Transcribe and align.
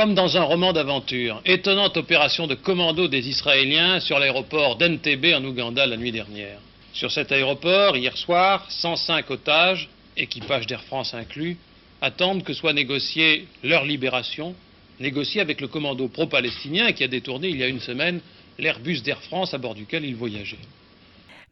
Comme 0.00 0.14
dans 0.14 0.38
un 0.38 0.44
roman 0.44 0.72
d'aventure, 0.72 1.42
étonnante 1.44 1.98
opération 1.98 2.46
de 2.46 2.54
commando 2.54 3.06
des 3.06 3.28
Israéliens 3.28 4.00
sur 4.00 4.18
l'aéroport 4.18 4.76
d'Entebbe 4.76 5.34
en 5.34 5.44
Ouganda 5.44 5.84
la 5.84 5.98
nuit 5.98 6.10
dernière. 6.10 6.58
Sur 6.94 7.12
cet 7.12 7.32
aéroport, 7.32 7.98
hier 7.98 8.16
soir, 8.16 8.64
105 8.70 9.30
otages, 9.30 9.90
équipage 10.16 10.66
d'Air 10.66 10.82
France 10.84 11.12
inclus, 11.12 11.58
attendent 12.00 12.44
que 12.44 12.54
soit 12.54 12.72
négociée 12.72 13.46
leur 13.62 13.84
libération, 13.84 14.54
négociée 15.00 15.42
avec 15.42 15.60
le 15.60 15.68
commando 15.68 16.08
pro-palestinien 16.08 16.92
qui 16.92 17.04
a 17.04 17.08
détourné 17.08 17.50
il 17.50 17.58
y 17.58 17.62
a 17.62 17.68
une 17.68 17.80
semaine 17.80 18.22
l'Airbus 18.58 19.02
d'Air 19.02 19.20
France 19.20 19.52
à 19.52 19.58
bord 19.58 19.74
duquel 19.74 20.06
il 20.06 20.16
voyageait. 20.16 20.56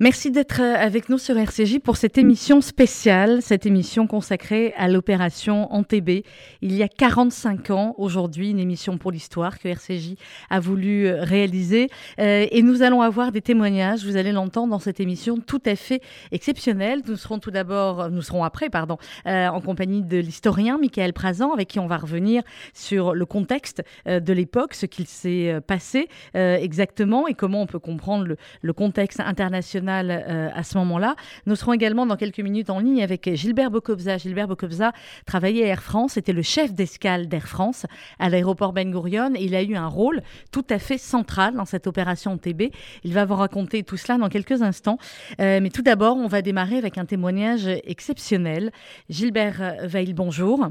Merci 0.01 0.31
d'être 0.31 0.61
avec 0.61 1.09
nous 1.09 1.19
sur 1.19 1.37
RCJ 1.37 1.81
pour 1.81 1.97
cette 1.97 2.19
émission 2.19 2.61
spéciale, 2.61 3.43
cette 3.43 3.67
émission 3.67 4.07
consacrée 4.07 4.73
à 4.77 4.87
l'opération 4.87 5.73
Antébé. 5.75 6.23
Il 6.63 6.73
y 6.73 6.85
a 6.85 6.89
45 6.89 7.71
ans 7.71 7.95
aujourd'hui, 7.99 8.51
une 8.51 8.61
émission 8.61 8.97
pour 8.97 9.11
l'histoire 9.11 9.59
que 9.59 9.67
RCJ 9.67 10.15
a 10.51 10.61
voulu 10.61 11.11
réaliser. 11.11 11.89
Euh, 12.21 12.47
et 12.49 12.63
nous 12.63 12.83
allons 12.83 13.03
avoir 13.03 13.33
des 13.33 13.43
témoignages, 13.43 14.05
vous 14.05 14.17
allez 14.17 14.31
l'entendre 14.31 14.71
dans 14.71 14.79
cette 14.79 15.01
émission 15.01 15.39
tout 15.39 15.63
à 15.67 15.75
fait 15.75 16.01
exceptionnelle. 16.31 17.03
Nous 17.05 17.17
serons 17.17 17.41
tout 17.41 17.51
d'abord, 17.51 18.09
nous 18.09 18.23
serons 18.23 18.45
après, 18.45 18.71
pardon, 18.71 18.99
euh, 19.27 19.49
en 19.49 19.61
compagnie 19.61 20.03
de 20.03 20.19
l'historien 20.19 20.79
Michael 20.79 21.13
Prazan, 21.13 21.53
avec 21.53 21.67
qui 21.67 21.81
on 21.81 21.89
va 21.89 21.97
revenir 21.97 22.45
sur 22.73 23.17
le 23.17 23.27
contexte 23.27 23.83
euh, 24.07 24.21
de 24.21 24.33
l'époque, 24.33 24.75
ce 24.75 24.87
qu'il 24.87 25.09
s'est 25.09 25.59
passé 25.67 26.07
exactement 26.35 27.27
et 27.27 27.35
comment 27.35 27.63
on 27.63 27.67
peut 27.67 27.81
comprendre 27.81 28.37
le 28.63 28.73
contexte 28.73 29.19
international 29.19 29.88
euh, 29.89 30.51
à 30.55 30.63
ce 30.63 30.79
moment-là. 30.79 31.17
Nous 31.47 31.57
serons 31.57 31.73
également 31.73 32.07
dans 32.07 32.17
quelques 32.17 32.41
minutes 32.41 32.71
en 32.71 32.79
ligne 32.79 33.03
avec 33.03 33.35
Gilbert 33.35 33.71
Bokobza. 33.71 34.19
Gilbert 34.19 34.49
Bokobza 34.49 34.93
travaillait 35.27 35.65
à 35.65 35.69
Air 35.69 35.83
France, 35.83 36.17
était 36.17 36.33
le 36.33 36.43
chef 36.43 36.73
d'escale 36.73 37.29
d'Air 37.29 37.49
France 37.49 37.87
à 38.19 38.29
l'aéroport 38.29 38.73
Ben 38.73 38.91
Gurion 38.91 39.33
il 39.39 39.55
a 39.55 39.63
eu 39.63 39.75
un 39.75 39.87
rôle 39.87 40.23
tout 40.53 40.65
à 40.71 40.79
fait 40.79 40.99
central 40.99 41.55
dans 41.55 41.65
cette 41.65 41.87
opération 41.87 42.37
TB. 42.37 42.71
Il 43.05 43.15
va 43.15 43.25
vous 43.25 43.35
raconter 43.35 43.83
tout 43.83 43.97
cela 43.97 44.19
dans 44.19 44.29
quelques 44.29 44.63
instants. 44.63 44.99
Euh, 45.41 45.61
mais 45.63 45.71
tout 45.71 45.83
d'abord, 45.83 46.17
on 46.17 46.27
va 46.27 46.43
démarrer 46.43 46.77
avec 46.77 46.99
un 46.99 47.05
témoignage 47.05 47.67
exceptionnel. 47.85 48.71
Gilbert 49.09 49.77
Veil, 49.85 50.13
bonjour. 50.13 50.69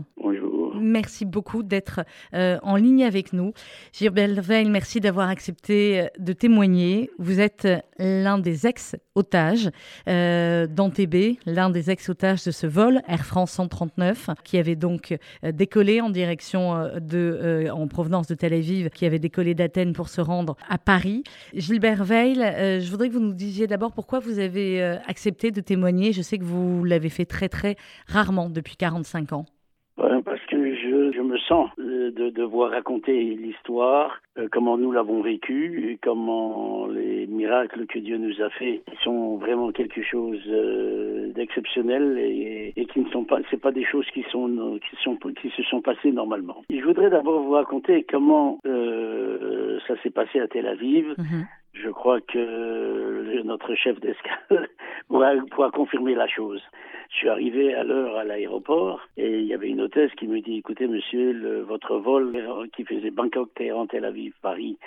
Merci 0.79 1.25
beaucoup 1.25 1.63
d'être 1.63 2.01
euh, 2.33 2.57
en 2.63 2.75
ligne 2.75 3.03
avec 3.03 3.33
nous. 3.33 3.53
Gilbert 3.93 4.41
Veil, 4.41 4.69
merci 4.69 4.99
d'avoir 4.99 5.29
accepté 5.29 6.01
euh, 6.01 6.07
de 6.19 6.33
témoigner. 6.33 7.09
Vous 7.19 7.39
êtes 7.39 7.65
euh, 7.65 7.79
l'un 7.99 8.37
des 8.37 8.67
ex-otages 8.67 9.69
euh, 10.07 10.67
d'Antébé, 10.67 11.39
l'un 11.45 11.69
des 11.69 11.89
ex-otages 11.89 12.43
de 12.43 12.51
ce 12.51 12.67
vol 12.67 13.01
Air 13.07 13.25
France 13.25 13.51
139 13.51 14.29
qui 14.43 14.57
avait 14.57 14.75
donc 14.75 15.17
décollé 15.43 16.01
en 16.01 16.07
en 16.07 17.87
provenance 17.87 18.27
de 18.27 18.35
Tel 18.35 18.53
Aviv, 18.53 18.89
qui 18.89 19.05
avait 19.05 19.19
décollé 19.19 19.53
d'Athènes 19.53 19.93
pour 19.93 20.09
se 20.09 20.21
rendre 20.21 20.55
à 20.69 20.77
Paris. 20.77 21.23
Gilbert 21.53 22.03
Veil, 22.03 22.35
je 22.35 22.89
voudrais 22.89 23.09
que 23.09 23.13
vous 23.13 23.19
nous 23.19 23.33
disiez 23.33 23.67
d'abord 23.67 23.91
pourquoi 23.91 24.19
vous 24.19 24.39
avez 24.39 24.81
accepté 25.07 25.51
de 25.51 25.61
témoigner. 25.61 26.13
Je 26.13 26.21
sais 26.21 26.37
que 26.37 26.43
vous 26.43 26.83
l'avez 26.83 27.09
fait 27.09 27.25
très 27.25 27.49
très 27.49 27.75
rarement 28.07 28.49
depuis 28.49 28.75
45 28.75 29.33
ans 29.33 29.45
euh, 31.51 32.11
de 32.11 32.29
devoir 32.29 32.71
raconter 32.71 33.13
l'histoire, 33.35 34.19
euh, 34.37 34.47
comment 34.51 34.77
nous 34.77 34.91
l'avons 34.91 35.21
vécu, 35.21 35.91
et 35.91 35.97
comment 36.01 36.87
les 36.87 37.25
miracles 37.27 37.85
que 37.87 37.99
Dieu 37.99 38.17
nous 38.17 38.41
a 38.41 38.49
faits 38.49 38.83
sont 39.03 39.37
vraiment 39.37 39.71
quelque 39.71 40.01
chose 40.03 40.41
euh, 40.47 41.31
d'exceptionnel 41.33 42.17
et, 42.17 42.73
et, 42.75 42.85
qui 42.85 42.99
ne 42.99 43.09
sont 43.09 43.23
pas, 43.23 43.39
c'est 43.49 43.61
pas 43.61 43.71
des 43.71 43.85
choses 43.85 44.05
qui 44.13 44.23
sont 44.31 44.79
qui 44.89 44.95
sont 45.03 45.17
qui 45.41 45.49
se 45.51 45.63
sont 45.63 45.81
passées 45.81 46.11
normalement. 46.11 46.63
je 46.69 46.83
voudrais 46.83 47.09
d'abord 47.09 47.41
vous 47.41 47.51
raconter 47.51 48.05
comment 48.09 48.59
ça 48.63 49.93
s'est 50.03 50.09
passé 50.09 50.39
à 50.39 50.47
Tel 50.47 50.67
Aviv. 50.67 51.15
Mm-hmm. 51.17 51.45
Je 51.83 51.89
crois 51.89 52.21
que 52.21 53.41
notre 53.43 53.75
chef 53.75 53.99
d'escale 53.99 54.69
pourra, 55.07 55.71
confirmer 55.71 56.15
la 56.15 56.27
chose. 56.27 56.61
Je 57.09 57.17
suis 57.17 57.29
arrivé 57.29 57.73
à 57.73 57.83
l'heure 57.83 58.17
à 58.17 58.23
l'aéroport 58.23 59.01
et 59.15 59.39
il 59.39 59.45
y 59.45 59.53
avait 59.53 59.69
une 59.69 59.81
hôtesse 59.81 60.11
qui 60.17 60.27
me 60.27 60.41
dit 60.41 60.57
écoutez 60.57 60.87
monsieur, 60.87 61.31
le, 61.31 61.61
votre 61.61 61.97
vol 61.97 62.69
qui 62.75 62.83
faisait 62.83 63.11
Bangkok-Téhéran, 63.11 63.87
Tel 63.87 64.05
Aviv, 64.05 64.33
Paris 64.41 64.77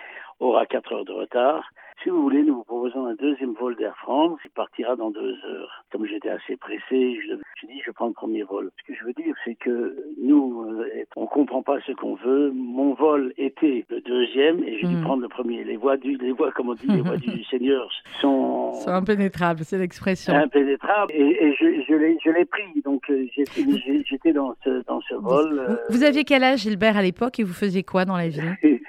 aura 0.41 0.67
4 0.67 0.93
heures 0.93 1.05
de 1.05 1.13
retard. 1.13 1.71
Si 2.03 2.09
vous 2.09 2.23
voulez, 2.23 2.43
nous 2.43 2.55
vous 2.55 2.65
proposons 2.65 3.05
un 3.05 3.15
deuxième 3.15 3.53
vol 3.53 3.77
d'Air 3.77 3.95
France. 3.99 4.39
Il 4.47 4.51
partira 4.53 4.97
dans 4.97 5.11
deux 5.11 5.37
heures. 5.45 5.85
Comme 5.93 6.07
j'étais 6.07 6.31
assez 6.31 6.57
pressé, 6.57 6.81
je, 7.21 7.35
je 7.61 7.67
dis 7.67 7.83
je 7.85 7.91
prends 7.91 8.07
le 8.07 8.15
premier 8.15 8.43
vol. 8.43 8.71
Ce 8.81 8.87
que 8.91 8.99
je 8.99 9.05
veux 9.05 9.13
dire, 9.13 9.35
c'est 9.45 9.55
que 9.55 9.97
nous, 10.19 10.65
euh, 10.65 11.05
on 11.17 11.27
comprend 11.27 11.63
pas 11.63 11.79
ce 11.87 11.93
qu'on 11.93 12.15
veut. 12.15 12.53
Mon 12.55 12.95
vol 12.95 13.35
était 13.37 13.85
le 13.91 14.01
deuxième 14.01 14.65
et 14.65 14.79
j'ai 14.79 14.87
dû 14.87 14.97
hmm. 14.97 15.03
prendre 15.03 15.21
le 15.21 15.29
premier. 15.29 15.63
Les 15.63 15.77
voies 15.77 15.99
du, 15.99 16.17
les 16.17 16.33
voies, 16.33 16.51
comme 16.53 16.71
on 16.71 16.75
dit, 16.75 16.87
les 16.87 17.03
voies 17.03 17.19
du 17.19 17.45
Seigneur 17.51 17.91
sont, 18.23 18.73
sont 18.73 18.91
impénétrables. 18.91 19.61
C'est 19.65 19.79
l'expression. 19.79 20.33
Impénétrables. 20.33 21.13
Et, 21.13 21.49
et 21.49 21.53
je, 21.53 21.85
je 21.87 21.95
l'ai, 21.95 22.17
je 22.25 22.31
l'ai 22.31 22.47
pris. 22.47 22.81
Donc 22.83 23.11
euh, 23.11 23.27
j'étais 23.35 24.33
dans 24.33 24.55
ce, 24.65 24.83
dans 24.87 25.03
ce 25.03 25.17
vol. 25.17 25.67
Vous, 25.91 25.99
vous 25.99 26.05
aviez 26.05 26.25
quel 26.25 26.45
âge, 26.45 26.61
Gilbert, 26.61 26.97
à 26.97 27.03
l'époque, 27.03 27.39
et 27.41 27.43
vous 27.43 27.53
faisiez 27.53 27.83
quoi 27.83 28.07
dans 28.07 28.17
la 28.17 28.29
vie 28.29 28.41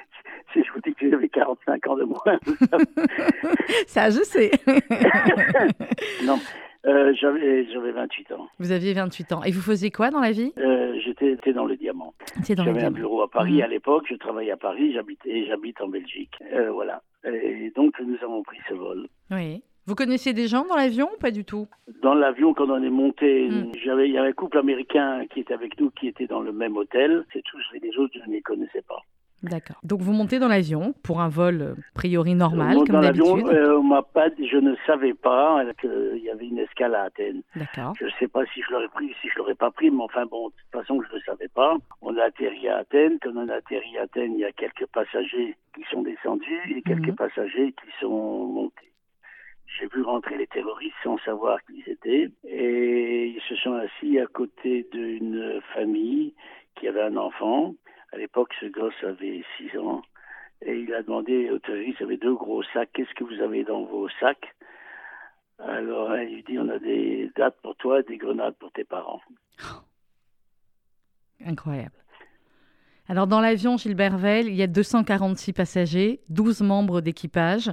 si 0.54 0.64
je 0.64 0.72
vous 0.74 0.82
dis 0.82 0.94
que 0.94 1.10
j'avais 1.10 1.30
45 1.42 1.88
ans 1.88 1.96
de 1.96 2.04
moins. 2.04 2.40
Ça, 3.88 4.10
je 4.10 4.22
sais. 4.24 4.52
non, 6.26 6.38
euh, 6.86 7.14
j'avais, 7.20 7.66
j'avais 7.72 7.92
28 7.92 8.32
ans. 8.34 8.48
Vous 8.60 8.72
aviez 8.72 8.94
28 8.94 9.34
ans. 9.34 9.44
Et 9.44 9.52
vous 9.52 9.62
faisiez 9.62 9.90
quoi 9.90 10.12
dans 10.12 10.20
la 10.20 10.32
vie? 10.32 10.54
Euh, 10.58 11.00
J'étais 11.04 11.54
dans 11.54 11.66
le 11.66 11.76
diamant. 11.76 12.14
J'avais 12.48 12.84
un 12.84 12.92
bureau 12.92 13.22
à 13.22 13.30
Paris 13.30 13.58
mmh. 13.58 13.64
à 13.64 13.68
l'époque, 13.68 14.06
je 14.10 14.16
travaillais 14.16 14.52
à 14.52 14.58
Paris, 14.58 14.94
j'habitais, 14.94 15.46
j'habite 15.48 15.82
en 15.82 15.88
Belgique. 15.88 16.34
Euh, 16.54 16.72
voilà. 16.72 17.02
Et 17.26 17.72
donc, 17.76 18.00
nous 18.00 18.18
avons 18.22 18.44
pris 18.44 18.58
ce 18.70 18.74
vol. 18.74 19.08
Oui. 19.32 19.64
Vous 19.88 19.96
connaissiez 19.96 20.34
des 20.34 20.48
gens 20.48 20.66
dans 20.66 20.76
l'avion 20.76 21.10
ou 21.14 21.20
pas 21.20 21.32
du 21.32 21.44
tout? 21.44 21.68
Dans 22.04 22.14
l'avion, 22.14 22.54
quand 22.54 22.70
on 22.70 22.84
est 22.84 22.90
monté, 22.90 23.50
j'avais, 23.84 24.08
il 24.08 24.14
y 24.14 24.18
avait 24.18 24.30
un 24.30 24.34
couple 24.34 24.60
américain 24.60 25.26
qui 25.34 25.40
était 25.40 25.54
avec 25.54 25.80
nous, 25.80 25.90
qui 25.90 26.08
était 26.08 26.28
dans 26.28 26.42
le 26.42 26.52
même 26.52 26.78
hôtel. 26.78 27.26
C'est 27.34 27.44
tous, 27.44 27.60
les 27.82 27.98
autres, 27.98 28.14
je 28.14 28.30
ne 28.30 28.36
les 28.36 28.42
connaissais 28.42 28.84
pas. 28.88 29.02
D'accord. 29.44 29.78
Donc 29.84 30.02
vous 30.02 30.14
montez 30.14 30.40
dans 30.40 30.48
l'avion 30.48 30.94
pour 31.04 31.22
un 31.22 31.30
vol 31.30 31.76
a 31.78 31.82
priori 31.96 32.36
normal, 32.36 32.78
comme 32.86 33.02
d'habitude. 33.02 33.48
Euh, 33.48 33.78
on 33.78 33.84
m'a 33.84 34.04
pas, 34.04 34.30
je 34.38 34.58
ne 34.58 34.76
savais 34.86 35.14
pas 35.14 35.64
qu'il 35.80 36.22
y 36.24 36.30
avait 36.30 36.48
une 36.48 36.60
escale 36.60 36.94
à 36.94 37.04
Athènes. 37.04 37.42
D'accord. 37.56 37.94
Je 38.00 38.06
ne 38.06 38.12
sais 38.20 38.28
pas 38.28 38.46
si 38.54 38.62
je 38.62 38.72
l'aurais 38.72 38.88
pris, 38.90 39.14
si 39.22 39.30
je 39.30 39.38
l'aurais 39.38 39.56
pas 39.56 39.72
pris, 39.72 39.90
mais 39.90 40.04
enfin 40.04 40.26
bon, 40.26 40.50
de 40.50 40.54
toute 40.54 40.82
façon 40.82 41.02
je 41.02 41.10
ne 41.10 41.16
le 41.16 41.22
savais 41.26 41.48
pas. 41.48 41.76
On 42.02 42.16
a 42.18 42.24
atterri 42.24 42.68
à 42.68 42.78
Athènes. 42.78 43.18
Quand 43.22 43.32
on 43.36 43.50
a 43.50 43.56
atterri 43.56 43.98
à 43.98 44.04
Athènes, 44.04 44.34
il 44.34 44.42
y 44.42 44.46
a 44.46 44.52
quelques 44.52 44.86
passagers 44.88 45.56
qui 45.76 45.84
sont 45.92 46.04
descendus 46.04 46.76
et 46.76 46.82
quelques 46.84 47.08
mhm. 47.08 47.16
passagers 47.16 47.74
qui 47.74 48.00
sont 48.00 48.46
montés. 48.46 48.92
J'ai 49.80 49.88
vu 49.88 50.02
rentrer 50.02 50.38
les 50.38 50.48
terroristes 50.48 50.96
sans 51.04 51.18
savoir 51.20 51.60
qui 51.64 51.84
ils 51.86 51.92
étaient 51.92 52.30
et 52.44 53.28
ils 53.28 53.42
se 53.48 53.56
sont 53.56 53.74
assis 53.74 54.20
à 54.20 54.28
côté 54.28 54.88
d'une 54.92 55.62
famille 55.74 56.34
qui 56.76 56.88
avait 56.88 57.02
un 57.02 57.18
enfant 57.18 57.74
à 58.12 58.18
l'époque, 58.18 58.54
ce 58.60 58.66
gosse 58.66 59.04
avait 59.04 59.44
6 59.58 59.78
ans. 59.78 60.02
Et 60.64 60.80
il 60.80 60.94
a 60.94 61.02
demandé 61.02 61.50
aux 61.50 61.60
terroristes, 61.60 62.00
il 62.00 62.04
avait 62.04 62.18
deux 62.18 62.36
gros 62.36 62.64
sacs, 62.64 62.92
qu'est-ce 62.94 63.14
que 63.16 63.24
vous 63.24 63.42
avez 63.42 63.64
dans 63.64 63.84
vos 63.84 64.10
sacs? 64.20 64.56
Alors, 65.60 66.16
il 66.18 66.36
lui 66.36 66.44
dit, 66.44 66.60
on 66.60 66.70
a 66.70 66.80
des 66.80 67.32
dates 67.36 67.60
pour 67.62 67.76
toi, 67.76 68.02
des 68.04 68.18
grenades 68.18 68.56
pour 68.56 68.72
tes 68.72 68.84
parents. 68.84 69.22
Incroyable. 71.46 71.96
Alors, 73.12 73.28
dans 73.28 73.42
l'avion 73.42 73.76
Gilbert 73.76 74.18
Veil, 74.18 74.48
il 74.48 74.56
y 74.56 74.64
a 74.64 74.68
246 74.68 75.52
passagers, 75.52 76.22
12 76.30 76.62
membres 76.62 77.02
d'équipage 77.02 77.70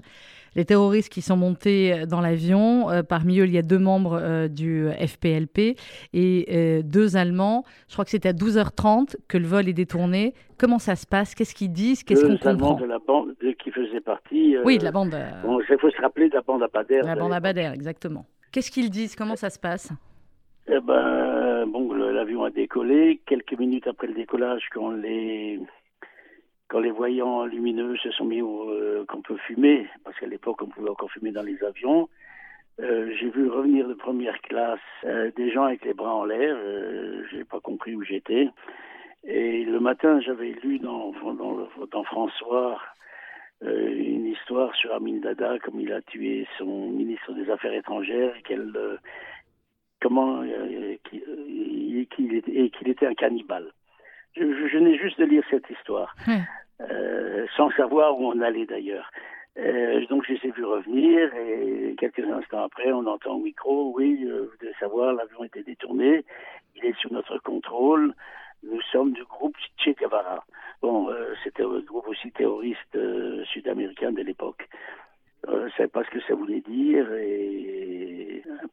les 0.57 0.65
terroristes 0.65 1.13
qui 1.13 1.23
sont 1.23 1.37
montés 1.37 1.93
euh, 1.93 2.07
dans 2.07 2.21
l'avion. 2.21 2.91
Euh, 2.91 3.05
parmi 3.05 3.39
eux, 3.39 3.45
il 3.45 3.53
y 3.53 3.59
a 3.59 3.63
deux 3.63 3.79
membres 3.79 4.19
euh, 4.21 4.49
du 4.49 4.89
FPLP 4.91 5.77
et 6.13 6.83
deux 6.83 7.17
Allemands. 7.17 7.63
Je 7.87 7.93
crois 7.93 8.05
que 8.05 8.11
c'était 8.11 8.31
à 8.31 8.33
12h30 8.33 9.15
que 9.29 9.39
le 9.39 9.47
vol 9.47 9.69
est 9.69 9.75
détourné. 9.75 10.35
Comment 10.59 10.81
ça 10.81 10.97
se 10.97 11.07
passe? 11.07 11.37
Qu'est-ce 11.37 11.55
qu'ils 11.55 11.71
disent? 11.71 12.03
Qu'est-ce 12.03 12.27
qu'on 12.27 12.37
comprend? 12.37 12.75
de 12.75 12.87
la 12.87 12.99
bande 12.99 13.37
qui 13.63 13.71
faisait 13.71 14.01
partie. 14.01 14.57
oui, 14.65 14.79
de 14.79 14.85
la 14.85 14.91
bande. 14.91 15.17
Bon, 15.45 15.61
il 15.61 15.79
faut 15.79 15.91
se 15.91 16.03
rappeler 16.03 16.31
de 16.31 16.35
la 16.35 16.43
bande 16.43 16.65
Bader. 16.75 17.03
La 17.05 17.15
bande 17.15 17.41
Bader, 17.41 17.71
exactement. 17.73 18.27
Qu'est-ce 18.51 18.73
qu'ils 18.73 18.91
disent? 18.91 19.15
Comment 19.15 19.37
ça 19.37 19.51
se 19.51 19.59
passe? 19.61 19.93
Eh 20.67 20.81
ben, 20.81 21.38
l'avion 22.29 22.45
a 22.45 22.51
décollé. 22.51 23.21
Quelques 23.25 23.59
minutes 23.59 23.87
après 23.87 24.07
le 24.07 24.13
décollage, 24.13 24.69
quand 24.73 24.91
les 24.91 25.59
quand 26.69 26.81
les 26.81 26.91
voyants 26.91 27.47
lumineux 27.47 27.97
se 27.97 28.11
sont 28.11 28.27
mis 28.27 28.43
euh, 28.43 29.07
qu'on 29.07 29.23
peut 29.23 29.39
fumer, 29.47 29.87
parce 30.05 30.19
qu'à 30.19 30.27
l'époque 30.27 30.61
on 30.61 30.67
pouvait 30.67 30.91
encore 30.91 31.11
fumer 31.11 31.31
dans 31.31 31.43
les 31.43 31.65
avions, 31.65 32.11
euh, 32.81 33.11
j'ai 33.19 33.31
vu 33.31 33.49
revenir 33.49 33.89
de 33.89 33.95
première 33.95 34.39
classe 34.43 34.79
euh, 35.05 35.31
des 35.37 35.51
gens 35.51 35.65
avec 35.65 35.83
les 35.87 35.95
bras 35.95 36.15
en 36.15 36.27
l'air. 36.27 36.55
J'ai 37.31 37.45
pas 37.45 37.61
compris 37.61 37.95
où 37.95 38.03
j'étais. 38.03 38.51
Et 39.25 39.65
le 39.65 39.81
matin, 39.81 40.21
j'avais 40.21 40.53
lu 40.63 40.79
dans, 40.79 41.13
dans, 41.33 41.67
dans 41.91 42.05
François 42.05 42.79
une 43.63 44.27
histoire 44.27 44.73
sur 44.77 44.93
Amin 44.93 45.19
Dada, 45.19 45.59
comme 45.61 45.81
il 45.81 45.93
a 45.93 46.01
tué 46.03 46.47
son 46.59 46.91
ministre 46.91 47.33
des 47.33 47.51
Affaires 47.51 47.73
étrangères 47.73 48.37
et 48.37 48.43
qu'elle 48.43 48.73
comment 50.01 50.43
qu'il 51.05 52.35
était, 52.35 52.53
et 52.53 52.71
qu'il 52.71 52.89
était 52.89 53.07
un 53.07 53.15
cannibale. 53.15 53.73
Je, 54.37 54.79
n'ai 54.79 54.97
juste 54.99 55.19
de 55.19 55.25
lire 55.25 55.43
cette 55.51 55.69
histoire, 55.71 56.15
euh, 56.81 57.47
sans 57.57 57.71
savoir 57.73 58.19
où 58.19 58.27
on 58.27 58.41
allait 58.41 58.67
d'ailleurs. 58.67 59.11
Euh, 59.59 60.07
donc 60.07 60.25
je 60.27 60.35
les 60.35 60.41
ai 60.45 60.51
vus 60.53 60.65
revenir 60.65 61.35
et 61.35 61.97
quelques 61.99 62.25
instants 62.25 62.63
après, 62.63 62.93
on 62.93 63.05
entend 63.07 63.35
au 63.35 63.41
micro, 63.41 63.93
oui, 63.97 64.25
euh, 64.25 64.49
vous 64.49 64.57
devez 64.61 64.75
savoir, 64.79 65.15
l'avion 65.15 65.43
était 65.43 65.65
détourné, 65.65 66.25
il 66.77 66.85
est 66.85 66.97
sous 67.01 67.13
notre 67.13 67.39
contrôle, 67.39 68.15
nous 68.63 68.81
sommes 68.93 69.13
du 69.13 69.25
groupe 69.25 69.57
Che 69.79 69.91
Guevara. 69.99 70.45
Bon, 70.81 71.11
euh, 71.11 71.35
c'était 71.43 71.65
un 71.65 71.81
groupe 71.81 72.07
aussi 72.07 72.31
terroriste 72.31 72.95
euh, 72.95 73.45
sud-américain 73.47 74.13
de 74.13 74.23
l'époque. 74.23 74.69
Euh, 75.49 75.61
je 75.61 75.65
ne 75.65 75.71
savais 75.71 75.89
pas 75.89 76.05
ce 76.05 76.11
que 76.11 76.21
ça 76.23 76.35
voulait 76.35 76.61
dire 76.61 77.13
et 77.15 78.18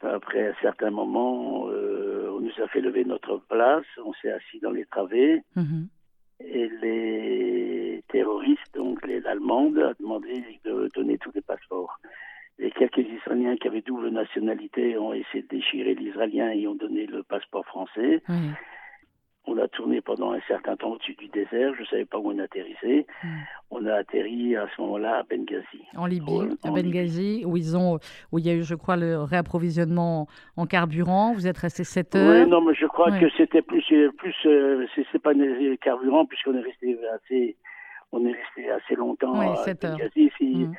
après 0.01 0.49
un 0.49 0.53
certain 0.61 0.91
moment, 0.91 1.63
on 1.63 2.39
nous 2.39 2.63
a 2.63 2.67
fait 2.67 2.81
lever 2.81 3.05
notre 3.05 3.37
place, 3.37 3.85
on 4.03 4.13
s'est 4.13 4.31
assis 4.31 4.59
dans 4.59 4.71
les 4.71 4.85
travées 4.85 5.41
mhm. 5.55 5.87
et 6.39 6.69
les 6.81 8.03
terroristes, 8.09 8.75
donc 8.75 9.05
les 9.05 9.25
Allemands, 9.25 9.65
ont 9.65 9.93
demandé 9.99 10.43
de 10.63 10.89
donner 10.93 11.17
tous 11.17 11.31
les 11.33 11.41
passeports. 11.41 11.99
Et 12.57 12.71
quelques 12.71 12.99
Israéliens 12.99 13.57
qui 13.57 13.67
avaient 13.67 13.81
double 13.81 14.09
nationalité 14.09 14.97
ont 14.97 15.13
essayé 15.13 15.43
de 15.43 15.47
déchirer 15.49 15.93
l'Israélien 15.93 16.51
et 16.51 16.67
ont 16.67 16.75
donné 16.75 17.05
le 17.05 17.23
passeport 17.23 17.65
français. 17.65 18.21
On 19.47 19.57
a 19.57 19.67
tourné 19.67 20.01
pendant 20.01 20.31
un 20.31 20.39
certain 20.47 20.75
temps 20.75 20.91
au-dessus 20.91 21.15
du 21.15 21.27
désert. 21.27 21.73
Je 21.75 21.81
ne 21.81 21.85
savais 21.87 22.05
pas 22.05 22.17
où 22.17 22.31
on 22.31 22.39
atterrissait. 22.39 23.05
Hmm. 23.23 23.27
On 23.71 23.85
a 23.85 23.93
atterri 23.95 24.55
à 24.55 24.67
ce 24.75 24.81
moment-là 24.81 25.17
à 25.19 25.23
Benghazi. 25.23 25.83
En 25.95 26.05
Libye, 26.05 26.57
à 26.63 26.71
Benghazi, 26.71 27.43
où 27.45 27.55
ils 27.57 27.77
ont, 27.77 27.99
où 28.31 28.39
il 28.39 28.47
y 28.47 28.49
a 28.49 28.53
eu, 28.53 28.63
je 28.63 28.75
crois, 28.75 28.97
le 28.97 29.21
réapprovisionnement 29.21 30.27
en 30.57 30.65
carburant. 30.65 31.33
Vous 31.33 31.47
êtes 31.47 31.57
resté 31.57 31.83
7 31.83 32.15
heures. 32.15 32.43
Oui, 32.43 32.49
non, 32.49 32.61
mais 32.61 32.73
je 32.73 32.85
crois 32.87 33.11
que 33.11 33.29
c'était 33.37 33.61
plus, 33.61 33.85
plus, 34.17 34.35
euh, 34.45 34.85
c'est 35.11 35.21
pas 35.21 35.33
le 35.33 35.75
carburant 35.77 36.25
puisqu'on 36.25 36.55
est 36.55 36.61
resté 36.61 36.97
assez, 37.13 37.55
on 38.11 38.25
est 38.25 38.33
resté 38.33 38.71
assez 38.71 38.95
longtemps 38.95 39.39
à 39.39 39.55
Benghazi. 39.65 40.31
Si, 40.37 40.55
hmm 40.55 40.73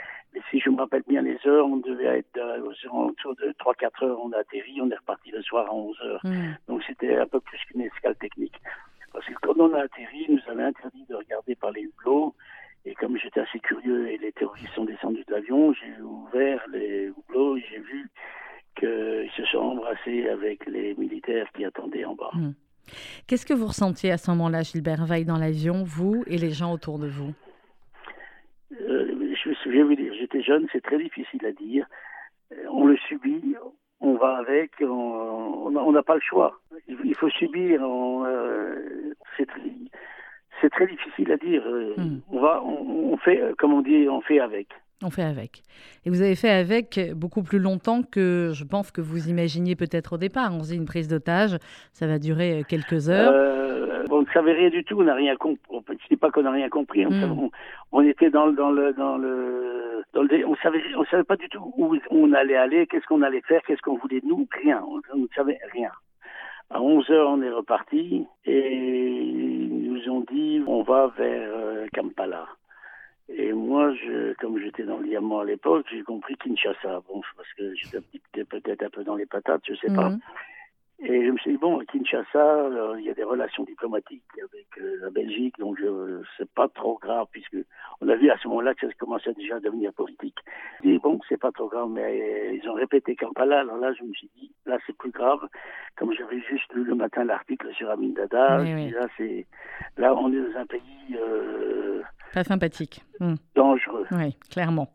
si 0.50 0.61
je 0.61 0.71
me 0.71 0.77
rappelle 0.77 1.03
bien 1.06 1.23
les 1.23 1.38
heures, 1.47 1.67
on 1.67 1.79
devait 1.79 2.19
être 2.19 2.37
euh, 2.37 2.61
autour 2.61 3.35
de 3.37 3.55
3-4 3.59 4.05
heures, 4.05 4.19
on 4.23 4.33
a 4.33 4.38
atterri, 4.38 4.81
on 4.81 4.91
est 4.91 4.97
reparti 4.97 5.31
le 5.31 5.43
soir 5.43 5.67
à 5.69 5.75
11 5.75 5.97
heures. 6.03 6.21
Hmm. 6.25 6.55
Donc 6.69 6.83
c'était 6.87 7.17
un 7.17 7.27
peu 7.27 7.41
plus 7.41 7.59
qu'une 7.67 7.83
escale 7.83 8.17
technique. 8.17 8.61
Parce 9.12 9.27
que 9.27 9.35
quand 9.43 9.59
on 9.59 9.73
a 9.75 9.83
atterri, 9.83 10.27
nous 10.29 10.41
avait 10.49 10.65
interdit 10.65 11.05
de 11.09 11.15
regarder 11.15 11.55
par 11.55 11.71
les 11.73 11.83
hublots. 11.83 12.35
Et 12.85 12.94
comme 12.94 13.19
j'étais 13.19 13.41
assez 13.41 13.59
curieux 13.59 14.09
et 14.09 14.19
les 14.19 14.33
terroristes 14.33 14.73
sont 14.75 14.85
descendus 14.85 15.25
de 15.27 15.35
l'avion, 15.35 15.73
j'ai 15.73 16.00
ouvert 16.03 16.62
les 16.73 17.06
hublots 17.06 17.56
et 17.56 17.65
j'ai 17.69 17.81
vu 17.81 18.09
qu'ils 18.79 19.31
se 19.37 19.44
sont 19.47 19.59
embrassés 19.59 20.29
avec 20.29 20.67
les 20.67 20.94
militaires 20.94 21.49
qui 21.55 21.65
attendaient 21.65 22.05
en 22.05 22.15
bas. 22.15 22.31
Hmm. 22.35 22.53
Qu'est-ce 23.27 23.47
que 23.47 23.55
vous 23.55 23.67
ressentiez 23.67 24.12
à 24.12 24.19
ce 24.19 24.31
moment-là, 24.31 24.62
Gilbert 24.62 25.05
Veil, 25.06 25.25
dans 25.25 25.38
l'avion, 25.38 25.83
vous 25.83 26.23
et 26.27 26.38
les 26.38 26.50
gens 26.50 26.73
autour 26.73 26.99
de 26.99 27.09
vous? 27.09 27.33
Euh, 28.81 29.06
je, 29.64 29.70
vais 29.70 29.82
vous 29.82 29.94
dire, 29.94 30.12
j'étais 30.19 30.43
jeune, 30.43 30.66
c'est 30.72 30.82
très 30.82 30.98
difficile 30.98 31.44
à 31.46 31.52
dire. 31.52 31.87
Euh, 32.52 32.56
on 32.70 32.87
le 32.87 32.96
subit, 33.08 33.54
on 34.00 34.14
va 34.14 34.37
avec, 34.37 34.72
on 34.81 35.93
n'a 35.93 36.02
pas 36.02 36.14
le 36.14 36.20
choix. 36.20 36.60
Il 37.04 37.14
faut 37.14 37.31
subir. 37.31 37.81
Euh, 37.82 39.12
c'est 40.60 40.70
très 40.70 40.87
difficile 40.87 41.32
à 41.32 41.37
dire. 41.37 41.62
Euh, 41.66 41.94
hmm. 41.96 42.20
On 42.31 42.40
va, 42.40 42.62
on, 42.62 43.16
fait, 43.19 43.43
comme 43.58 43.72
on 43.72 43.82
dit, 43.82 44.08
on 44.08 44.20
fait 44.20 44.40
avec. 44.40 44.69
On 45.02 45.10
fait 45.10 45.22
avec. 45.22 45.62
Et 46.06 46.10
vous 46.10 46.22
avez 46.22 46.37
fait 46.37 46.50
avec 46.50 46.99
beaucoup 47.14 47.42
plus 47.42 47.58
longtemps 47.58 48.02
que 48.02 48.52
je 48.54 48.64
pense 48.64 48.90
que 48.90 49.02
vous 49.02 49.28
imaginiez 49.28 49.76
peut-être 49.76 50.14
au 50.14 50.19
départ. 50.19 50.54
On 50.54 50.62
se 50.62 50.70
dit 50.70 50.76
une 50.76 50.87
prise 50.87 51.08
d'otage, 51.08 51.58
ça 51.92 52.06
va 52.06 52.19
durer 52.19 52.64
quelques 52.66 53.10
heures. 53.10 53.32
Euh, 53.34 53.56
on 54.11 54.23
ne 54.23 54.26
savait 54.26 54.53
rien 54.53 54.70
du 54.70 54.85
tout, 54.85 55.00
on 55.00 55.05
n'a 55.05 55.14
rien 55.14 55.37
compris. 55.37 55.58
Je 56.03 56.08
dis 56.08 56.17
pas 56.17 56.31
qu'on 56.31 56.43
n'a 56.43 56.50
rien 56.50 56.69
compris. 56.69 57.05
Hmm. 57.05 57.49
On, 57.93 58.03
était 58.03 58.31
dans, 58.31 58.53
dans 58.53 58.70
le, 58.70 58.93
dans 58.93 59.17
le, 59.17 60.05
dans 60.12 60.23
le, 60.23 60.47
on 60.47 60.56
savait, 60.56 60.82
on 60.97 61.05
savait 61.05 61.25
pas 61.25 61.37
du 61.37 61.49
tout 61.49 61.73
où 61.76 61.97
on 62.11 62.32
allait 62.32 62.56
aller, 62.56 62.87
qu'est-ce 62.87 63.06
qu'on 63.06 63.23
allait 63.23 63.43
faire, 63.43 63.62
qu'est-ce 63.67 63.82
qu'on 63.82 63.97
voulait 63.97 64.20
de 64.20 64.26
nous, 64.26 64.47
rien. 64.62 64.82
On 64.87 65.19
ne 65.19 65.26
savait 65.35 65.58
rien. 65.73 65.91
À 66.70 66.82
11 66.82 67.11
heures, 67.11 67.31
on 67.31 67.43
est 67.43 67.50
reparti 67.50 68.26
et 68.44 68.75
ils 68.75 69.93
nous 69.93 70.09
ont 70.11 70.25
dit 70.32 70.62
on 70.67 70.82
va 70.82 71.12
vers 71.17 71.50
euh, 71.55 71.87
Kampala. 71.93 72.47
Et 73.29 73.52
moi, 73.52 73.93
je, 73.94 74.35
comme 74.35 74.59
j'étais 74.61 74.85
dans 74.85 74.99
le 74.99 75.41
à 75.41 75.44
l'époque, 75.44 75.87
j'ai 75.91 76.02
compris 76.02 76.37
Kinshasa. 76.37 77.02
Bon, 77.09 77.23
parce 77.37 77.52
que 77.55 77.75
j'étais 77.75 78.44
peut-être 78.44 78.82
un 78.85 78.91
peu 78.91 79.05
dans 79.05 79.17
les 79.17 79.26
patates, 79.26 79.62
je 79.69 79.75
sais 79.75 79.94
pas. 79.94 80.12
Et 80.98 81.26
je 81.26 81.31
me 81.31 81.37
suis 81.37 81.52
dit, 81.52 81.58
bon, 81.58 81.78
à 81.78 81.84
Kinshasa, 81.84 82.38
euh, 82.38 82.96
il 82.98 83.04
y 83.04 83.10
a 83.10 83.14
des 83.14 83.22
relations 83.22 83.64
diplomatiques 83.64 84.22
avec 84.38 84.66
euh, 84.81 84.96
la 85.02 85.10
Belgique, 85.10 85.54
donc 85.58 85.78
je 85.78 86.22
c'est 86.38 86.50
pas 86.50 86.69
trop 86.69 86.98
grave, 86.98 87.26
puisque 87.31 87.58
on 88.00 88.08
a 88.08 88.16
vu 88.16 88.31
à 88.31 88.38
ce 88.38 88.48
moment-là 88.48 88.75
que 88.75 88.87
ça 88.87 88.93
commençait 88.94 89.34
déjà 89.34 89.56
à 89.56 89.60
devenir 89.60 89.93
politique. 89.93 90.38
Je 90.82 90.88
dit, 90.88 90.98
bon, 90.98 91.20
c'est 91.28 91.38
pas 91.38 91.52
trop 91.52 91.69
grave, 91.69 91.90
mais 91.90 92.56
ils 92.56 92.66
ont 92.70 92.75
répété 92.75 93.14
Kampala, 93.14 93.60
alors 93.60 93.76
là, 93.76 93.93
je 93.93 94.04
me 94.04 94.12
suis 94.14 94.31
dit, 94.37 94.50
là, 94.64 94.78
c'est 94.87 94.96
plus 94.96 95.10
grave. 95.10 95.46
Comme 95.96 96.14
j'avais 96.14 96.40
juste 96.40 96.72
lu 96.72 96.84
le 96.84 96.94
matin 96.94 97.25
l'article 97.25 97.75
sur 97.75 97.90
Amin 97.90 98.14
Dada, 98.14 98.58
là, 98.58 99.06
c'est, 99.19 99.46
là, 99.99 100.14
on 100.14 100.32
est 100.32 100.50
dans 100.50 100.60
un 100.60 100.66
pays, 100.66 101.14
euh, 101.14 102.00
pas 102.37 102.44
sympathique. 102.44 103.00
Hmm. 103.19 103.37
Dangereux. 103.55 104.05
Oui, 104.11 104.37
clairement. 104.50 104.91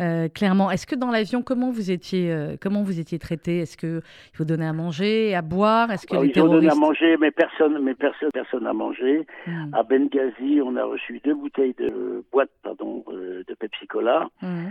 Euh, 0.00 0.28
clairement. 0.28 0.70
Est-ce 0.70 0.86
que 0.86 0.94
dans 0.94 1.10
l'avion, 1.10 1.40
comment 1.40 1.70
vous 1.70 1.90
étiez, 1.90 2.30
euh, 2.30 2.56
comment 2.60 2.82
vous 2.82 3.00
étiez 3.00 3.18
traité? 3.18 3.60
Est-ce 3.60 3.78
que 3.78 4.02
il 4.32 4.36
faut 4.36 4.44
donner 4.44 4.66
à 4.66 4.74
manger, 4.74 5.34
à 5.34 5.40
boire? 5.40 5.90
Est-ce 5.90 6.06
que 6.06 6.14
ah, 6.14 6.22
les 6.22 6.28
ils 6.28 6.42
ont 6.42 6.48
donné 6.48 6.68
à 6.68 6.74
manger, 6.74 7.16
mais 7.18 7.30
personne, 7.30 7.82
mais 7.82 7.94
personne, 7.94 8.28
personne 8.34 8.64
n'a 8.64 8.74
mangé. 8.74 9.26
Hmm. 9.46 9.72
À 9.72 9.82
Benghazi, 9.82 10.60
on 10.62 10.76
a 10.76 10.84
reçu 10.84 11.22
deux 11.24 11.34
bouteilles 11.34 11.74
de 11.78 12.22
boîte, 12.30 12.50
pardon, 12.62 13.02
euh, 13.08 13.42
de 13.48 13.54
Pepsi 13.54 13.86
Cola. 13.86 14.28
Hmm 14.42 14.66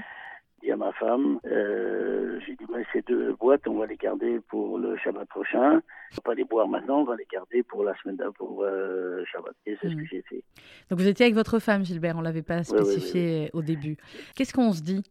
dit 0.63 0.71
à 0.71 0.77
ma 0.77 0.91
femme, 0.93 1.39
euh, 1.45 2.39
j'ai 2.45 2.55
dit, 2.55 2.65
ces 2.91 3.01
deux 3.01 3.33
boîtes, 3.33 3.67
on 3.67 3.77
va 3.77 3.85
les 3.85 3.97
garder 3.97 4.39
pour 4.49 4.77
le 4.77 4.97
Shabbat 4.97 5.27
prochain. 5.27 5.81
On 6.11 6.15
va 6.15 6.21
pas 6.23 6.33
les 6.33 6.43
boire 6.43 6.67
maintenant, 6.67 7.01
on 7.01 7.03
va 7.03 7.15
les 7.15 7.27
garder 7.31 7.63
pour 7.63 7.83
la 7.83 7.95
semaine 7.97 8.17
pour 8.37 8.63
euh, 8.63 9.23
Shabbat. 9.25 9.53
Et 9.65 9.77
c'est 9.81 9.89
ce 9.89 9.95
que 9.95 10.01
hmm. 10.01 10.07
j'ai 10.09 10.21
fait. 10.23 10.43
Donc 10.89 10.99
vous 10.99 11.07
étiez 11.07 11.25
avec 11.25 11.35
votre 11.35 11.59
femme, 11.59 11.83
Gilbert, 11.83 12.15
on 12.15 12.19
ne 12.19 12.25
l'avait 12.25 12.43
pas 12.43 12.63
spécifié 12.63 13.49
au 13.53 13.61
début. 13.61 13.97
Qu'est-ce 14.35 14.53
qu'on 14.53 14.71
se 14.71 14.81
dit 14.81 15.03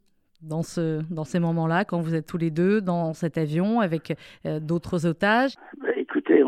dans, 0.42 0.62
ce, 0.62 1.02
dans 1.12 1.24
ces 1.24 1.38
moments-là, 1.38 1.84
quand 1.84 2.00
vous 2.00 2.14
êtes 2.14 2.26
tous 2.26 2.38
les 2.38 2.50
deux 2.50 2.80
dans 2.80 3.12
cet 3.12 3.38
avion 3.38 3.80
avec 3.80 4.14
euh, 4.46 4.60
d'autres 4.60 5.06
otages? 5.06 5.54
Bah, 5.78 5.88
Écoutez, 5.96 6.42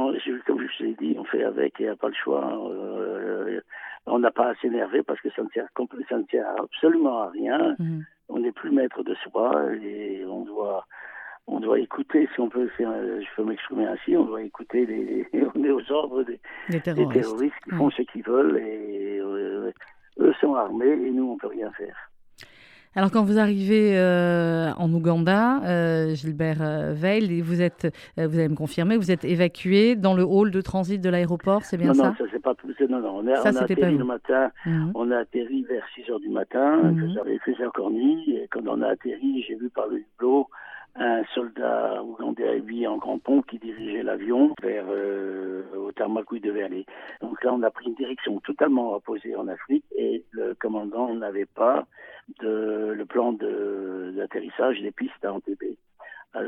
comme 0.46 0.60
je 0.60 0.84
vous 0.84 0.90
ai 0.90 0.94
dit, 0.94 1.16
on 1.18 1.24
fait 1.24 1.44
avec, 1.44 1.74
il 1.78 1.86
n'y 1.86 1.88
a 1.88 1.96
pas 1.96 2.08
le 2.08 2.14
choix. 2.14 2.70
Euh, 2.70 3.60
on 4.06 4.18
n'a 4.18 4.30
pas 4.30 4.50
à 4.50 4.54
s'énerver 4.56 5.02
parce 5.02 5.20
que 5.20 5.30
ça 5.30 5.42
ne 5.42 5.48
sert, 5.48 5.66
ça 6.08 6.18
ne 6.18 6.24
sert 6.30 6.46
absolument 6.58 7.22
à 7.22 7.30
rien. 7.30 7.74
Hmm 7.78 8.00
on 8.28 8.40
n'est 8.40 8.52
plus 8.52 8.70
maître 8.70 9.02
de 9.02 9.14
soi 9.14 9.74
et 9.82 10.24
on 10.26 10.44
doit 10.44 10.86
on 11.46 11.60
doit 11.60 11.78
écouter, 11.78 12.26
si 12.34 12.40
on 12.40 12.48
peut 12.48 12.68
faire, 12.68 12.90
je 12.90 13.26
peux 13.36 13.44
m'exprimer 13.44 13.86
ainsi, 13.86 14.16
on 14.16 14.24
doit 14.24 14.42
écouter 14.42 14.86
les, 14.86 15.28
on 15.54 15.62
est 15.62 15.70
aux 15.70 15.92
ordres 15.92 16.22
des, 16.22 16.40
terroristes. 16.80 17.54
qui 17.64 17.70
font 17.70 17.90
ce 17.90 18.02
qu'ils 18.02 18.22
veulent 18.22 18.56
et 18.56 19.18
euh, 19.20 19.70
eux 20.20 20.34
sont 20.40 20.54
armés 20.54 20.86
et 20.86 21.10
nous 21.10 21.32
on 21.32 21.36
peut 21.36 21.48
rien 21.48 21.70
faire. 21.72 22.10
Alors 22.96 23.10
quand 23.10 23.24
vous 23.24 23.38
arrivez 23.38 23.98
euh, 23.98 24.70
en 24.76 24.92
Ouganda, 24.92 25.60
euh, 25.64 26.14
Gilbert 26.14 26.62
euh, 26.62 26.92
Veil, 26.94 27.40
vous 27.40 27.60
êtes, 27.60 27.92
vous 28.16 28.38
allez 28.38 28.48
me 28.48 28.54
confirmer, 28.54 28.96
vous 28.96 29.10
êtes 29.10 29.24
évacué 29.24 29.96
dans 29.96 30.14
le 30.14 30.22
hall 30.22 30.52
de 30.52 30.60
transit 30.60 31.00
de 31.00 31.10
l'aéroport, 31.10 31.64
c'est 31.64 31.76
bien 31.76 31.92
ça 31.92 32.08
Non, 32.08 32.14
ça? 32.16 32.24
c'est 32.30 32.42
pas 32.42 32.54
non, 32.88 33.00
non, 33.00 33.16
on, 33.16 33.26
a, 33.26 33.40
on 33.40 33.56
a 33.56 33.62
atterri 33.62 33.96
le 33.96 34.04
matin, 34.04 34.50
mhm. 34.66 34.92
on 34.94 35.10
a 35.10 35.18
atterri 35.18 35.64
vers 35.64 35.84
6 35.96 36.10
heures 36.10 36.20
du 36.20 36.28
matin, 36.28 36.76
mmh. 36.76 37.14
que 37.14 37.52
faisait 37.52 37.66
encore 37.66 37.90
nuit, 37.90 38.36
et 38.36 38.46
quand 38.50 38.60
on 38.66 38.82
a 38.82 38.88
atterri, 38.88 39.42
j'ai 39.46 39.54
vu 39.54 39.70
par 39.70 39.86
le 39.88 39.98
hublot 39.98 40.48
un 40.96 41.24
soldat 41.34 42.02
ougandais 42.04 42.48
habillé 42.48 42.86
en 42.86 42.98
grand 42.98 43.18
pont 43.18 43.42
qui 43.42 43.58
dirigeait 43.58 44.02
l'avion 44.02 44.54
vers 44.62 44.84
euh, 44.88 45.62
au 45.76 45.90
devait 46.38 46.62
aller. 46.62 46.86
Donc 47.20 47.42
là, 47.42 47.52
on 47.52 47.62
a 47.62 47.70
pris 47.70 47.86
une 47.86 47.94
direction 47.94 48.38
totalement 48.40 48.94
opposée 48.94 49.34
en 49.34 49.48
Afrique 49.48 49.84
et 49.96 50.24
le 50.30 50.54
commandant 50.54 51.12
n'avait 51.14 51.46
pas 51.46 51.86
de, 52.40 52.92
le 52.96 53.04
plan 53.04 53.32
d'atterrissage 53.32 54.80
des 54.80 54.92
pistes 54.92 55.24
à 55.24 55.32
Entebbe. 55.32 55.76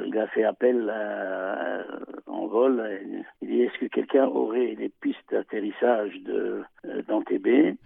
il 0.06 0.18
a 0.18 0.26
fait 0.28 0.44
appel 0.44 0.90
en 2.26 2.46
vol. 2.46 2.82
Il 3.42 3.48
dit 3.48 3.62
est-ce 3.62 3.78
que 3.78 3.86
quelqu'un 3.86 4.26
aurait 4.26 4.74
des 4.74 4.90
pistes 5.00 5.18
d'atterrissage 5.30 6.14
de 6.22 6.62
euh, 6.84 7.02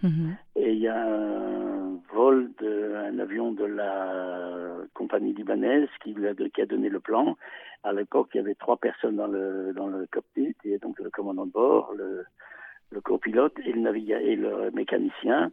mhm. 0.03 0.35
Et 0.55 0.73
il 0.73 0.79
y 0.79 0.87
a 0.87 1.05
un 1.05 1.99
vol 2.13 2.51
d'un 2.59 3.19
avion 3.19 3.51
de 3.51 3.65
la 3.65 4.77
compagnie 4.93 5.33
libanaise 5.33 5.89
qui, 6.03 6.13
lui 6.13 6.27
a, 6.27 6.33
qui 6.33 6.61
a 6.61 6.65
donné 6.65 6.89
le 6.89 6.99
plan. 6.99 7.37
À 7.83 7.93
l'époque, 7.93 8.29
il 8.33 8.37
y 8.37 8.39
avait 8.41 8.55
trois 8.55 8.77
personnes 8.77 9.15
dans 9.15 9.27
le 9.27 9.73
dans 9.73 9.87
le 9.87 10.05
cockpit, 10.11 10.55
et 10.65 10.77
donc 10.77 10.99
le 10.99 11.09
commandant 11.09 11.47
de 11.47 11.51
bord, 11.51 11.93
le, 11.97 12.25
le 12.91 13.01
copilote 13.01 13.57
et 13.65 13.73
le, 13.73 13.95
et 14.21 14.35
le 14.35 14.71
mécanicien. 14.71 15.51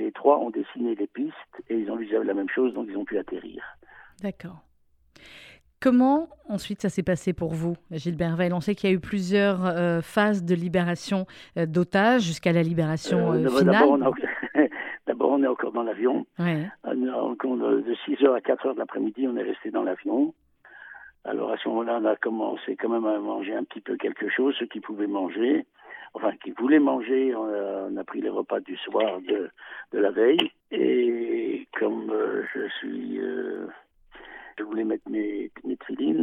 Les 0.00 0.12
trois 0.12 0.38
ont 0.38 0.48
dessiné 0.48 0.94
les 0.94 1.06
pistes 1.06 1.34
et 1.68 1.76
ils 1.76 1.90
ont 1.90 1.96
vu 1.96 2.08
la 2.24 2.32
même 2.32 2.48
chose, 2.48 2.72
donc 2.72 2.86
ils 2.88 2.96
ont 2.96 3.04
pu 3.04 3.18
atterrir. 3.18 3.62
D'accord. 4.22 4.64
Comment 5.78 6.28
ensuite 6.48 6.80
ça 6.80 6.88
s'est 6.88 7.02
passé 7.02 7.34
pour 7.34 7.52
vous, 7.52 7.76
Gilbert 7.90 8.36
Veil? 8.36 8.50
On 8.54 8.60
sait 8.60 8.74
qu'il 8.74 8.88
y 8.88 8.92
a 8.92 8.96
eu 8.96 9.00
plusieurs 9.00 9.66
euh, 9.66 10.00
phases 10.00 10.42
de 10.42 10.54
libération 10.54 11.26
euh, 11.58 11.66
d'otages 11.66 12.22
jusqu'à 12.22 12.52
la 12.52 12.62
libération 12.62 13.32
euh, 13.32 13.46
finale. 13.48 13.88
D'abord, 15.06 15.32
on, 15.32 15.42
est 15.42 15.46
encore 15.46 15.72
dans 15.72 15.82
l'avion. 15.82 16.24
de 16.38 17.94
6h 18.06 18.34
à 18.34 18.40
4h 18.40 18.74
de 18.74 18.78
l'après-midi, 18.78 19.28
on 19.28 19.36
est 19.36 19.42
resté 19.42 19.70
dans 19.70 19.82
l'avion. 19.82 20.32
Alors 21.24 21.52
à 21.52 21.58
ce 21.58 21.68
moment-là, 21.68 21.98
on 22.00 22.06
a 22.06 22.16
commencé 22.16 22.76
quand 22.76 22.88
même 22.88 23.04
à 23.04 23.18
manger 23.18 23.54
un 23.54 23.64
petit 23.64 23.82
peu 23.82 23.96
quelque 23.96 24.30
chose, 24.30 24.54
ceux 24.58 24.66
qui 24.66 24.80
pouvaient 24.80 25.06
manger, 25.06 25.66
enfin 26.14 26.32
qui 26.42 26.50
voulaient 26.52 26.78
manger. 26.78 27.34
On 27.34 27.96
a, 27.96 28.04
pris 28.04 28.20
les 28.20 28.28
repas 28.28 28.60
du 28.60 28.76
soir 28.78 29.20
de, 29.20 29.50
de 29.92 29.98
la 29.98 30.10
veille. 30.10 30.50
Et 30.70 31.66
comme 31.78 32.12
je 32.54 32.68
suis 32.78 33.20
je 34.60 34.64
voulais 34.64 34.84
mettre 34.84 35.08
mes, 35.08 35.50
mes 35.64 35.78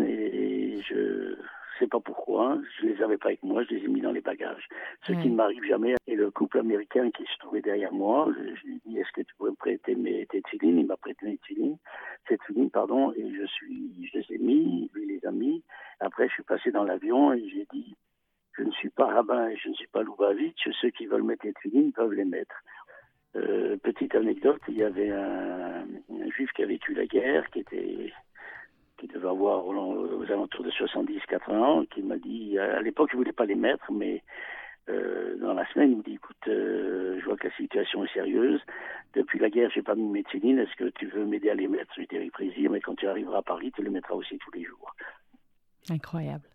et, 0.06 0.79
je 0.88 1.36
sais 1.79 1.88
pas 1.88 2.00
pourquoi, 2.00 2.60
je 2.79 2.86
les 2.86 3.01
avais 3.01 3.17
pas 3.17 3.29
avec 3.29 3.41
moi, 3.41 3.63
je 3.63 3.75
les 3.75 3.86
ai 3.86 3.88
mis 3.88 4.01
dans 4.01 4.12
les 4.12 4.22
bagages. 4.22 4.67
Ce 5.08 5.12
qui 5.12 5.29
ne 5.29 5.36
m'arrive 5.36 5.63
jamais. 5.63 5.96
Et 6.06 6.15
le 6.15 6.29
couple 6.29 6.60
américain 6.60 7.10
qui 7.10 7.24
se 7.24 7.38
trouvait 7.39 7.62
derrière 7.62 7.91
moi, 7.91 8.29
je, 8.38 8.67
lui 8.67 8.75
ai 8.75 8.89
dit 8.89 8.98
est-ce 9.00 9.12
que 9.12 9.22
tu 9.22 9.34
pourrais 9.36 9.51
me 9.51 9.56
prêter 9.56 9.96
mes, 9.96 10.27
tes 10.27 10.41
Il 10.62 10.86
m'a 10.86 10.98
prêté 10.98 11.25
mes 11.25 11.38
tefilines, 11.38 11.77
ses 12.27 12.38
pardon, 12.72 13.12
et 13.13 13.32
je 13.34 13.46
suis, 13.46 14.10
je 14.13 14.20
les 14.20 14.36
ai 14.36 14.38
mis, 14.38 14.89
lui 14.94 15.08
les 15.08 15.25
a 15.25 15.32
mis. 15.32 15.63
Après, 16.00 16.27
je 16.27 16.34
suis 16.34 16.44
passé 16.44 16.72
dans 16.72 16.84
l'avion 16.84 17.34
et 17.34 17.48
j'ai 17.50 17.65
dit 17.74 17.96
je 18.58 18.64
ne 18.64 18.72
suis 18.72 18.90
pas 18.90 19.06
rabbin 19.06 19.50
et 19.50 19.58
je 19.58 19.70
ne 19.70 19.74
suis 19.76 19.88
pas 19.88 20.02
Loubavitch, 20.02 20.68
ceux 20.82 20.90
qui 20.90 21.06
veulent 21.06 21.24
mettre 21.24 21.46
les 21.46 21.54
tefilines 21.54 21.92
peuvent 21.92 22.14
les 22.14 22.26
mettre. 22.26 22.56
Euh, 23.36 23.78
petite 23.78 24.16
anecdote, 24.16 24.62
il 24.68 24.78
y 24.78 24.84
avait 24.84 25.12
un, 25.12 25.86
juif 26.36 26.52
qui 26.54 26.64
a 26.64 26.66
vécu 26.66 26.94
la 26.94 27.06
guerre, 27.06 27.46
qui 27.52 27.64
devait 29.08 29.28
avoir 29.28 29.68
aux 29.68 30.24
alentours 30.24 30.64
de 30.64 30.72
70-80 30.72 31.52
ans, 31.52 31.86
qui 31.86 32.02
m'a 32.02 32.18
dit, 32.18 32.58
à 32.58 32.82
l'époque, 32.82 33.10
je 33.12 33.18
voulais 33.18 33.32
pas 33.32 33.46
les 33.46 33.56
mettre, 33.56 33.92
mais 33.92 34.24
euh, 34.90 35.38
dans 35.38 35.54
la 35.54 35.68
semaine, 35.72 35.92
il 35.92 35.98
me 35.98 36.04
dit, 36.04 36.16
écoute, 36.16 36.38
euh, 36.48 37.20
je 37.20 37.26
vois 37.26 37.38
que 37.38 37.48
la 37.48 37.56
situation 37.56 38.06
est 38.06 38.14
sérieuse. 38.14 38.62
Depuis 39.14 39.40
la 39.40 39.50
guerre, 39.50 39.70
j'ai 39.74 39.82
pas 39.82 39.96
mis 39.96 40.08
médecine. 40.08 40.60
Est-ce 40.60 40.76
que 40.76 40.90
tu 40.90 41.08
veux 41.08 41.26
m'aider 41.26 41.50
à 41.50 41.56
les 41.56 41.68
mettre? 41.68 41.92
Je 41.96 42.02
lui 42.02 42.08
ai 42.12 42.52
dit, 42.52 42.70
mais 42.70 42.80
quand 42.80 42.96
tu 42.96 43.08
arriveras 43.08 43.40
à 43.40 43.42
Paris, 43.42 43.72
tu 43.76 43.84
les 43.84 43.90
mettras 43.90 44.16
aussi 44.16 44.38
tous 44.38 44.52
les 44.52 44.64
jours. 44.64 44.96
Incroyable. 45.90 46.48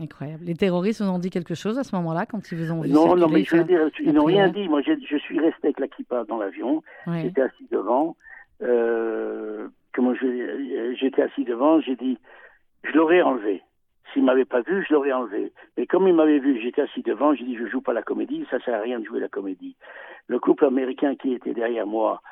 Incroyable. 0.00 0.44
Les 0.44 0.54
terroristes 0.54 1.02
vous 1.02 1.10
ont 1.10 1.18
dit 1.18 1.30
quelque 1.30 1.54
chose 1.54 1.78
à 1.78 1.84
ce 1.84 1.94
moment-là 1.96 2.26
quand 2.26 2.52
ils 2.52 2.58
vous 2.58 2.72
ont 2.72 2.82
vu 2.82 2.90
Non, 2.90 3.16
non, 3.16 3.28
mais 3.28 3.44
je 3.44 3.56
veux 3.56 3.64
dire, 3.64 3.90
ils 4.00 4.12
n'ont 4.12 4.24
rien 4.24 4.48
dit. 4.48 4.68
Moi, 4.68 4.82
je 4.82 5.16
suis 5.18 5.38
resté 5.38 5.68
avec 5.68 5.80
la 5.80 5.88
kippa 5.88 6.24
dans 6.24 6.38
l'avion. 6.38 6.82
J'étais 7.06 7.42
assis 7.42 7.66
devant. 7.70 8.16
Euh, 8.62 9.68
comment 9.92 10.14
j'étais 10.14 11.22
assis 11.22 11.44
devant, 11.44 11.80
j'ai 11.80 11.96
dit, 11.96 12.18
je 12.84 12.92
l'aurais 12.92 13.22
enlevé. 13.22 13.62
S'il 14.12 14.24
m'avait 14.24 14.44
pas 14.44 14.62
vu, 14.62 14.84
je 14.88 14.94
l'aurais 14.94 15.12
enlevé. 15.12 15.52
Mais 15.76 15.86
comme 15.86 16.08
il 16.08 16.14
m'avait 16.14 16.38
vu, 16.38 16.60
j'étais 16.62 16.82
assis 16.82 17.02
devant, 17.02 17.34
j'ai 17.34 17.44
dit, 17.44 17.56
je 17.56 17.66
joue 17.66 17.80
pas 17.80 17.92
la 17.92 18.02
comédie, 18.02 18.46
ça 18.50 18.58
sert 18.60 18.74
à 18.74 18.80
rien 18.80 19.00
de 19.00 19.04
jouer 19.04 19.20
la 19.20 19.28
comédie. 19.28 19.76
Le 20.28 20.38
couple 20.38 20.64
américain 20.64 21.14
qui 21.16 21.34
était 21.34 21.52
derrière 21.52 21.86
moi 21.86 22.22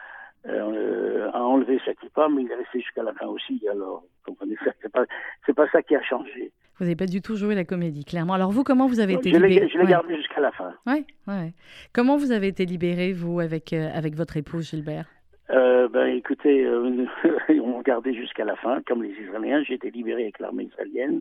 euh, 0.47 1.31
a 1.33 1.43
enlevé 1.43 1.81
sa 1.85 1.95
kippa, 1.95 2.29
mais 2.29 2.43
il 2.43 2.51
est 2.51 2.55
resté 2.55 2.81
jusqu'à 2.81 3.03
la 3.03 3.13
fin 3.13 3.27
aussi. 3.27 3.61
Alors, 3.71 4.05
comprenez, 4.25 4.57
c'est 4.81 4.93
pas, 4.93 5.05
c'est 5.45 5.55
pas 5.55 5.69
ça 5.69 5.83
qui 5.83 5.97
a 5.97 6.03
changé. 6.03 6.53
Vous 6.78 6.85
n'avez 6.85 6.97
pas 6.97 7.06
du 7.06 7.23
tout 7.23 7.37
joué 7.37 7.54
la 7.54 7.64
comédie, 7.64 8.04
clairement. 8.04 8.35
Alors 8.35 8.52
vous, 8.52 8.62
comment 8.62 8.87
vous 8.87 9.00
avez 9.00 9.14
été 9.14 9.30
libéré? 9.30 9.68
Je 9.73 9.78
l'ai 9.78 9.87
gardé 9.87 10.16
jusqu'à 10.16 10.40
la 10.40 10.52
fin. 10.52 10.75
Oui, 10.87 11.06
ouais. 11.26 11.54
Comment 11.95 12.16
vous 12.16 12.33
avez 12.33 12.49
été 12.49 12.66
libéré, 12.66 13.12
vous, 13.12 13.40
avec, 13.40 13.73
euh, 13.73 13.88
avec 13.95 14.14
votre 14.14 14.37
épouse 14.37 14.68
Gilbert? 14.71 15.06
Euh, 15.50 15.88
ben, 15.88 16.06
écoutez, 16.06 16.64
euh, 16.64 17.06
on 17.62 17.78
regardait 17.78 18.14
jusqu'à 18.14 18.45
la 18.45 18.56
fin, 18.56 18.83
comme 18.87 19.02
les 19.02 19.14
Israéliens. 19.25 19.62
J'ai 19.62 19.75
été 19.75 19.90
libéré 19.90 20.25
avec 20.25 20.38
l'armée 20.38 20.64
israélienne. 20.64 21.21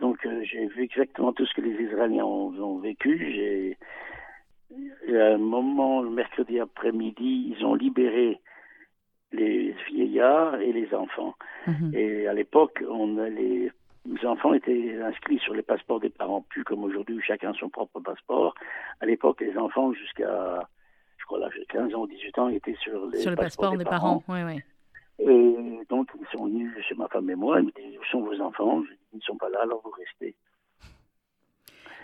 Donc, 0.00 0.26
euh, 0.26 0.42
j'ai 0.42 0.66
vu 0.66 0.82
exactement 0.82 1.32
tout 1.32 1.46
ce 1.46 1.54
que 1.54 1.60
les 1.60 1.82
Israéliens 1.82 2.24
ont, 2.24 2.78
vécu. 2.78 3.18
J'ai, 3.18 5.16
à 5.16 5.34
un 5.34 5.38
moment, 5.38 6.02
le 6.02 6.10
mercredi 6.10 6.58
après-midi, 6.58 7.54
ils 7.56 7.64
ont 7.64 7.74
libéré 7.74 8.40
les 9.32 9.74
vieillards 9.88 10.60
et 10.60 10.72
les 10.72 10.92
enfants. 10.94 11.34
Mhm. 11.66 11.92
Et 11.94 12.26
à 12.26 12.34
l'époque, 12.34 12.82
on 12.88 13.16
les, 13.16 13.70
les 14.06 14.26
enfants 14.26 14.54
étaient 14.54 15.00
inscrits 15.02 15.38
sur 15.38 15.54
les 15.54 15.62
passeports 15.62 16.00
des 16.00 16.10
parents, 16.10 16.42
plus 16.42 16.64
comme 16.64 16.84
aujourd'hui 16.84 17.16
où 17.16 17.20
chacun 17.20 17.52
son 17.54 17.68
propre 17.68 18.00
passeport. 18.00 18.54
À 19.00 19.06
l'époque, 19.06 19.40
les 19.40 19.56
enfants, 19.56 19.92
jusqu'à 19.92 20.68
je 21.16 21.24
crois, 21.24 21.38
de 21.38 21.64
15 21.68 21.94
ans 21.94 22.02
ou 22.02 22.06
18 22.06 22.38
ans, 22.38 22.48
étaient 22.48 22.76
sur 22.80 23.06
les 23.06 23.20
sur 23.20 23.30
le 23.30 23.36
passeport 23.36 23.76
des, 23.76 23.84
parents. 23.84 24.22
Oui, 24.28 24.42
oui. 24.42 24.60
Et 25.18 25.86
donc, 25.88 26.10
ils 26.20 26.36
sont 26.36 26.44
venus 26.46 26.72
chez 26.86 26.94
ma 26.94 27.08
femme 27.08 27.30
et 27.30 27.34
moi. 27.34 27.60
Ils 27.60 27.66
me 27.66 27.72
disent 27.72 27.98
Où 27.98 28.04
sont 28.04 28.20
vos 28.20 28.40
enfants? 28.40 28.82
Ils 29.12 29.16
ne 29.16 29.22
sont 29.22 29.36
pas 29.36 29.48
là, 29.48 29.60
alors 29.62 29.80
vous 29.82 29.90
restez. 29.90 30.34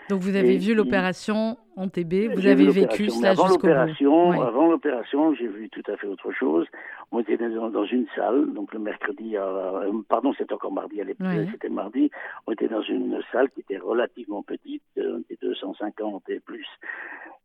Donc 0.09 0.21
vous 0.21 0.35
avez 0.35 0.57
vu 0.57 0.73
l'opération 0.73 1.57
en 1.75 1.87
TB, 1.87 2.33
vous 2.33 2.45
avez 2.45 2.69
vécu 2.69 3.09
cela 3.09 3.31
avant 3.31 3.47
l'opération, 3.47 4.31
Avant 4.31 4.69
l'opération, 4.69 5.33
j'ai 5.35 5.47
vu 5.47 5.69
tout 5.69 5.83
à 5.87 5.97
fait 5.97 6.07
autre 6.07 6.31
chose. 6.31 6.67
On 7.11 7.19
était 7.19 7.37
dans, 7.37 7.85
une 7.85 8.07
salle, 8.15 8.53
donc 8.53 8.73
le 8.73 8.79
mercredi, 8.79 9.35
euh, 9.35 9.91
pardon, 10.07 10.33
c'était 10.37 10.53
encore 10.53 10.71
mardi 10.71 11.01
à 11.01 11.03
l'époque, 11.03 11.27
c'était 11.51 11.69
mardi. 11.69 12.09
On 12.47 12.53
était 12.53 12.69
dans 12.69 12.81
une 12.81 13.21
salle 13.31 13.49
qui 13.51 13.61
était 13.61 13.77
relativement 13.77 14.43
petite, 14.43 14.83
euh, 14.97 15.17
on 15.17 15.19
était 15.19 15.37
250 15.41 16.29
et 16.29 16.39
plus. 16.39 16.67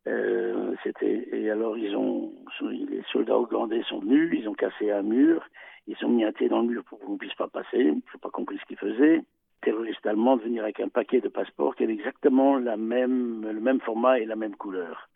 Euh, 0.07 0.75
c'était 0.85 1.29
et 1.33 1.51
alors 1.51 1.77
ils 1.77 1.97
ont 1.97 2.31
les 2.63 3.03
soldats 3.11 3.39
ougandais 3.39 3.83
sont 3.89 3.99
venus, 3.99 4.39
ils 4.41 4.49
ont 4.49 4.55
cassé 4.55 4.93
un 4.93 5.03
mur, 5.03 5.43
ils 5.89 5.97
sont 5.97 6.09
mis 6.09 6.25
un 6.25 6.31
thé 6.31 6.49
dans 6.49 6.61
le 6.61 6.69
mur 6.69 6.85
pour 6.85 7.01
qu'on 7.01 7.15
ne 7.15 7.19
puisse 7.19 7.35
pas 7.35 7.49
passer. 7.49 7.83
Je 7.83 7.89
n'ai 7.89 8.21
pas 8.23 8.31
compris 8.31 8.57
ce 8.59 8.65
qu'ils 8.67 8.79
faisaient. 8.79 9.23
Terroriste 9.63 10.07
allemand 10.07 10.37
de 10.37 10.43
venir 10.43 10.63
avec 10.63 10.81
un 10.81 10.89
paquet 10.89 11.21
de 11.21 11.29
passeports 11.29 11.75
qui 11.75 11.85
avait 11.85 11.95
exactement 11.95 12.59
la 12.59 12.77
même 12.77 13.43
le 13.43 13.61
même 13.61 13.81
format 13.81 14.19
et 14.19 14.25
la 14.25 14.37
même 14.37 14.55
couleur. 14.55 15.09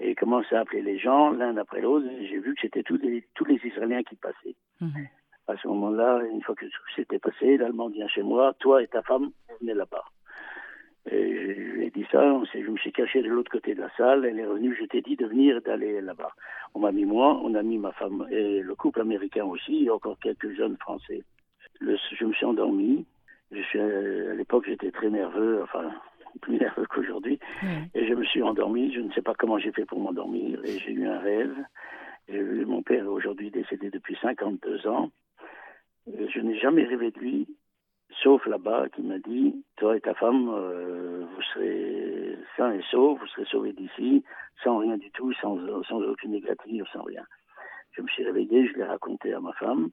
Et 0.00 0.16
ils 0.20 0.54
à 0.54 0.60
appeler 0.60 0.82
les 0.82 0.98
gens 0.98 1.30
l'un 1.30 1.56
après 1.56 1.80
l'autre. 1.80 2.06
J'ai 2.20 2.38
vu 2.38 2.54
que 2.54 2.60
c'était 2.62 2.82
tous 2.82 2.96
les 2.96 3.24
tous 3.34 3.44
les 3.44 3.60
Israéliens 3.64 4.02
qui 4.02 4.16
passaient. 4.16 4.56
Mhm. 4.80 5.06
À 5.46 5.56
ce 5.56 5.68
moment-là, 5.68 6.22
une 6.32 6.42
fois 6.42 6.54
que 6.54 6.64
tout 6.64 6.94
s'était 6.96 7.18
passé, 7.18 7.58
l'Allemand 7.58 7.88
vient 7.88 8.08
chez 8.08 8.22
moi, 8.22 8.54
toi 8.58 8.82
et 8.82 8.88
ta 8.88 9.02
femme, 9.02 9.30
venez 9.60 9.74
là-bas. 9.74 10.04
Et 11.10 11.54
je 11.54 11.60
lui 11.60 11.86
ai 11.86 11.90
dit 11.90 12.06
ça, 12.10 12.22
je 12.54 12.70
me 12.70 12.78
suis 12.78 12.92
caché 12.92 13.20
de 13.20 13.28
l'autre 13.28 13.50
côté 13.50 13.74
de 13.74 13.80
la 13.80 13.90
salle, 13.94 14.24
elle 14.24 14.38
est 14.38 14.46
revenue, 14.46 14.74
je 14.80 14.86
t'ai 14.86 15.02
dit 15.02 15.16
de 15.16 15.26
venir 15.26 15.60
d'aller 15.60 16.00
là-bas. 16.00 16.32
On 16.74 16.80
m'a 16.80 16.92
mis 16.92 17.04
moi, 17.04 17.38
on 17.42 17.54
a 17.54 17.62
mis 17.62 17.76
ma 17.76 17.92
femme 17.92 18.26
et 18.30 18.60
le 18.60 18.74
couple 18.74 19.02
américain 19.02 19.44
aussi, 19.44 19.84
et 19.84 19.90
encore 19.90 20.18
quelques 20.18 20.54
jeunes 20.54 20.78
français. 20.78 21.22
Le, 21.80 21.98
je 22.18 22.24
me 22.24 22.32
suis 22.32 22.46
endormi, 22.46 23.04
je 23.50 23.62
suis, 23.62 23.80
à 23.80 24.34
l'époque 24.34 24.64
j'étais 24.66 24.90
très 24.90 25.10
nerveux, 25.10 25.62
enfin 25.62 25.90
plus 26.40 26.58
nerveux 26.58 26.86
qu'aujourd'hui, 26.86 27.38
et 27.94 28.06
je 28.06 28.14
me 28.14 28.24
suis 28.24 28.42
endormi, 28.42 28.92
je 28.92 29.00
ne 29.00 29.12
sais 29.12 29.22
pas 29.22 29.34
comment 29.34 29.58
j'ai 29.58 29.72
fait 29.72 29.84
pour 29.84 30.00
m'endormir, 30.00 30.60
et 30.64 30.78
j'ai 30.78 30.92
eu 30.92 31.06
un 31.06 31.18
rêve. 31.18 31.54
J'ai 32.28 32.42
vu 32.42 32.64
mon 32.64 32.82
père 32.82 33.06
aujourd'hui 33.06 33.50
décédé 33.50 33.90
depuis 33.90 34.16
52 34.20 34.86
ans. 34.86 35.10
Je 36.06 36.40
n'ai 36.40 36.58
jamais 36.58 36.84
rêvé 36.84 37.10
de 37.10 37.18
lui, 37.18 37.46
sauf 38.22 38.44
là-bas, 38.46 38.88
qui 38.90 39.02
m'a 39.02 39.18
dit, 39.18 39.64
toi 39.76 39.96
et 39.96 40.00
ta 40.00 40.14
femme, 40.14 40.48
euh, 40.48 41.24
vous 41.34 41.42
serez 41.42 42.38
sains 42.56 42.72
et 42.72 42.82
saufs, 42.90 43.18
vous 43.18 43.26
serez 43.28 43.44
sauvés 43.46 43.72
d'ici, 43.72 44.24
sans 44.62 44.78
rien 44.78 44.96
du 44.96 45.10
tout, 45.10 45.32
sans, 45.34 45.58
sans 45.84 46.00
aucune 46.00 46.32
négative, 46.32 46.84
sans 46.92 47.02
rien. 47.02 47.24
Je 47.92 48.02
me 48.02 48.08
suis 48.08 48.24
réveillé, 48.24 48.66
je 48.68 48.74
l'ai 48.74 48.84
raconté 48.84 49.32
à 49.32 49.40
ma 49.40 49.52
femme, 49.52 49.90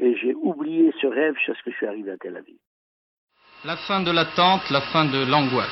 et 0.00 0.14
j'ai 0.16 0.34
oublié 0.34 0.92
ce 1.00 1.06
rêve 1.06 1.34
jusqu'à 1.36 1.54
ce 1.54 1.62
que 1.62 1.70
je 1.70 1.76
suis 1.76 1.86
arrivé 1.86 2.10
à 2.10 2.16
Tel 2.16 2.36
Aviv. 2.36 2.58
La 3.66 3.76
fin 3.76 4.00
de 4.00 4.10
l'attente, 4.10 4.70
la 4.70 4.80
fin 4.80 5.04
de 5.04 5.22
l'angoisse. 5.22 5.68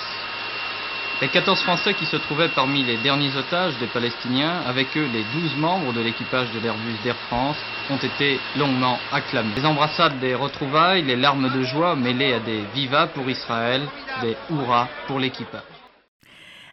Les 1.23 1.29
14 1.29 1.59
Français 1.63 1.95
qui 1.95 2.05
se 2.05 2.17
trouvaient 2.17 2.51
parmi 2.51 2.85
les 2.85 2.99
derniers 2.99 3.35
otages 3.35 3.79
des 3.79 3.87
Palestiniens, 3.87 4.61
avec 4.69 4.95
eux 4.99 5.09
les 5.11 5.25
12 5.41 5.57
membres 5.57 5.95
de 5.95 6.03
l'équipage 6.03 6.51
de 6.53 6.61
l'Airbus 6.61 6.99
d'Air 7.03 7.17
France, 7.29 7.57
ont 7.89 7.97
été 7.97 8.39
longuement 8.59 8.99
acclamés. 9.11 9.55
Les 9.57 9.65
embrassades 9.65 10.21
des 10.21 10.35
retrouvailles, 10.35 11.03
les 11.03 11.17
larmes 11.17 11.51
de 11.51 11.63
joie 11.63 11.97
mêlées 11.97 12.35
à 12.35 12.41
des 12.41 12.61
vivas 12.75 13.07
pour 13.07 13.29
Israël, 13.31 13.81
des 14.21 14.37
hurrahs 14.51 14.89
pour 15.07 15.19
l'équipage. 15.19 15.78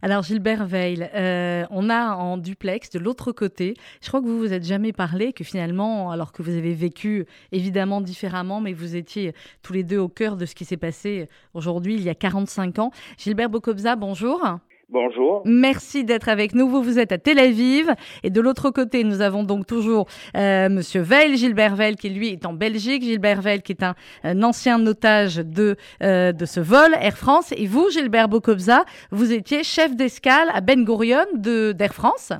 Alors 0.02 0.24
Gilbert 0.24 0.66
Veil, 0.66 1.10
euh, 1.16 1.66
on 1.70 1.90
a 1.90 2.16
en 2.16 2.38
duplex 2.38 2.90
de 2.90 3.00
l'autre 3.00 3.32
côté, 3.32 3.75
je 4.02 4.08
crois 4.08 4.22
que 4.22 4.25
vous 4.25 4.40
vous 4.40 4.54
êtes 4.54 4.66
jamais 4.66 4.94
parlé, 4.94 5.34
que 5.34 5.44
finalement, 5.44 6.12
alors 6.12 6.32
que 6.32 6.42
vous 6.42 6.52
avez 6.52 6.74
vécu 6.74 7.25
évidemment 7.52 8.02
différemment, 8.02 8.62
mais 8.62 8.74
vous 8.74 8.96
étiez 8.96 9.34
tous 9.62 9.74
les 9.74 9.84
deux 9.84 9.98
au 9.98 10.10
cœur 10.10 10.36
de 10.38 10.46
ce 10.46 10.56
qui 10.56 10.66
s'est 10.66 10.78
passé 10.78 11.30
aujourd'hui, 11.54 11.96
il 11.96 12.02
y 12.02 12.10
a 12.10 12.16
45 12.16 12.80
ans. 12.80 12.92
Gilbert 13.18 13.50
Bokobza, 13.50 13.96
bonjour. 13.96 14.42
Bonjour. 14.89 15.42
Merci 15.46 16.04
d'être 16.06 16.30
avec 16.30 16.54
nous. 16.54 16.70
Vous, 16.70 16.84
vous 16.84 17.00
êtes 17.00 17.12
à 17.12 17.18
Tel 17.18 17.39
Aviv. 17.39 17.89
Et 18.24 18.30
de 18.30 18.39
l'autre 18.39 18.70
côté, 18.70 19.04
nous 19.04 19.22
avons 19.22 19.44
donc 19.44 19.65
toujours 19.65 20.08
euh, 20.38 20.70
Monsieur 20.70 21.01
Veil, 21.01 21.36
Gilbert 21.38 21.75
Veil, 21.75 21.96
qui 21.96 22.10
lui 22.10 22.30
est 22.30 22.46
en 22.46 22.54
Belgique. 22.54 23.01
Gilbert 23.04 23.42
Veil, 23.42 23.62
qui 23.62 23.72
est 23.72 23.84
un, 23.84 24.44
ancien 24.44 24.86
otage 24.86 25.38
de, 25.38 25.75
euh, 26.04 26.32
de 26.32 26.46
ce 26.46 26.60
vol, 26.60 26.94
Air 27.01 27.18
France. 27.18 27.51
Et 27.58 27.65
vous, 27.65 27.89
Gilbert 27.89 28.30
Bokobza, 28.30 28.86
vous 29.12 29.34
étiez 29.34 29.63
chef 29.63 29.96
d'escale 29.96 30.50
à 30.54 30.62
Ben 30.62 30.84
Gurion 30.86 31.25
d'Air 31.34 31.94
France. 31.94 32.32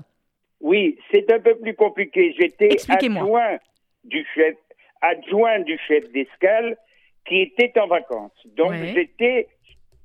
Oui, 0.62 0.98
c'est 1.12 1.32
un 1.32 1.40
peu 1.40 1.56
plus 1.56 1.76
compliqué. 1.76 2.36
J'étais 2.40 2.78
adjoint 2.90 3.58
du 4.04 4.24
chef, 4.36 4.56
adjoint 5.02 5.60
du 5.62 5.78
chef 5.88 6.12
d'escale 6.12 6.78
qui 7.28 7.42
était 7.42 7.74
en 7.80 7.88
vacances. 7.88 8.32
Donc 8.56 8.70
Ouais. 8.70 8.94
j'étais 8.96 9.48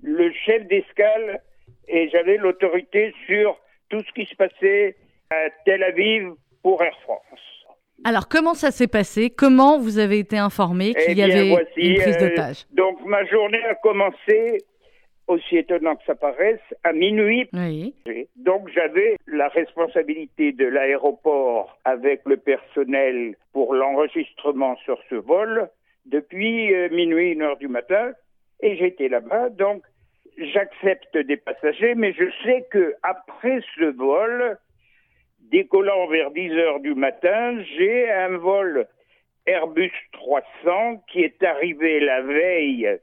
le 0.03 0.33
chef 0.33 0.67
d'escale 0.69 1.43
et 1.91 2.09
j'avais 2.11 2.37
l'autorité 2.37 3.13
sur 3.27 3.59
tout 3.89 4.01
ce 4.01 4.13
qui 4.13 4.27
se 4.27 4.35
passait 4.37 4.97
à 5.31 5.51
Tel 5.65 5.83
Aviv 5.83 6.33
pour 6.63 6.83
Air 6.83 6.97
France. 7.03 7.17
Alors, 8.05 8.29
comment 8.29 8.55
ça 8.55 8.71
s'est 8.71 8.89
passé? 8.89 9.29
Comment 9.29 9.79
vous 9.79 9.99
avez 9.99 10.19
été 10.19 10.39
informé 10.39 10.95
Eh 10.97 11.05
qu'il 11.05 11.19
y 11.19 11.23
avait 11.23 11.51
voici, 11.51 11.71
une 11.77 11.97
prise 11.97 12.17
euh, 12.17 12.29
d'otage? 12.29 12.67
Donc 12.73 13.05
ma 13.05 13.25
journée 13.27 13.63
a 13.65 13.75
commencé, 13.75 14.65
aussi 15.27 15.59
étonnant 15.59 15.97
que 15.97 16.05
ça 16.07 16.15
paraisse, 16.15 16.61
à 16.83 16.95
minuit 16.95 17.49
Oui. 17.53 17.95
Donc 18.37 18.71
j'avais 18.75 19.17
la 19.27 19.49
responsabilité 19.49 20.53
de 20.53 20.67
l'aéroport 20.67 21.79
avec 21.85 22.23
le 22.25 22.39
personnel 22.39 23.37
pour 23.53 23.75
l'enregistrement 23.75 24.77
sur 24.85 24.99
ce 25.11 25.17
vol 25.17 25.69
depuis 26.07 26.75
euh, 26.75 26.89
minuit, 26.91 27.33
une 27.33 27.43
heure 27.43 27.59
du 27.59 27.69
matin, 27.69 28.13
et 28.63 28.77
j'étais 28.77 29.09
là-bas. 29.09 29.51
Donc 29.51 29.83
j'accepte 30.41 31.17
des 31.17 31.37
passagers, 31.37 31.95
mais 31.95 32.13
je 32.13 32.25
sais 32.45 32.65
que 32.71 32.95
après 33.03 33.61
ce 33.77 33.85
vol, 33.97 34.59
décollant 35.51 36.07
vers 36.09 36.31
10 36.31 36.53
heures 36.53 36.81
du 36.81 36.95
matin, 36.95 37.61
j'ai 37.77 38.11
un 38.11 38.37
vol 38.39 38.87
Airbus 39.47 39.93
300 40.13 41.03
qui 41.11 41.23
est 41.23 41.43
arrivé 41.43 42.01
la 42.01 42.23
veille 42.23 42.99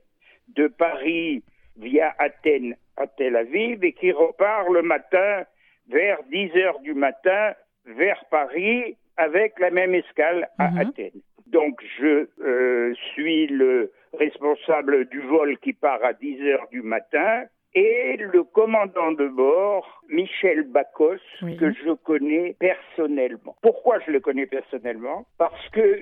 de 0.56 0.68
Paris 0.68 1.44
via 1.78 2.16
Athènes 2.20 2.76
à 2.96 3.08
Tel 3.08 3.36
Aviv 3.36 3.84
et 3.84 3.94
qui 3.94 4.12
repart 4.12 4.70
le 4.70 4.82
matin 4.82 5.44
vers 5.90 6.24
10 6.32 6.52
heures 6.58 6.80
du 6.80 6.94
matin 6.94 7.54
vers 7.86 8.24
Paris 8.30 8.96
avec 9.18 9.60
la 9.60 9.72
même 9.72 9.94
escale 9.96 10.48
à 10.58 10.70
Mhm. 10.70 10.78
Athènes. 10.80 11.22
Donc 11.48 11.80
je 12.00 12.28
euh, 12.42 12.94
suis 13.14 13.48
le 13.48 13.92
responsable 14.14 15.06
du 15.10 15.22
vol 15.22 15.58
qui 15.60 15.74
part 15.74 16.04
à 16.04 16.14
10 16.14 16.42
heures 16.44 16.68
du 16.72 16.82
matin 16.82 17.44
et 17.76 18.18
le 18.18 18.44
commandant 18.44 19.12
de 19.12 19.28
bord, 19.28 20.02
Michel 20.10 20.64
Bacos, 20.64 21.20
Oui. 21.44 21.58
que 21.58 21.72
je 21.72 21.92
connais 21.92 22.56
personnellement. 22.60 23.56
Pourquoi 23.62 24.00
je 24.00 24.12
le 24.12 24.20
connais 24.20 24.48
personnellement? 24.48 25.26
Parce 25.38 25.70
que 25.70 26.00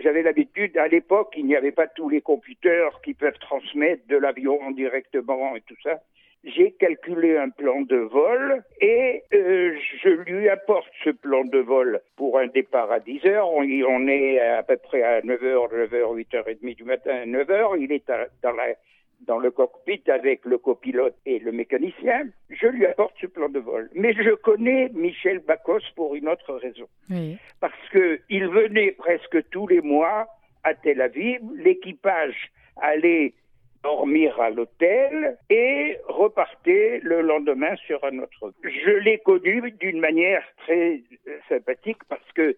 j'avais 0.00 0.22
l'habitude, 0.22 0.76
à 0.76 0.88
l'époque, 0.88 1.34
il 1.36 1.46
n'y 1.46 1.56
avait 1.56 1.72
pas 1.72 1.86
tous 1.88 2.08
les 2.08 2.20
computers 2.20 3.00
qui 3.02 3.14
peuvent 3.14 3.38
transmettre 3.40 4.06
de 4.08 4.16
l'avion 4.16 4.70
directement 4.70 5.56
et 5.56 5.62
tout 5.62 5.76
ça. 5.82 6.00
J'ai 6.44 6.72
calculé 6.72 7.36
un 7.36 7.50
plan 7.50 7.80
de 7.80 7.96
vol 7.96 8.62
et 8.80 9.22
euh, 9.34 9.74
je 10.02 10.08
lui 10.10 10.48
apporte 10.48 10.88
ce 11.02 11.10
plan 11.10 11.44
de 11.44 11.58
vol 11.58 12.00
pour 12.16 12.38
un 12.38 12.46
départ 12.46 12.90
à 12.92 13.00
10 13.00 13.24
heures. 13.26 13.48
On, 13.50 13.62
est 14.06 14.38
à 14.38 14.62
peu 14.62 14.76
près 14.76 15.02
à 15.02 15.22
9 15.22 15.42
heures, 15.42 15.72
9 15.72 15.92
heures, 15.94 16.10
8 16.12 16.34
heures 16.34 16.48
et 16.48 16.54
demie 16.54 16.76
du 16.76 16.84
matin, 16.84 17.22
à 17.22 17.26
9 17.26 17.50
heures. 17.50 17.76
Il 17.76 17.90
est 17.90 18.08
à- 18.10 18.28
dans 18.42 18.52
la 18.52 18.74
dans 19.22 19.38
le 19.38 19.50
cockpit 19.50 20.02
avec 20.08 20.44
le 20.44 20.58
copilote 20.58 21.16
et 21.24 21.38
le 21.38 21.50
mécanicien, 21.50 22.26
je 22.50 22.66
lui 22.66 22.84
apporte 22.84 23.14
ce 23.18 23.26
plan 23.26 23.48
de 23.48 23.58
vol. 23.58 23.88
Mais 23.94 24.12
je 24.12 24.34
connais 24.34 24.90
Michel 24.92 25.38
Bacos 25.38 25.82
pour 25.96 26.14
une 26.16 26.28
autre 26.28 26.52
raison. 26.56 26.86
Oui. 27.08 27.38
Parce 27.58 27.88
que 27.92 28.20
il 28.28 28.46
venait 28.46 28.92
presque 28.92 29.48
tous 29.48 29.66
les 29.68 29.80
mois 29.80 30.26
à 30.64 30.74
Tel 30.74 31.00
Aviv, 31.00 31.40
l'équipage 31.56 32.50
allait 32.76 33.32
dormir 33.86 34.40
à 34.40 34.50
l'hôtel 34.50 35.38
et 35.48 35.96
repartait 36.08 37.00
le 37.02 37.20
lendemain 37.22 37.74
sur 37.86 38.02
un 38.04 38.18
autre. 38.18 38.52
Je 38.64 38.90
l'ai 38.90 39.18
connu 39.18 39.70
d'une 39.82 40.00
manière 40.00 40.42
très 40.64 41.02
euh, 41.28 41.38
sympathique 41.48 42.02
parce 42.08 42.30
que 42.34 42.56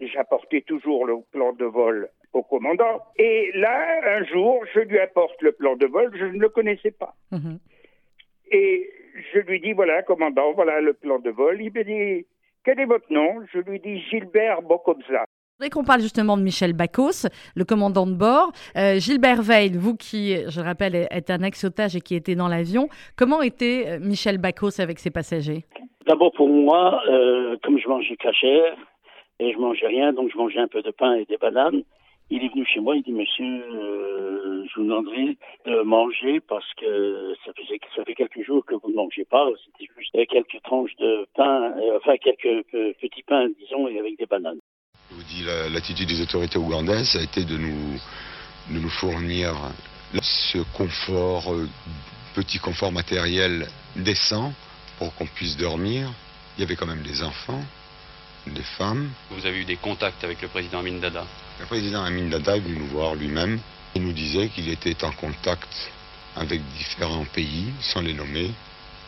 j'apportais 0.00 0.62
toujours 0.62 1.04
le 1.04 1.16
plan 1.32 1.52
de 1.52 1.66
vol 1.66 2.08
au 2.32 2.42
commandant. 2.42 3.02
Et 3.18 3.50
là, 3.54 3.76
un 4.16 4.24
jour, 4.24 4.64
je 4.72 4.80
lui 4.80 4.98
apporte 4.98 5.40
le 5.42 5.52
plan 5.52 5.76
de 5.76 5.86
vol, 5.86 6.10
je 6.18 6.24
ne 6.24 6.38
le 6.38 6.48
connaissais 6.48 6.92
pas. 6.92 7.14
Mhm. 7.30 7.58
Et 8.52 8.90
je 9.32 9.40
lui 9.40 9.60
dis, 9.60 9.72
voilà, 9.72 10.02
commandant, 10.02 10.52
voilà 10.52 10.80
le 10.80 10.94
plan 10.94 11.18
de 11.18 11.30
vol. 11.30 11.60
Il 11.60 11.72
me 11.74 11.84
dit, 11.84 12.26
quel 12.64 12.80
est 12.80 12.86
votre 12.86 13.12
nom? 13.12 13.44
Je 13.52 13.58
lui 13.58 13.80
dis 13.80 14.00
Gilbert 14.08 14.62
Bokobza. 14.62 15.24
Voudrais 15.60 15.68
qu'on 15.68 15.84
parle 15.84 16.00
justement 16.00 16.38
de 16.38 16.42
Michel 16.42 16.72
Bacos, 16.72 17.26
le 17.54 17.66
commandant 17.66 18.06
de 18.06 18.14
bord. 18.14 18.50
Euh, 18.78 18.98
Gilbert 18.98 19.42
Veil, 19.42 19.72
vous 19.76 19.94
qui, 19.94 20.34
je 20.48 20.58
le 20.58 20.64
rappelle, 20.64 20.94
est 20.94 21.28
un 21.28 21.42
ex-otage 21.42 21.94
et 21.94 22.00
qui 22.00 22.14
était 22.14 22.34
dans 22.34 22.48
l'avion, 22.48 22.88
comment 23.14 23.42
était 23.42 23.84
euh, 23.86 23.98
Michel 24.00 24.38
Bacos 24.38 24.80
avec 24.80 24.98
ses 24.98 25.10
passagers? 25.10 25.66
D'abord 26.06 26.32
pour 26.32 26.48
moi, 26.48 27.02
euh, 27.10 27.58
comme 27.62 27.78
je 27.78 27.86
mangeais 27.88 28.16
cachère 28.16 28.74
et 29.38 29.52
je 29.52 29.58
mangeais 29.58 29.86
rien, 29.86 30.14
donc 30.14 30.30
je 30.32 30.38
mangeais 30.38 30.60
un 30.60 30.66
peu 30.66 30.80
de 30.80 30.92
pain 30.92 31.12
et 31.12 31.26
des 31.26 31.36
bananes. 31.36 31.82
Il 32.30 32.42
est 32.42 32.48
venu 32.48 32.64
chez 32.64 32.80
moi, 32.80 32.96
il 32.96 33.02
dit 33.02 33.12
Monsieur, 33.12 33.62
je 34.64 34.74
vous 34.76 34.84
demanderai 34.84 35.36
de 35.66 35.82
manger 35.82 36.40
parce 36.40 36.72
que 36.80 37.34
ça 37.44 37.52
faisait 37.52 37.78
ça 37.94 38.02
fait 38.06 38.14
quelques 38.14 38.42
jours 38.46 38.64
que 38.64 38.76
vous 38.76 38.88
ne 38.88 38.94
mangez 38.94 39.26
pas. 39.26 39.46
C'était 39.66 39.92
juste 39.98 40.16
quelques 40.30 40.62
tranches 40.62 40.96
de 40.96 41.26
pain, 41.34 41.74
enfin 41.98 42.16
quelques 42.16 42.64
petits 42.98 43.24
pains, 43.24 43.48
disons, 43.60 43.88
et 43.88 43.98
avec 43.98 44.16
des 44.16 44.24
bananes. 44.24 44.60
Je 45.10 45.16
vous 45.16 45.22
dis, 45.24 45.42
la- 45.42 45.68
l'attitude 45.68 46.08
des 46.08 46.20
autorités 46.20 46.58
ougandaises 46.58 47.16
a 47.16 47.22
été 47.22 47.44
de 47.44 47.56
nous, 47.56 47.98
de 48.70 48.78
nous 48.78 48.90
fournir 48.90 49.54
ce 50.22 50.58
confort, 50.72 51.52
euh, 51.52 51.68
petit 52.34 52.58
confort 52.58 52.92
matériel 52.92 53.68
décent 53.96 54.52
pour 54.98 55.14
qu'on 55.14 55.26
puisse 55.26 55.56
dormir. 55.56 56.12
Il 56.56 56.60
y 56.60 56.64
avait 56.64 56.76
quand 56.76 56.86
même 56.86 57.02
des 57.02 57.22
enfants, 57.22 57.64
des 58.46 58.62
femmes. 58.78 59.10
Vous 59.30 59.44
avez 59.46 59.60
eu 59.60 59.64
des 59.64 59.76
contacts 59.76 60.22
avec 60.22 60.40
le 60.42 60.48
président 60.48 60.78
Amin 60.80 60.98
Dada? 60.98 61.26
Le 61.58 61.66
président 61.66 62.04
Amin 62.04 62.28
Dada 62.28 62.56
est 62.56 62.60
venu 62.60 62.76
nous 62.78 62.86
voir 62.88 63.14
lui-même. 63.14 63.58
Il 63.96 64.02
nous 64.02 64.12
disait 64.12 64.48
qu'il 64.48 64.68
était 64.68 65.02
en 65.04 65.12
contact 65.12 65.90
avec 66.36 66.62
différents 66.78 67.24
pays, 67.24 67.72
sans 67.80 68.00
les 68.00 68.14
nommer, 68.14 68.52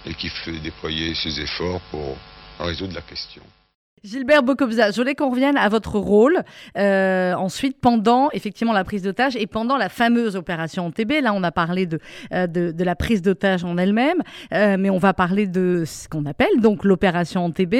et 0.04 0.14
qu'il 0.14 0.32
déployer 0.60 1.14
ses 1.14 1.40
efforts 1.40 1.80
pour 1.92 2.16
résoudre 2.58 2.94
la 2.94 3.02
question. 3.02 3.42
Gilbert 4.04 4.42
Bokobza, 4.42 4.90
je 4.90 4.96
voulais 4.96 5.14
qu'on 5.14 5.30
revienne 5.30 5.56
à 5.56 5.68
votre 5.68 5.96
rôle 5.96 6.42
euh, 6.76 7.34
ensuite 7.34 7.78
pendant 7.80 8.30
effectivement 8.32 8.72
la 8.72 8.82
prise 8.82 9.02
d'otage 9.02 9.36
et 9.36 9.46
pendant 9.46 9.76
la 9.76 9.88
fameuse 9.88 10.34
opération 10.34 10.90
TB. 10.90 11.20
Là, 11.22 11.32
on 11.32 11.44
a 11.44 11.52
parlé 11.52 11.86
de, 11.86 12.00
euh, 12.34 12.48
de, 12.48 12.72
de 12.72 12.84
la 12.84 12.96
prise 12.96 13.22
d'otage 13.22 13.62
en 13.62 13.78
elle-même, 13.78 14.20
euh, 14.54 14.76
mais 14.76 14.90
on 14.90 14.98
va 14.98 15.14
parler 15.14 15.46
de 15.46 15.84
ce 15.86 16.08
qu'on 16.08 16.26
appelle 16.26 16.60
donc 16.60 16.82
l'opération 16.84 17.48
TB. 17.52 17.74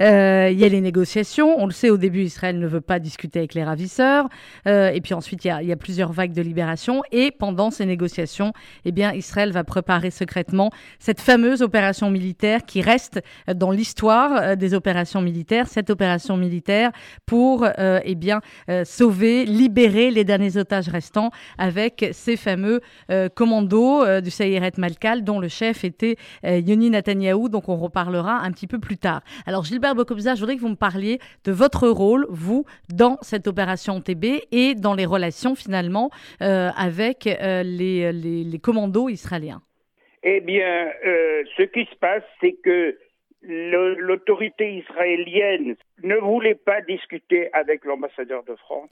Euh, 0.00 0.48
il 0.50 0.58
y 0.58 0.64
a 0.64 0.68
les 0.68 0.80
négociations. 0.80 1.54
On 1.58 1.66
le 1.66 1.72
sait, 1.72 1.90
au 1.90 1.96
début, 1.96 2.22
Israël 2.22 2.58
ne 2.58 2.66
veut 2.66 2.80
pas 2.80 2.98
discuter 2.98 3.38
avec 3.38 3.54
les 3.54 3.62
ravisseurs. 3.62 4.28
Euh, 4.66 4.90
et 4.90 5.00
puis 5.00 5.14
ensuite, 5.14 5.44
il 5.44 5.48
y, 5.48 5.50
a, 5.52 5.62
y 5.62 5.70
a 5.70 5.76
plusieurs 5.76 6.10
vagues 6.10 6.32
de 6.32 6.42
libération. 6.42 7.02
Et 7.12 7.30
pendant 7.30 7.70
ces 7.70 7.86
négociations, 7.86 8.52
eh 8.84 8.90
bien, 8.90 9.12
Israël 9.12 9.52
va 9.52 9.62
préparer 9.62 10.10
secrètement 10.10 10.72
cette 10.98 11.20
fameuse 11.20 11.62
opération 11.62 12.10
militaire 12.10 12.64
qui 12.66 12.82
reste 12.82 13.20
dans 13.46 13.70
l'histoire 13.70 14.32
euh, 14.42 14.56
des 14.56 14.74
opérations 14.74 15.20
militaires 15.20 15.67
cette 15.68 15.90
opération 15.90 16.36
militaire 16.36 16.90
pour 17.26 17.64
euh, 17.64 18.00
eh 18.04 18.14
bien, 18.14 18.40
euh, 18.68 18.84
sauver, 18.84 19.44
libérer 19.44 20.10
les 20.10 20.24
derniers 20.24 20.56
otages 20.56 20.88
restants 20.88 21.30
avec 21.58 22.06
ces 22.12 22.36
fameux 22.36 22.80
euh, 23.10 23.28
commandos 23.28 24.20
du 24.20 24.30
Sayeret 24.30 24.72
Malkal 24.78 25.24
dont 25.24 25.40
le 25.40 25.48
chef 25.48 25.84
était 25.84 26.16
Yoni 26.42 26.90
Netanyahou, 26.90 27.48
donc 27.48 27.68
on 27.68 27.76
reparlera 27.76 28.38
un 28.40 28.50
petit 28.52 28.66
peu 28.66 28.78
plus 28.78 28.96
tard. 28.96 29.22
Alors 29.46 29.64
Gilbert 29.64 29.94
Bokobza, 29.94 30.34
je 30.34 30.40
voudrais 30.40 30.56
que 30.56 30.60
vous 30.60 30.68
me 30.68 30.76
parliez 30.76 31.18
de 31.44 31.52
votre 31.52 31.88
rôle, 31.88 32.26
vous, 32.30 32.64
dans 32.92 33.18
cette 33.20 33.46
opération 33.46 34.00
TB 34.00 34.24
et 34.50 34.74
dans 34.74 34.94
les 34.94 35.06
relations 35.06 35.54
finalement 35.54 36.10
avec 36.40 37.24
les, 37.24 38.60
commandos 38.62 39.08
israéliens. 39.08 39.62
Eh 40.22 40.40
bien, 40.40 40.88
ce 41.56 41.62
qui 41.62 41.84
se 41.84 41.96
passe, 41.96 42.22
c'est 42.40 42.56
que 42.64 42.96
l'autorité 43.42 44.74
israélienne 44.74 45.76
ne 46.02 46.16
voulait 46.16 46.54
pas 46.54 46.80
discuter 46.80 47.48
avec 47.52 47.84
l'ambassadeur 47.84 48.42
de 48.44 48.54
France. 48.56 48.90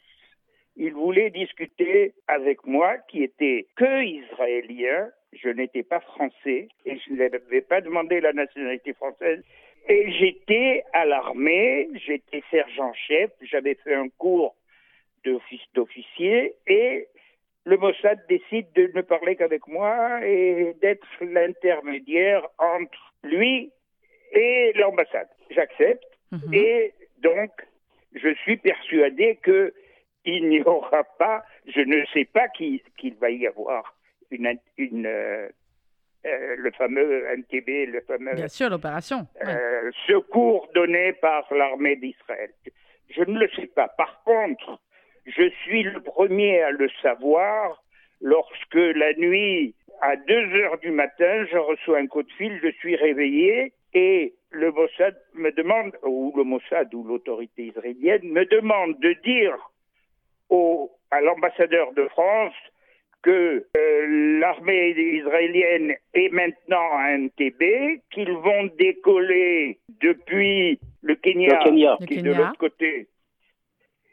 Il 0.76 0.92
voulait 0.92 1.30
discuter 1.30 2.12
avec 2.28 2.66
moi, 2.66 2.98
qui 3.08 3.22
était 3.22 3.66
que 3.76 4.04
israélien. 4.04 5.08
Je 5.32 5.48
n'étais 5.48 5.82
pas 5.82 6.00
français 6.00 6.68
et 6.84 6.98
je 6.98 7.14
n'avais 7.14 7.60
pas 7.62 7.80
demandé 7.80 8.20
la 8.20 8.32
nationalité 8.32 8.92
française. 8.92 9.42
Et 9.88 10.10
j'étais 10.12 10.82
à 10.92 11.04
l'armée, 11.04 11.88
j'étais 11.94 12.42
sergent-chef, 12.50 13.30
j'avais 13.40 13.74
fait 13.74 13.94
un 13.94 14.08
cours 14.08 14.54
d'officier 15.74 16.54
et 16.66 17.08
le 17.64 17.76
Mossad 17.76 18.20
décide 18.28 18.72
de 18.74 18.90
ne 18.94 19.02
parler 19.02 19.34
qu'avec 19.34 19.66
moi 19.66 20.24
et 20.24 20.74
d'être 20.80 21.08
l'intermédiaire 21.20 22.46
entre 22.58 23.14
lui 23.24 23.72
et 24.32 24.72
l'ambassade. 24.76 25.28
J'accepte 25.50 26.04
Mhm. 26.32 26.54
et 26.54 26.92
donc 27.18 27.50
je 28.14 28.34
suis 28.42 28.56
persuadé 28.56 29.36
que 29.42 29.72
il 30.24 30.48
n'y 30.48 30.60
aura 30.62 31.04
pas, 31.18 31.44
je 31.68 31.80
ne 31.82 32.04
sais 32.12 32.24
pas 32.24 32.48
qu'il 32.48 32.80
va 33.20 33.30
y 33.30 33.46
avoir 33.46 33.94
une, 34.32 35.06
euh, 35.06 35.48
euh, 36.26 36.54
le 36.58 36.70
fameux 36.72 37.26
NTB, 37.36 37.86
le 37.92 38.00
fameux 38.00 38.34
Bien 38.34 38.48
sûr, 38.48 38.68
l'opération. 38.68 39.28
ouais. 39.44 39.52
euh, 39.54 39.90
secours 40.08 40.68
donné 40.74 41.12
par 41.12 41.46
l'armée 41.54 41.94
d'Israël. 41.94 42.50
Je 43.10 43.22
ne 43.22 43.38
le 43.38 43.48
sais 43.54 43.68
pas. 43.68 43.88
Par 43.88 44.22
contre, 44.24 44.80
Je 45.28 45.48
suis 45.64 45.82
le 45.82 46.00
premier 46.00 46.62
à 46.62 46.70
le 46.70 46.88
savoir 47.02 47.82
lorsque 48.20 48.74
la 48.74 49.12
nuit, 49.14 49.74
à 50.00 50.14
2 50.14 50.54
heures 50.60 50.78
du 50.78 50.90
matin, 50.92 51.44
je 51.50 51.56
reçois 51.56 51.98
un 51.98 52.06
coup 52.06 52.22
de 52.22 52.30
fil, 52.38 52.60
je 52.62 52.70
suis 52.78 52.94
réveillé 52.94 53.72
et 53.96 54.34
le 54.50 54.70
Mossad 54.72 55.16
me 55.32 55.50
demande, 55.52 55.92
ou 56.02 56.30
le 56.36 56.44
Mossad 56.44 56.92
ou 56.92 57.02
l'autorité 57.02 57.68
israélienne 57.68 58.24
me 58.24 58.44
demande 58.44 59.00
de 59.00 59.14
dire 59.24 59.56
au, 60.50 60.90
à 61.10 61.22
l'ambassadeur 61.22 61.94
de 61.94 62.06
France 62.08 62.52
que 63.22 63.64
euh, 63.74 64.38
l'armée 64.38 64.90
israélienne 64.90 65.94
est 66.12 66.28
maintenant 66.28 66.90
à 66.92 67.16
NTB, 67.16 68.02
qu'ils 68.10 68.32
vont 68.32 68.70
décoller 68.78 69.78
depuis 70.02 70.78
le 71.00 71.14
Kenya, 71.14 71.58
qui 72.06 72.18
est 72.18 72.22
de 72.22 72.34
l'autre 72.34 72.58
côté. 72.58 73.08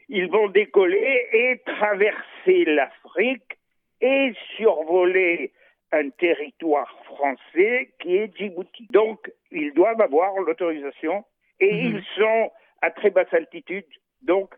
Ils 0.08 0.30
vont 0.30 0.48
décoller 0.48 1.28
et 1.34 1.62
traverser 1.66 2.64
l'Afrique 2.66 3.58
et 4.00 4.32
survoler 4.56 5.52
un 5.94 6.10
territoire 6.10 6.92
français 7.06 7.92
qui 8.00 8.18
est 8.18 8.36
Djibouti. 8.36 8.88
Donc, 8.92 9.32
ils 9.52 9.74
doivent 9.74 10.02
avoir 10.02 10.34
l'autorisation 10.40 11.24
et 11.60 11.72
mhm. 11.72 11.96
ils 11.96 12.04
sont 12.18 12.52
à 12.82 12.92
très 12.92 13.12
basse 13.12 13.34
altitude. 13.34 13.86
Donc, 14.24 14.54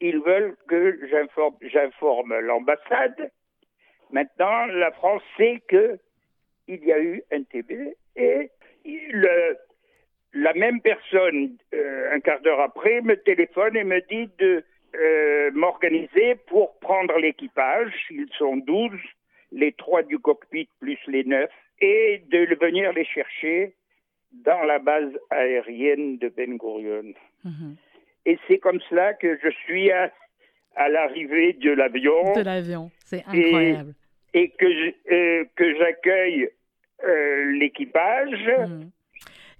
ils 0.00 0.18
veulent 0.20 0.56
que 0.68 1.00
j'informe 1.62 2.38
l'ambassade. 2.40 3.30
Maintenant, 4.10 4.66
la 4.66 4.90
France 4.92 5.22
sait 5.36 5.62
que 5.68 5.98
il 6.66 6.84
y 6.84 6.92
a 6.92 6.98
eu 6.98 7.22
un 7.30 7.42
TB 7.42 7.94
et 8.16 8.50
le, 8.84 9.56
la 10.32 10.52
même 10.54 10.80
personne, 10.80 11.56
euh, 11.74 12.14
un 12.14 12.20
quart 12.20 12.40
d'heure 12.40 12.60
après, 12.60 13.00
me 13.00 13.16
téléphone 13.16 13.76
et 13.76 13.84
me 13.84 14.00
dit 14.08 14.30
de 14.38 14.64
euh, 14.96 15.50
m'organiser 15.52 16.36
pour 16.46 16.78
prendre 16.80 17.16
l'équipage. 17.18 17.92
Ils 18.10 18.28
sont 18.38 18.56
12, 18.56 18.92
les 19.54 19.72
trois 19.72 20.02
du 20.02 20.18
cockpit 20.18 20.68
plus 20.80 20.98
les 21.06 21.24
neuf, 21.24 21.50
et 21.80 22.22
de 22.30 22.54
venir 22.60 22.92
les 22.92 23.04
chercher 23.04 23.74
dans 24.32 24.62
la 24.64 24.78
base 24.78 25.12
aérienne 25.30 26.18
de 26.18 26.28
Ben 26.28 26.56
Gurion. 26.56 27.14
Mhm. 27.44 27.76
Et 28.26 28.38
c'est 28.48 28.58
comme 28.58 28.80
cela 28.88 29.14
que 29.14 29.38
je 29.42 29.50
suis 29.64 29.90
à, 29.90 30.10
l'arrivée 30.88 31.52
de 31.52 31.70
l'avion. 31.70 32.32
De 32.34 32.42
l'avion, 32.42 32.90
c'est 33.04 33.24
incroyable. 33.26 33.94
Et, 34.32 34.48
que, 34.50 35.12
euh, 35.12 35.44
que 35.54 35.76
j'accueille 35.78 36.50
euh, 37.04 37.52
l'équipage. 37.52 38.46
Mhm. 38.58 38.90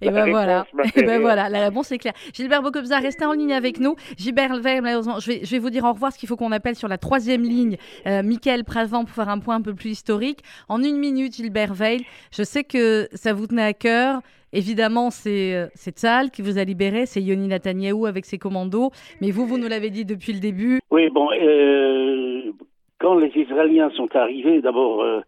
Et 0.01 0.09
ben 0.09 0.29
voilà. 0.29 0.65
Et 0.95 1.03
ben 1.03 1.21
voilà, 1.21 1.49
la 1.49 1.63
réponse 1.63 1.91
est 1.91 1.97
claire. 1.97 2.13
Gilbert 2.33 2.61
Bocobza, 2.61 2.99
restez 2.99 3.25
en 3.25 3.33
ligne 3.33 3.53
avec 3.53 3.79
nous. 3.79 3.95
Gilbert 4.17 4.57
Veil, 4.57 4.81
malheureusement, 4.81 5.19
je 5.19 5.31
vais, 5.31 5.39
je 5.43 5.51
vais 5.51 5.59
vous 5.59 5.69
dire 5.69 5.83
au 5.83 5.93
revoir, 5.93 6.11
ce 6.11 6.19
qu'il 6.19 6.29
faut 6.29 6.35
qu'on 6.35 6.51
appelle 6.51 6.75
sur 6.75 6.87
la 6.87 6.97
troisième 6.97 7.43
ligne 7.43 7.77
euh, 8.07 8.23
Michael 8.23 8.63
Pravant 8.63 9.05
pour 9.05 9.15
faire 9.15 9.29
un 9.29 9.39
point 9.39 9.55
un 9.55 9.61
peu 9.61 9.73
plus 9.73 9.91
historique. 9.91 10.39
En 10.69 10.83
une 10.83 10.97
minute, 10.97 11.35
Gilbert 11.35 11.73
Veil, 11.73 12.05
je 12.31 12.43
sais 12.43 12.63
que 12.63 13.07
ça 13.13 13.33
vous 13.33 13.47
tenait 13.47 13.63
à 13.63 13.73
cœur. 13.73 14.21
Évidemment, 14.53 15.09
c'est 15.09 15.53
euh, 15.53 15.67
Tzal 15.75 16.31
qui 16.31 16.41
vous 16.41 16.57
a 16.57 16.63
libéré, 16.63 17.05
c'est 17.05 17.21
Yoni 17.21 17.49
Netanyahou 17.49 18.05
avec 18.05 18.23
ses 18.25 18.37
commandos. 18.37 18.91
Mais 19.19 19.31
vous, 19.31 19.45
vous 19.45 19.57
nous 19.57 19.67
l'avez 19.67 19.89
dit 19.89 20.05
depuis 20.05 20.31
le 20.31 20.39
début. 20.39 20.79
Oui, 20.91 21.09
bon, 21.09 21.27
euh, 21.31 22.53
quand 22.99 23.15
les 23.15 23.31
Israéliens 23.35 23.89
sont 23.91 24.15
arrivés, 24.15 24.61
d'abord, 24.61 25.01
euh, 25.01 25.19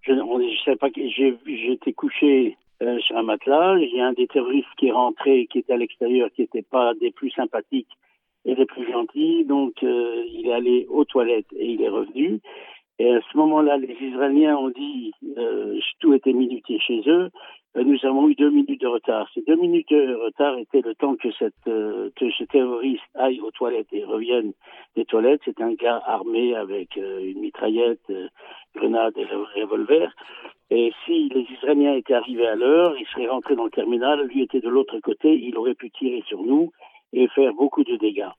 je 0.00 0.12
ne 0.12 0.18
sais 0.64 0.76
pas, 0.76 0.88
j'étais 0.94 1.92
couché 1.92 2.56
euh, 2.82 2.98
sur 3.00 3.16
un 3.16 3.22
matelas. 3.22 3.78
Il 3.78 3.94
y 3.94 4.00
a 4.00 4.06
un 4.06 4.12
des 4.12 4.26
terroristes 4.26 4.68
qui 4.78 4.88
est 4.88 4.92
rentré, 4.92 5.46
qui 5.50 5.58
était 5.58 5.72
à 5.72 5.76
l'extérieur, 5.76 6.30
qui 6.34 6.42
n'était 6.42 6.62
pas 6.62 6.94
des 6.94 7.10
plus 7.10 7.30
sympathiques 7.30 7.90
et 8.44 8.54
des 8.54 8.66
plus 8.66 8.90
gentils. 8.90 9.44
Donc, 9.44 9.82
euh, 9.82 10.24
il 10.32 10.48
est 10.48 10.52
allé 10.52 10.86
aux 10.88 11.04
toilettes 11.04 11.52
et 11.56 11.72
il 11.72 11.82
est 11.82 11.88
revenu. 11.88 12.40
Et 12.98 13.14
à 13.14 13.20
ce 13.32 13.36
moment-là, 13.38 13.78
les 13.78 13.96
Israéliens 14.00 14.56
ont 14.56 14.68
dit, 14.68 15.12
euh, 15.38 15.78
tout 16.00 16.12
était 16.12 16.32
minuté 16.32 16.78
chez 16.78 17.02
eux. 17.06 17.30
Euh, 17.76 17.84
nous 17.84 17.98
avons 18.04 18.28
eu 18.28 18.34
deux 18.34 18.50
minutes 18.50 18.80
de 18.80 18.86
retard. 18.86 19.28
Ces 19.34 19.42
deux 19.42 19.56
minutes 19.56 19.90
de 19.90 20.14
retard 20.14 20.58
étaient 20.58 20.80
le 20.80 20.94
temps 20.94 21.14
que, 21.16 21.30
cette, 21.32 21.54
euh, 21.68 22.10
que 22.16 22.30
ce 22.30 22.44
terroriste 22.44 23.02
aille 23.14 23.40
aux 23.40 23.50
toilettes 23.52 23.92
et 23.92 24.04
revienne 24.04 24.52
des 24.96 25.04
toilettes. 25.04 25.42
C'est 25.44 25.60
un 25.60 25.74
gars 25.74 26.02
armé 26.04 26.54
avec 26.54 26.96
euh, 26.96 27.20
une 27.20 27.40
mitraillette, 27.40 28.12
grenade 28.74 29.14
et 29.16 29.24
revolver. 29.60 30.12
Et 30.70 30.92
si 31.04 31.28
les 31.28 31.46
Israéliens 31.52 31.94
étaient 31.94 32.14
arrivés 32.14 32.46
à 32.46 32.54
l'heure, 32.54 32.94
ils 32.98 33.06
seraient 33.06 33.28
rentrés 33.28 33.56
dans 33.56 33.64
le 33.64 33.70
terminal, 33.70 34.26
lui 34.26 34.42
était 34.42 34.60
de 34.60 34.68
l'autre 34.68 34.98
côté, 35.00 35.34
il 35.34 35.56
aurait 35.56 35.74
pu 35.74 35.90
tirer 35.90 36.22
sur 36.26 36.42
nous 36.42 36.70
et 37.12 37.26
faire 37.28 37.52
beaucoup 37.54 37.82
de 37.82 37.96
dégâts. 37.96 38.30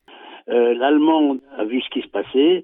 L'Allemand 0.47 1.35
a 1.57 1.65
vu 1.65 1.81
ce 1.81 1.89
qui 1.89 2.01
se 2.01 2.07
passait, 2.07 2.63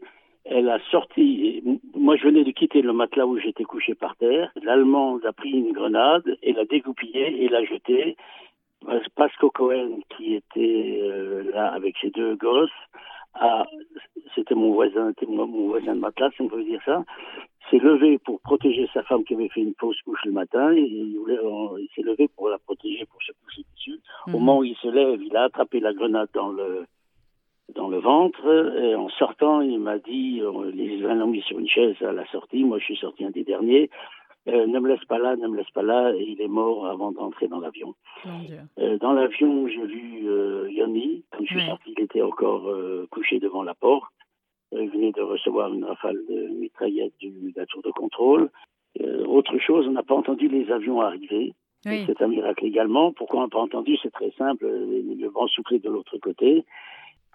elle 0.49 0.69
a 0.69 0.79
sorti. 0.91 1.61
Moi, 1.95 2.15
je 2.15 2.23
venais 2.23 2.43
de 2.43 2.51
quitter 2.51 2.81
le 2.81 2.93
matelas 2.93 3.25
où 3.25 3.37
j'étais 3.37 3.63
couché 3.63 3.95
par 3.95 4.15
terre. 4.15 4.51
L'Allemande 4.63 5.25
a 5.25 5.33
pris 5.33 5.51
une 5.51 5.71
grenade 5.71 6.37
et 6.41 6.53
l'a 6.53 6.65
dégoupillée 6.65 7.43
et 7.43 7.49
l'a 7.49 7.63
jetée. 7.63 8.15
Pasco 9.15 9.49
Cohen, 9.49 9.99
qui 10.15 10.35
était 10.35 10.99
euh, 11.01 11.51
là 11.51 11.69
avec 11.73 11.95
ses 11.99 12.11
deux 12.11 12.35
gosses, 12.35 12.69
c'était 14.35 14.55
mon 14.55 14.71
voisin, 14.73 15.11
mon, 15.27 15.67
voisin 15.67 15.95
de 15.95 15.99
matelas, 15.99 16.31
si 16.35 16.41
on 16.41 16.47
peut 16.47 16.63
dire 16.63 16.81
ça, 16.85 17.03
s'est 17.69 17.79
levé 17.79 18.17
pour 18.19 18.39
protéger 18.41 18.87
sa 18.93 19.03
femme 19.03 19.23
qui 19.23 19.33
avait 19.33 19.49
fait 19.49 19.61
une 19.61 19.73
fausse 19.79 20.01
couche 20.03 20.23
le 20.25 20.31
matin. 20.31 20.71
Et 20.73 20.81
il, 20.81 21.17
il 21.17 21.87
s'est 21.95 22.03
levé 22.03 22.29
pour 22.35 22.49
la 22.49 22.57
protéger, 22.59 23.05
pour 23.05 23.21
se 23.21 23.31
coucher 23.43 23.63
dessus. 23.75 23.99
Au 24.27 24.29
mhm. 24.29 24.35
moment 24.37 24.59
où 24.59 24.63
il 24.63 24.75
se 24.77 24.87
lève, 24.87 25.21
il 25.21 25.35
a 25.35 25.43
attrapé 25.43 25.79
la 25.79 25.93
grenade 25.93 26.29
dans 26.33 26.49
le 26.49 26.85
dans 27.75 27.89
le 27.89 27.99
ventre. 27.99 28.45
Et 28.81 28.95
en 28.95 29.09
sortant, 29.09 29.61
il 29.61 29.79
m'a 29.79 29.97
dit, 29.97 30.41
les 30.73 30.83
Israéliens 30.83 31.15
l'ont 31.15 31.27
mis 31.27 31.41
sur 31.41 31.59
une 31.59 31.67
chaise 31.67 31.95
à 32.01 32.11
la 32.11 32.25
sortie. 32.27 32.63
Moi, 32.63 32.79
je 32.79 32.85
suis 32.85 32.97
sorti 32.97 33.25
un 33.25 33.31
des 33.31 33.43
derniers. 33.43 33.89
Euh, 34.47 34.65
ne 34.65 34.79
me 34.79 34.87
laisse 34.87 35.03
pas 35.05 35.17
là, 35.17 35.35
ne 35.35 35.47
me 35.47 35.57
laisse 35.57 35.69
pas 35.71 35.81
là. 35.81 36.13
Et 36.15 36.23
il 36.23 36.41
est 36.41 36.47
mort 36.47 36.87
avant 36.87 37.11
d'entrer 37.11 37.47
dans 37.47 37.59
l'avion. 37.59 37.95
Euh, 38.79 38.97
dans 38.97 39.11
l'avion, 39.11 39.67
j'ai 39.67 39.85
vu 39.85 40.21
euh, 40.25 40.69
Yoni. 40.71 41.23
Comme 41.31 41.45
je 41.45 41.57
suis 41.57 41.67
sorti, 41.67 41.93
il 41.97 42.03
était 42.03 42.21
encore 42.21 42.69
euh, 42.69 43.07
couché 43.11 43.39
devant 43.39 43.63
la 43.63 43.73
porte. 43.73 44.11
il 44.71 44.89
venait 44.89 45.11
de 45.11 45.21
recevoir 45.21 45.73
une 45.73 45.83
rafale 45.83 46.19
de 46.29 46.47
mitraillette 46.59 47.13
du, 47.19 47.29
de 47.29 47.59
la 47.59 47.65
tour 47.65 47.81
de 47.81 47.91
contrôle. 47.91 48.49
autre 49.25 49.57
chose, 49.59 49.85
on 49.87 49.91
n'a 49.91 50.03
pas 50.03 50.15
entendu 50.15 50.47
les 50.47 50.71
avions 50.71 51.01
arriver. 51.01 51.53
C'est 51.83 52.21
un 52.21 52.27
miracle 52.27 52.65
également. 52.65 53.13
Pourquoi 53.13 53.39
on 53.39 53.43
n'a 53.43 53.49
pas 53.49 53.59
entendu? 53.59 53.97
C'est 54.01 54.11
très 54.11 54.31
simple. 54.31 54.65
Le 54.65 55.27
vent 55.29 55.47
soufflait 55.47 55.79
de 55.79 55.89
l'autre 55.89 56.17
côté. 56.17 56.65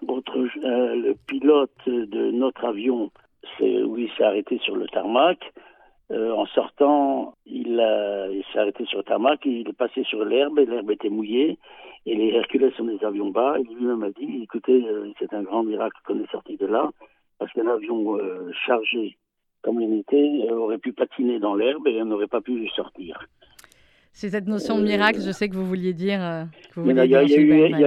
Autre, 0.07 0.37
euh, 0.37 0.95
le 0.95 1.15
pilote 1.27 1.71
de 1.87 2.31
notre 2.31 2.65
avion, 2.65 3.11
oui, 3.59 4.09
s'est 4.17 4.23
arrêté 4.23 4.57
sur 4.59 4.75
le 4.75 4.87
tarmac. 4.87 5.39
Euh, 6.11 6.31
en 6.31 6.45
sortant, 6.47 7.33
il, 7.45 7.81
il 8.31 8.43
s'est 8.51 8.59
arrêté 8.59 8.85
sur 8.85 8.99
le 8.99 9.03
tarmac, 9.03 9.39
il 9.45 9.67
est 9.67 9.77
passé 9.77 10.03
sur 10.03 10.25
l'herbe 10.25 10.59
et 10.59 10.65
l'herbe 10.65 10.91
était 10.91 11.09
mouillée 11.09 11.57
et 12.05 12.15
les 12.15 12.29
Hercules 12.35 12.71
sont 12.75 12.85
des 12.85 13.03
avions 13.03 13.29
bas. 13.29 13.55
Il 13.59 13.75
lui-même 13.75 14.03
a 14.03 14.11
dit, 14.11 14.43
écoutez, 14.43 14.85
euh, 14.85 15.11
c'est 15.19 15.33
un 15.33 15.43
grand 15.43 15.63
miracle 15.63 15.97
qu'on 16.05 16.19
est 16.21 16.31
sorti 16.31 16.57
de 16.57 16.65
là 16.65 16.91
parce 17.39 17.51
qu'un 17.53 17.67
avion 17.67 18.17
chargé 18.65 19.17
comme 19.63 19.81
il 19.81 19.99
était 19.99 20.51
aurait 20.51 20.77
pu 20.77 20.93
patiner 20.93 21.39
dans 21.39 21.55
l'herbe 21.55 21.87
et 21.87 22.01
on 22.01 22.05
n'aurait 22.05 22.27
pas 22.27 22.41
pu 22.41 22.67
sortir. 22.69 23.25
C'est 24.13 24.29
cette 24.29 24.47
notion 24.47 24.77
de 24.77 24.83
miracle, 24.83 25.19
je 25.21 25.31
sais 25.31 25.49
que 25.49 25.55
vous 25.55 25.65
vouliez 25.65 25.93
dire. 25.93 26.21
Euh, 26.21 26.43
il, 26.77 26.95
y 26.95 27.15
a, 27.15 27.23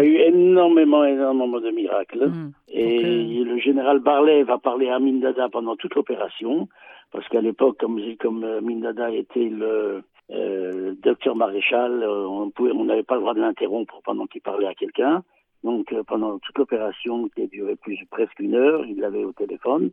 eu, 0.05 0.17
énormément, 0.17 1.05
énormément 1.05 1.61
de 1.61 1.71
miracles. 1.71 2.27
Mmh. 2.27 2.53
Et 2.69 3.45
le 3.45 3.59
général 3.59 4.01
Barlet 4.01 4.43
va 4.43 4.59
parler 4.59 4.89
à 4.89 4.99
Mindada 4.99 5.49
pendant 5.49 5.77
toute 5.77 5.95
l'opération, 5.95 6.69
parce 7.12 7.29
qu'à 7.29 7.41
l'époque, 7.41 7.79
comme, 7.79 8.01
comme 8.19 8.43
euh, 8.43 8.61
Mindada 8.61 9.12
était 9.12 9.49
le 9.49 10.03
euh, 10.33 10.95
docteur 11.01 11.37
maréchal, 11.37 12.05
on 12.05 12.51
n'avait 12.85 13.05
pas 13.05 13.15
le 13.15 13.21
droit 13.21 13.35
de 13.35 13.41
l'interrompre 13.41 14.01
pendant 14.05 14.27
qu'il 14.27 14.41
parlait 14.41 14.67
à 14.67 14.75
quelqu'un. 14.75 15.23
Donc 15.62 15.95
pendant 16.09 16.39
toute 16.41 16.59
l'opération, 16.59 17.29
qui 17.29 17.43
a 17.43 17.47
duré 17.47 17.77
plus 17.77 17.99
presque 18.11 18.39
une 18.41 18.57
heure, 18.57 18.85
il 18.85 18.99
l'avait 18.99 19.25
au 19.25 19.33
téléphone 19.33 19.91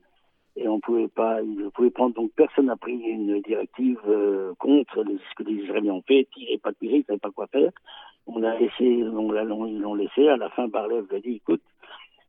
et 0.56 0.68
on 0.68 0.80
pouvait 0.80 1.08
pas, 1.08 1.42
il 1.42 1.70
pouvait 1.74 1.90
prendre 1.90 2.14
donc 2.14 2.32
personne 2.36 2.68
n'a 2.68 2.76
pris 2.76 2.94
une 2.94 3.42
directive 3.42 4.00
euh, 4.08 4.54
contre 4.60 5.04
ce 5.04 5.36
que 5.36 5.50
les 5.50 5.64
Israéliens 5.64 5.94
ont 5.94 6.04
fait, 6.08 6.28
tirer 6.34 6.58
pas 6.58 6.74
tirer, 6.74 6.98
ils 6.98 7.06
savaient 7.06 7.20
pas 7.20 7.32
quoi 7.32 7.48
faire. 7.48 7.72
On 8.28 8.44
a 8.44 8.58
laissé, 8.58 9.04
on 9.04 9.32
l'a, 9.32 9.44
ils 9.44 9.80
l'ont 9.80 9.96
laissé. 9.96 10.28
À 10.30 10.38
la 10.38 10.50
fin, 10.52 10.68
Barlev 10.68 11.06
a 11.14 11.20
dit, 11.20 11.36
écoute, 11.36 11.62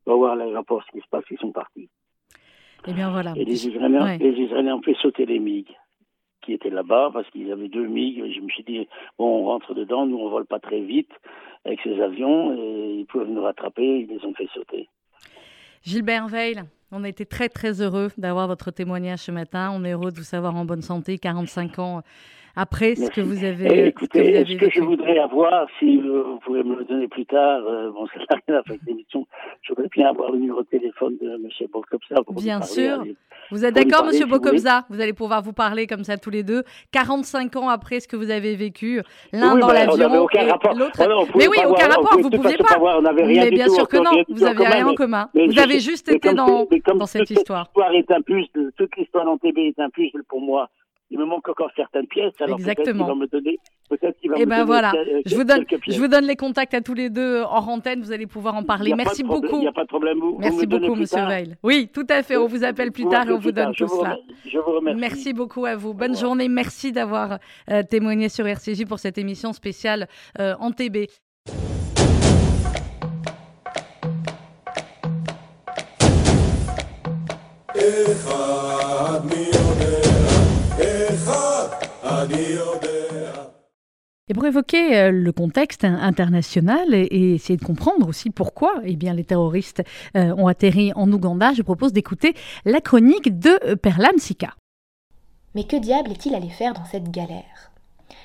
va 0.06 0.14
voir 0.14 0.36
l'aéroport 0.36 0.82
ce 0.84 0.92
qui 0.92 1.04
se 1.04 1.08
passe, 1.08 1.24
ils 1.30 1.38
sont 1.38 1.52
partis. 1.52 1.88
Et 2.86 2.90
eh 2.90 2.92
bien 2.92 3.10
voilà. 3.10 3.32
Et 3.36 3.44
les 3.44 3.66
Israéliens, 3.66 4.18
les 4.18 4.32
Israéliens 4.32 4.76
ont 4.76 4.82
fait 4.82 4.96
sauter 5.00 5.24
les 5.24 5.38
MiG 5.38 5.66
qui 6.42 6.52
étaient 6.52 6.70
là-bas 6.70 7.10
parce 7.12 7.28
qu'ils 7.30 7.50
avaient 7.50 7.68
deux 7.68 7.86
MiG. 7.86 8.34
Je 8.34 8.40
me 8.40 8.48
suis 8.48 8.64
dit, 8.64 8.86
bon, 9.18 9.42
on 9.42 9.44
rentre 9.46 9.74
dedans, 9.74 10.06
nous 10.06 10.18
on 10.18 10.28
vole 10.28 10.46
pas 10.46 10.58
très 10.58 10.80
vite 10.80 11.12
avec 11.64 11.80
ces 11.82 12.00
avions 12.00 12.54
et 12.54 12.96
ils 12.98 13.06
peuvent 13.06 13.28
nous 13.28 13.42
rattraper, 13.42 14.00
ils 14.00 14.08
les 14.08 14.24
ont 14.26 14.34
fait 14.34 14.48
sauter. 14.52 14.88
Gilbert 15.82 16.28
Veil, 16.28 16.62
On 16.96 17.02
a 17.02 17.08
été 17.08 17.26
très 17.26 17.48
très 17.48 17.80
heureux 17.80 18.12
d'avoir 18.18 18.46
votre 18.46 18.70
témoignage 18.70 19.18
ce 19.18 19.32
matin. 19.32 19.72
On 19.74 19.84
est 19.84 19.90
heureux 19.90 20.12
de 20.12 20.16
vous 20.16 20.22
savoir 20.22 20.54
en 20.54 20.64
bonne 20.64 20.80
santé, 20.80 21.18
45 21.18 21.80
ans 21.80 22.02
après 22.56 22.94
ce 22.94 23.10
que 23.10 23.20
vous 23.20 23.44
avez. 23.44 23.88
écoutez, 23.88 24.44
ce 24.44 24.56
que, 24.56 24.70
je 24.70 24.80
voudrais 24.80 25.18
avoir, 25.18 25.66
si 25.78 25.96
vous 25.98 26.38
pouvez 26.44 26.62
me 26.62 26.76
le 26.76 26.84
donner 26.84 27.08
plus 27.08 27.26
tard, 27.26 27.62
euh, 27.66 27.90
bon, 27.90 28.06
ça 28.14 28.20
n'a 28.30 28.40
rien 28.46 28.58
à 28.58 28.62
faire 28.62 28.74
avec 28.74 28.80
l'émission, 28.86 29.26
je 29.62 29.72
voudrais 29.72 29.88
bien 29.88 30.08
avoir 30.08 30.30
le 30.32 30.38
numéro 30.38 30.62
de 30.62 30.68
téléphone 30.68 31.16
de 31.20 31.34
M. 31.34 31.68
Bocobza. 31.72 32.16
Bien 32.30 32.62
sûr. 32.62 33.04
Vous 33.50 33.64
êtes 33.64 33.74
d'accord, 33.74 34.08
M. 34.10 34.28
Bocobza 34.28 34.84
Vous 34.88 35.00
allez 35.00 35.12
pouvoir 35.12 35.42
vous 35.42 35.52
parler 35.52 35.86
comme 35.86 36.04
ça 36.04 36.16
tous 36.16 36.30
les 36.30 36.42
deux, 36.42 36.62
45 36.92 37.56
ans 37.56 37.68
après 37.68 38.00
ce 38.00 38.08
que 38.08 38.16
vous 38.16 38.30
avez 38.30 38.54
vécu, 38.54 39.02
l'un 39.32 39.56
dans 39.56 39.68
l'avion 39.68 39.96
et 39.96 40.78
l'autre. 40.78 41.32
Mais 41.36 41.48
oui, 41.48 41.58
aucun 41.66 41.88
rapport, 41.88 42.18
vous 42.18 42.30
ne 42.30 42.36
pouviez 42.36 42.56
pas. 42.56 42.78
mais 43.12 43.50
bien 43.50 43.68
sûr 43.68 43.88
que 43.88 43.96
non, 43.96 44.22
vous 44.28 44.44
n'aviez 44.44 44.66
rien 44.66 44.86
en 44.86 44.94
commun. 44.94 45.28
Vous 45.34 45.58
avez 45.58 45.80
juste 45.80 46.08
été 46.08 46.32
dans 46.34 46.66
cette 47.06 47.30
histoire. 47.30 47.70
Toute 48.76 48.96
l'histoire 48.96 49.28
en 49.28 49.38
TB 49.38 49.58
est 49.58 49.78
un 49.80 49.90
puzzle 49.90 50.24
pour 50.28 50.40
moi 50.40 50.68
il 51.10 51.18
me 51.18 51.24
manque 51.24 51.48
encore 51.48 51.70
certaines 51.76 52.06
pièces. 52.06 52.32
Alors 52.40 52.58
Exactement. 52.58 53.04
Peut-être 53.06 53.06
qu'il 53.06 53.06
va 53.06 53.14
me 53.14 53.26
donner. 53.26 53.58
Peut-être 53.88 54.18
qu'il 54.18 54.30
va 54.30 54.36
Et 54.38 54.46
me 54.46 54.50
ben 54.50 54.64
voilà. 54.64 54.92
je 55.26 55.34
vous 55.34 55.44
donne, 55.44 55.64
je 55.86 55.98
vous 55.98 56.08
donne 56.08 56.24
les 56.24 56.36
contacts 56.36 56.74
à 56.74 56.80
tous 56.80 56.94
les 56.94 57.10
deux 57.10 57.40
hors 57.40 57.68
antenne. 57.68 58.00
Vous 58.00 58.12
allez 58.12 58.26
pouvoir 58.26 58.54
en 58.54 58.62
parler. 58.64 58.94
Merci 58.96 59.22
beaucoup. 59.22 59.56
Il 59.56 59.60
n'y 59.60 59.68
a 59.68 59.72
pas 59.72 59.82
de 59.82 59.88
problème. 59.88 60.18
Vous, 60.18 60.36
Merci 60.38 60.66
beaucoup, 60.66 60.94
Monsieur 60.94 61.24
Veil. 61.26 61.56
Oui, 61.62 61.90
tout 61.92 62.06
à 62.08 62.22
fait. 62.22 62.36
On 62.36 62.46
vous 62.46 62.64
appelle 62.64 62.92
plus 62.92 63.06
tard 63.06 63.28
et 63.28 63.32
on 63.32 63.38
vous 63.38 63.52
donne 63.52 63.74
tout 63.74 63.88
cela. 63.88 64.16
Je 64.46 64.58
vous 64.58 64.72
remercie. 64.72 65.00
Merci 65.00 65.32
beaucoup 65.32 65.64
à 65.66 65.76
vous. 65.76 65.94
Bonne 65.94 66.16
journée. 66.16 66.48
Merci 66.48 66.92
d'avoir 66.92 67.38
euh, 67.70 67.82
témoigné 67.82 68.28
sur 68.28 68.46
RCJ 68.46 68.84
pour 68.86 68.98
cette 68.98 69.18
émission 69.18 69.52
spéciale 69.52 70.08
euh, 70.38 70.54
en 70.58 70.72
TB. 70.72 71.06
Et 84.26 84.32
pour 84.32 84.46
évoquer 84.46 84.96
euh, 84.96 85.10
le 85.10 85.32
contexte 85.32 85.84
international 85.84 86.94
et, 86.94 87.34
essayer 87.34 87.58
de 87.58 87.64
comprendre 87.64 88.08
aussi 88.08 88.30
pourquoi 88.30 88.72
eh 88.84 88.96
bien, 88.96 89.12
les 89.12 89.24
terroristes 89.24 89.82
euh, 90.16 90.34
ont 90.36 90.46
atterri 90.46 90.92
en 90.94 91.12
Ouganda, 91.12 91.52
je 91.52 91.60
propose 91.60 91.92
d'écouter 91.92 92.34
la 92.64 92.80
chronique 92.80 93.38
de 93.38 93.58
euh, 93.64 93.76
Perlam 93.76 94.16
Sika. 94.16 94.54
Mais 95.54 95.64
que 95.64 95.76
diable 95.76 96.12
est-il 96.12 96.34
allé 96.34 96.48
faire 96.48 96.72
dans 96.72 96.86
cette 96.86 97.10
galère? 97.10 97.70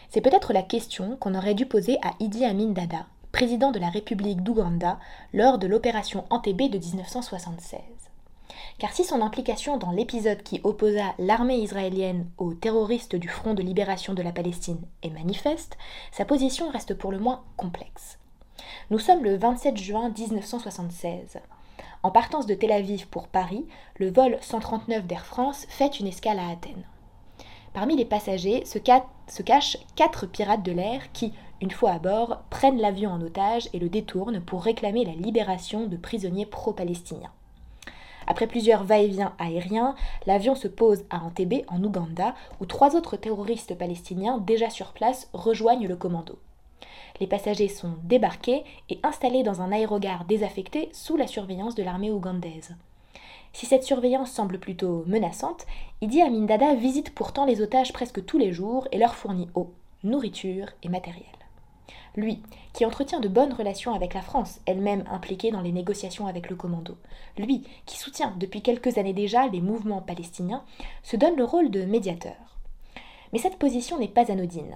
C'est 0.10 0.22
peut-être 0.22 0.54
la 0.54 0.64
question 0.64 1.18
qu'on 1.18 1.36
aurait 1.36 1.54
dû 1.54 1.66
poser 1.66 1.98
à 2.02 2.14
Idi 2.22 2.46
Amin 2.46 2.72
Dada, 2.72 3.06
président 3.34 3.72
de 3.72 3.80
la 3.80 3.90
République 3.90 4.42
d'Ouganda, 4.42 5.00
lors 5.34 5.58
de 5.58 5.68
l'opération 5.68 6.24
Entebbe 6.30 6.72
de 6.72 6.80
1976 6.80 7.99
car 8.80 8.94
si 8.94 9.04
son 9.04 9.22
implication 9.22 9.78
dans 9.78 9.92
l'épisode 9.92 10.42
qui 10.42 10.62
opposa 10.63 11.13
l'armée 11.20 11.58
israélienne 11.58 12.30
aux 12.38 12.54
terroristes 12.54 13.18
du 13.18 13.28
Front 13.28 13.54
de 13.54 13.62
libération 13.62 14.13
de 14.13 14.24
la 14.24 14.32
Palestine 14.32 14.80
est 15.04 15.10
manifeste, 15.10 15.78
sa 16.13 16.24
position 16.24 16.70
reste 16.70 16.94
pour 16.94 17.12
le 17.12 17.20
moins 17.20 17.44
complexe. 17.58 18.18
Nous 18.89 19.00
sommes 19.00 19.24
le 19.24 19.36
27 19.36 19.78
juin 19.78 20.13
1976. 20.18 21.39
En 22.04 22.12
partance 22.12 22.46
de 22.46 22.56
Tel 22.56 22.72
Aviv 22.72 23.08
pour 23.08 23.28
Paris, 23.28 23.68
le 23.98 24.10
vol 24.10 24.38
139 24.39 25.06
d'Air 25.06 25.26
France 25.26 25.65
fait 25.68 26.00
une 26.00 26.08
escale 26.08 26.39
à 26.39 26.48
Athènes. 26.48 26.86
Parmi 27.74 27.98
les 27.98 28.06
passagers 28.06 28.63
se, 28.65 28.80
se 29.28 29.42
cachent 29.44 29.78
quatre 29.98 30.26
pirates 30.26 30.63
de 30.63 30.72
l'air 30.72 31.12
qui, 31.12 31.34
une 31.62 31.72
fois 31.72 31.92
à 31.92 32.00
bord, 32.00 32.44
prennent 32.50 32.80
l'avion 32.80 33.12
en 33.12 33.22
otage 33.22 33.68
et 33.74 33.80
le 33.80 33.89
détournent 33.89 34.42
pour 34.42 34.63
réclamer 34.63 35.04
la 35.04 35.12
libération 35.12 35.86
de 35.86 35.98
prisonniers 35.98 36.46
pro-palestiniens. 36.46 37.32
Après 38.27 38.47
plusieurs 38.47 38.84
va-et-vient 38.84 39.34
aériens, 39.39 39.95
l'avion 40.25 40.55
se 40.55 40.67
pose 40.67 41.03
à 41.10 41.23
Entebbe, 41.23 41.63
en 41.67 41.84
Ouganda, 41.84 42.36
où 42.60 42.65
trois 42.65 42.95
autres 42.95 43.17
terroristes 43.17 43.77
palestiniens 43.77 44.38
déjà 44.38 44.69
sur 44.69 44.93
place 44.93 45.29
rejoignent 45.34 45.88
le 45.88 45.95
commando. 45.95 46.38
Les 47.19 47.27
passagers 47.27 47.67
sont 47.67 47.93
débarqués 48.03 48.63
et 48.89 48.99
installés 49.03 49.43
dans 49.43 49.62
un 49.62 49.71
aérogare 49.71 50.25
désaffecté 50.25 50.89
sous 50.93 51.17
la 51.17 51.27
surveillance 51.27 51.75
de 51.75 51.84
l'armée 51.84 52.12
ougandaise. 52.12 52.75
Si 53.51 53.65
cette 53.65 53.84
surveillance 53.84 54.32
semble 54.32 54.60
plutôt 54.60 55.03
menaçante, 55.08 55.65
Idi 56.01 56.21
Amin 56.21 56.45
Dada 56.45 56.75
visite 56.75 57.13
pourtant 57.13 57.45
les 57.45 57.62
otages 57.62 57.93
presque 57.93 58.23
tous 58.25 58.38
les 58.38 58.53
jours 58.53 58.88
et 58.91 58.97
leur 58.97 59.15
fournit 59.15 59.49
eau, 59.55 59.73
nourriture 60.03 60.67
et 60.84 60.89
matériel. 60.89 61.38
Lui, 62.15 62.41
qui 62.74 62.86
entretient 62.86 63.19
de 63.19 63.28
bonnes 63.28 63.54
relations 63.54 63.93
avec 63.93 64.13
la 64.13 64.22
France, 64.22 64.60
elle-même 64.65 65.04
impliquée 65.12 65.52
dans 65.52 65.62
les 65.62 65.72
négociations 65.72 66.28
avec 66.28 66.50
le 66.50 66.56
commando. 66.56 66.98
Lui, 67.38 67.63
qui 67.86 67.98
soutient 67.98 68.34
depuis 68.38 68.62
quelques 68.62 68.98
années 68.98 69.13
déjà 69.13 69.48
les 69.48 69.62
mouvements 69.62 70.02
palestiniens, 70.02 70.63
se 71.04 71.15
donne 71.15 71.36
le 71.36 71.45
rôle 71.45 71.72
de 71.72 71.86
médiateur. 71.86 72.36
Mais 73.32 73.39
cette 73.39 73.58
position 73.58 74.00
n'est 74.00 74.08
pas 74.08 74.32
anodine. 74.32 74.76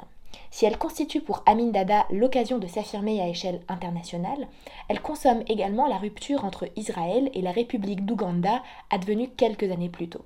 Si 0.52 0.66
elle 0.66 0.78
constitue 0.78 1.22
pour 1.22 1.42
Amin 1.46 1.72
Dada 1.72 2.06
l'occasion 2.12 2.60
de 2.60 2.68
s'affirmer 2.68 3.22
à 3.22 3.28
échelle 3.28 3.62
internationale, 3.68 4.48
elle 4.88 5.02
consomme 5.02 5.44
également 5.48 5.88
la 5.88 5.98
rupture 5.98 6.46
entre 6.46 6.70
Israël 6.76 7.32
et 7.34 7.42
la 7.42 7.52
République 7.52 8.06
d'Ouganda 8.06 8.62
advenue 8.92 9.30
quelques 9.30 9.72
années 9.72 9.90
plus 9.90 10.10
tôt. 10.10 10.26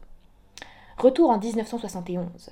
Retour 0.97 1.29
en 1.29 1.37
1971 1.37 2.51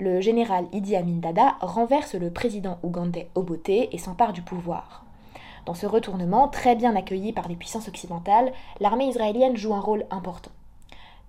le 0.00 0.20
général 0.20 0.66
Idi 0.72 0.96
Amin 0.96 1.18
Dada 1.18 1.56
renverse 1.60 2.14
le 2.14 2.30
président 2.30 2.78
ougandais 2.82 3.28
Obote 3.34 3.68
et 3.68 3.98
s'empare 3.98 4.32
du 4.32 4.42
pouvoir. 4.42 5.04
Dans 5.66 5.74
ce 5.74 5.86
retournement, 5.86 6.48
très 6.48 6.74
bien 6.74 6.96
accueilli 6.96 7.32
par 7.32 7.48
les 7.48 7.54
puissances 7.54 7.88
occidentales, 7.88 8.52
l'armée 8.80 9.06
israélienne 9.06 9.56
joue 9.56 9.72
un 9.72 9.80
rôle 9.80 10.04
important. 10.10 10.50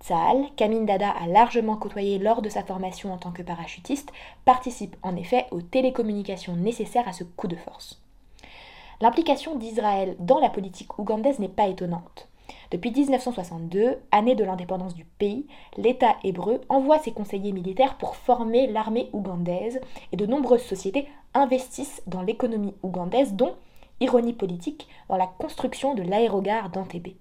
Tsahal, 0.01 0.45
qu'Amin 0.56 0.82
Dada 0.82 1.10
a 1.10 1.28
largement 1.28 1.78
côtoyé 1.78 2.17
lors 2.17 2.41
de 2.41 2.49
sa 2.49 2.63
formation 2.63 3.13
en 3.13 3.17
tant 3.17 3.32
que 3.32 3.43
parachutiste, 3.43 4.12
participe 4.43 4.95
en 5.04 5.15
effet 5.15 5.45
aux 5.51 5.62
télécommunications 5.62 6.56
nécessaires 6.56 7.08
à 7.08 7.13
ce 7.13 7.23
coup 7.23 7.47
de 7.47 7.56
force. 7.56 8.01
L'implication 8.99 9.56
d'Israël 9.56 10.15
dans 10.19 10.39
la 10.39 10.49
politique 10.49 10.97
ougandaise 10.97 11.39
n'est 11.39 11.49
pas 11.49 11.67
étonnante. 11.67 12.30
Depuis 12.71 12.91
1962, 12.91 13.97
année 14.12 14.36
de 14.36 14.43
l'indépendance 14.43 14.95
du 14.95 15.05
pays, 15.05 15.47
l'État 15.77 16.15
hébreu 16.23 16.62
envoie 16.69 16.99
ses 16.99 17.12
conseillers 17.12 17.51
militaires 17.51 17.97
pour 17.97 18.15
former 18.15 18.67
l'armée 18.67 19.10
ougandaise 19.13 19.79
et 20.12 20.17
de 20.17 20.25
nombreuses 20.25 20.63
sociétés 20.63 21.08
investissent 21.34 22.01
dans 22.08 22.21
l'économie 22.21 22.75
ougandaise, 22.84 23.34
dont, 23.34 23.55
ironie 23.99 24.34
politique, 24.34 24.88
dans 25.10 25.17
la 25.17 25.27
construction 25.27 25.93
de 25.93 26.03
l'aérogare 26.03 26.69
d'Antébé. 26.69 27.15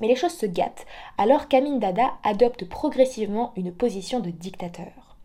Mais 0.00 0.08
les 0.08 0.16
choses 0.16 0.36
se 0.36 0.46
gâtent 0.46 0.86
alors 1.16 1.48
qu'Amin 1.48 1.78
Dada 1.78 2.14
adopte 2.22 2.64
progressivement 2.68 3.52
une 3.56 3.72
position 3.72 4.20
de 4.20 4.30
dictateur. 4.30 5.16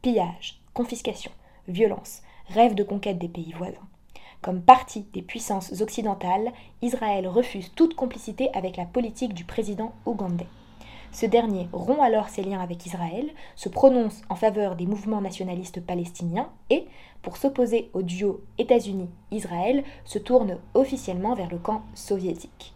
Pillage, 0.00 0.60
confiscation, 0.74 1.30
violence, 1.68 2.22
rêve 2.48 2.74
de 2.74 2.82
conquête 2.82 3.18
des 3.18 3.28
pays 3.28 3.52
voisins. 3.52 3.88
Comme 4.42 4.60
partie 4.60 5.06
des 5.12 5.22
puissances 5.22 5.80
occidentales, 5.80 6.52
Israël 6.82 7.28
refuse 7.28 7.70
toute 7.76 7.94
complicité 7.94 8.50
avec 8.54 8.76
la 8.76 8.84
politique 8.84 9.34
du 9.34 9.44
président 9.44 9.92
ougandais. 10.04 10.48
Ce 11.12 11.26
dernier 11.26 11.68
rompt 11.72 12.02
alors 12.02 12.28
ses 12.28 12.42
liens 12.42 12.58
avec 12.58 12.84
Israël, 12.84 13.30
se 13.54 13.68
prononce 13.68 14.22
en 14.28 14.34
faveur 14.34 14.74
des 14.74 14.86
mouvements 14.86 15.20
nationalistes 15.20 15.80
palestiniens 15.80 16.48
et, 16.70 16.88
pour 17.22 17.36
s'opposer 17.36 17.88
au 17.92 18.02
duo 18.02 18.40
États-Unis-Israël, 18.58 19.84
se 20.04 20.18
tourne 20.18 20.58
officiellement 20.74 21.34
vers 21.34 21.50
le 21.50 21.58
camp 21.58 21.82
soviétique. 21.94 22.74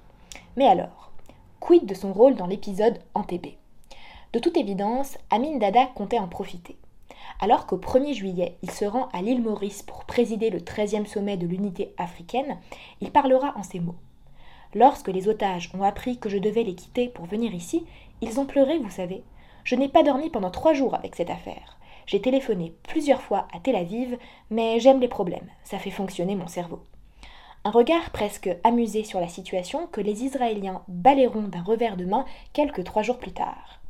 Mais 0.57 0.69
alors, 0.69 1.11
quid 1.59 1.85
de 1.85 1.95
son 1.95 2.13
rôle 2.13 2.37
dans 2.37 2.47
l'épisode 2.47 3.01
Entebbe 3.15 3.55
De 4.33 4.39
toute 4.39 4.57
évidence, 4.57 5.19
Amin 5.31 5.57
Dada 5.57 5.87
comptait 5.97 6.21
en 6.21 6.29
profiter. 6.29 6.77
Alors 7.39 7.67
qu'au 7.67 7.77
1er 7.77 8.15
juillet, 8.15 8.57
il 8.63 8.71
se 8.71 8.85
rend 8.85 9.09
à 9.13 9.21
l'île 9.21 9.43
Maurice 9.43 9.83
pour 9.83 10.05
présider 10.05 10.49
le 10.49 10.61
13e 10.61 11.07
sommet 11.07 11.37
de 11.37 11.47
l'unité 11.47 11.95
africaine, 11.99 12.59
il 13.01 13.11
parlera 13.11 13.53
en 13.57 13.63
ces 13.63 13.81
mots. 13.81 13.97
Lorsque 14.75 15.09
les 15.09 15.29
otages 15.29 15.71
ont 15.75 15.83
appris 15.83 16.19
que 16.19 16.29
je 16.29 16.39
devais 16.39 16.63
les 16.63 16.75
quitter 16.75 17.09
pour 17.09 17.27
venir 17.27 17.55
ici, 17.55 17.85
ils 18.23 18.41
ont 18.41 18.47
pleuré, 18.47 18.79
vous 18.79 18.91
savez. 18.91 19.23
Je 19.65 19.75
n'ai 19.75 19.89
pas 19.89 20.03
dormi 20.03 20.31
pendant 20.31 20.51
trois 20.51 20.73
jours 20.73 20.95
avec 20.95 21.15
cette 21.15 21.31
affaire. 21.31 21.79
J'ai 22.07 22.21
téléphoné 22.21 22.75
plusieurs 22.85 23.21
fois 23.21 23.49
à 23.53 23.61
Tel 23.61 23.77
Aviv, 23.77 24.17
mais 24.51 24.81
j'aime 24.81 25.01
les 25.01 25.09
problèmes, 25.09 25.51
ça 25.65 25.79
fait 25.79 25.91
fonctionner 25.91 26.37
mon 26.37 26.47
cerveau. 26.47 26.81
Un 27.65 27.71
regard 27.71 28.11
presque 28.11 28.49
amusé 28.63 29.03
sur 29.03 29.21
la 29.21 29.29
situation 29.29 29.89
que 29.89 30.01
les 30.01 30.23
Israéliens 30.25 30.83
balayeront 30.87 31.49
d'un 31.49 31.63
revers 31.63 31.97
de 31.97 32.05
main 32.05 32.25
quelques 32.53 32.85
trois 32.85 33.03
jours 33.03 33.19
plus 33.19 33.33
tard. 33.33 33.81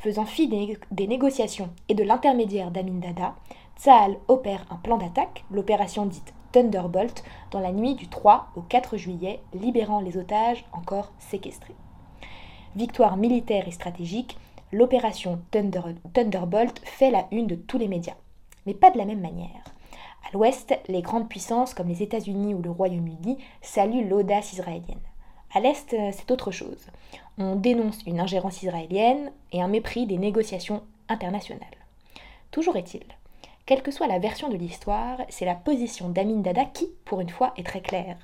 Faisant 0.00 0.24
fi 0.24 0.48
des, 0.48 1.06
négociations 1.06 1.68
et 1.90 1.94
de 1.94 2.02
l'intermédiaire 2.02 2.70
d'Amin 2.70 3.00
Dada, 3.00 3.34
Tsahal 3.76 4.16
opère 4.28 4.64
un 4.70 4.76
plan 4.76 4.96
d'attaque, 4.96 5.44
l'opération 5.50 6.06
dite 6.06 6.32
Thunderbolt, 6.52 7.22
dans 7.50 7.60
la 7.60 7.70
nuit 7.70 7.96
du 7.96 8.08
3 8.08 8.48
au 8.56 8.62
4 8.62 8.96
juillet, 8.96 9.40
libérant 9.52 10.00
les 10.00 10.16
otages 10.16 10.64
encore 10.72 11.12
séquestrés. 11.18 11.74
Victoire 12.76 13.18
militaire 13.18 13.68
et 13.68 13.72
stratégique, 13.72 14.38
l'opération 14.72 15.38
Thunderbolt 15.50 16.80
fait 16.82 17.10
la 17.10 17.26
une 17.30 17.46
de 17.46 17.56
tous 17.56 17.76
les 17.76 17.88
médias. 17.88 18.16
Mais 18.64 18.72
pas 18.72 18.90
de 18.90 18.96
la 18.96 19.04
même 19.04 19.20
manière. 19.20 19.64
À 20.26 20.32
l'ouest, 20.32 20.72
les 20.88 21.02
grandes 21.02 21.28
puissances 21.28 21.74
comme 21.74 21.88
les 21.88 22.02
États-Unis 22.02 22.54
ou 22.54 22.62
le 22.62 22.70
Royaume-Uni 22.70 23.36
saluent 23.60 24.08
l'audace 24.08 24.54
israélienne. 24.54 25.09
À 25.52 25.60
l'Est, 25.60 25.90
c'est 26.12 26.30
autre 26.30 26.50
chose. 26.50 26.86
On 27.38 27.56
dénonce 27.56 28.02
une 28.06 28.20
ingérence 28.20 28.62
israélienne 28.62 29.32
et 29.52 29.62
un 29.62 29.68
mépris 29.68 30.06
des 30.06 30.18
négociations 30.18 30.82
internationales. 31.08 31.66
Toujours 32.50 32.76
est-il, 32.76 33.04
quelle 33.70 33.82
que 33.82 33.92
soit 33.92 34.08
la 34.08 34.18
version 34.18 34.48
de 34.48 34.56
l'histoire, 34.56 35.18
c'est 35.28 35.44
la 35.44 35.54
position 35.54 36.08
d'Amin 36.08 36.40
Dada 36.40 36.64
qui, 36.64 36.88
pour 37.04 37.20
une 37.20 37.28
fois, 37.28 37.52
est 37.56 37.64
très 37.64 37.80
claire. 37.80 38.16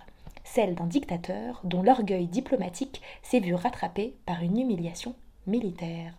Celle 0.42 0.74
d'un 0.74 0.86
dictateur 0.86 1.60
dont 1.62 1.82
l'orgueil 1.82 2.26
diplomatique 2.26 3.00
s'est 3.22 3.38
vu 3.38 3.54
rattrapé 3.54 4.14
par 4.26 4.42
une 4.42 4.58
humiliation 4.58 5.14
militaire. 5.46 6.14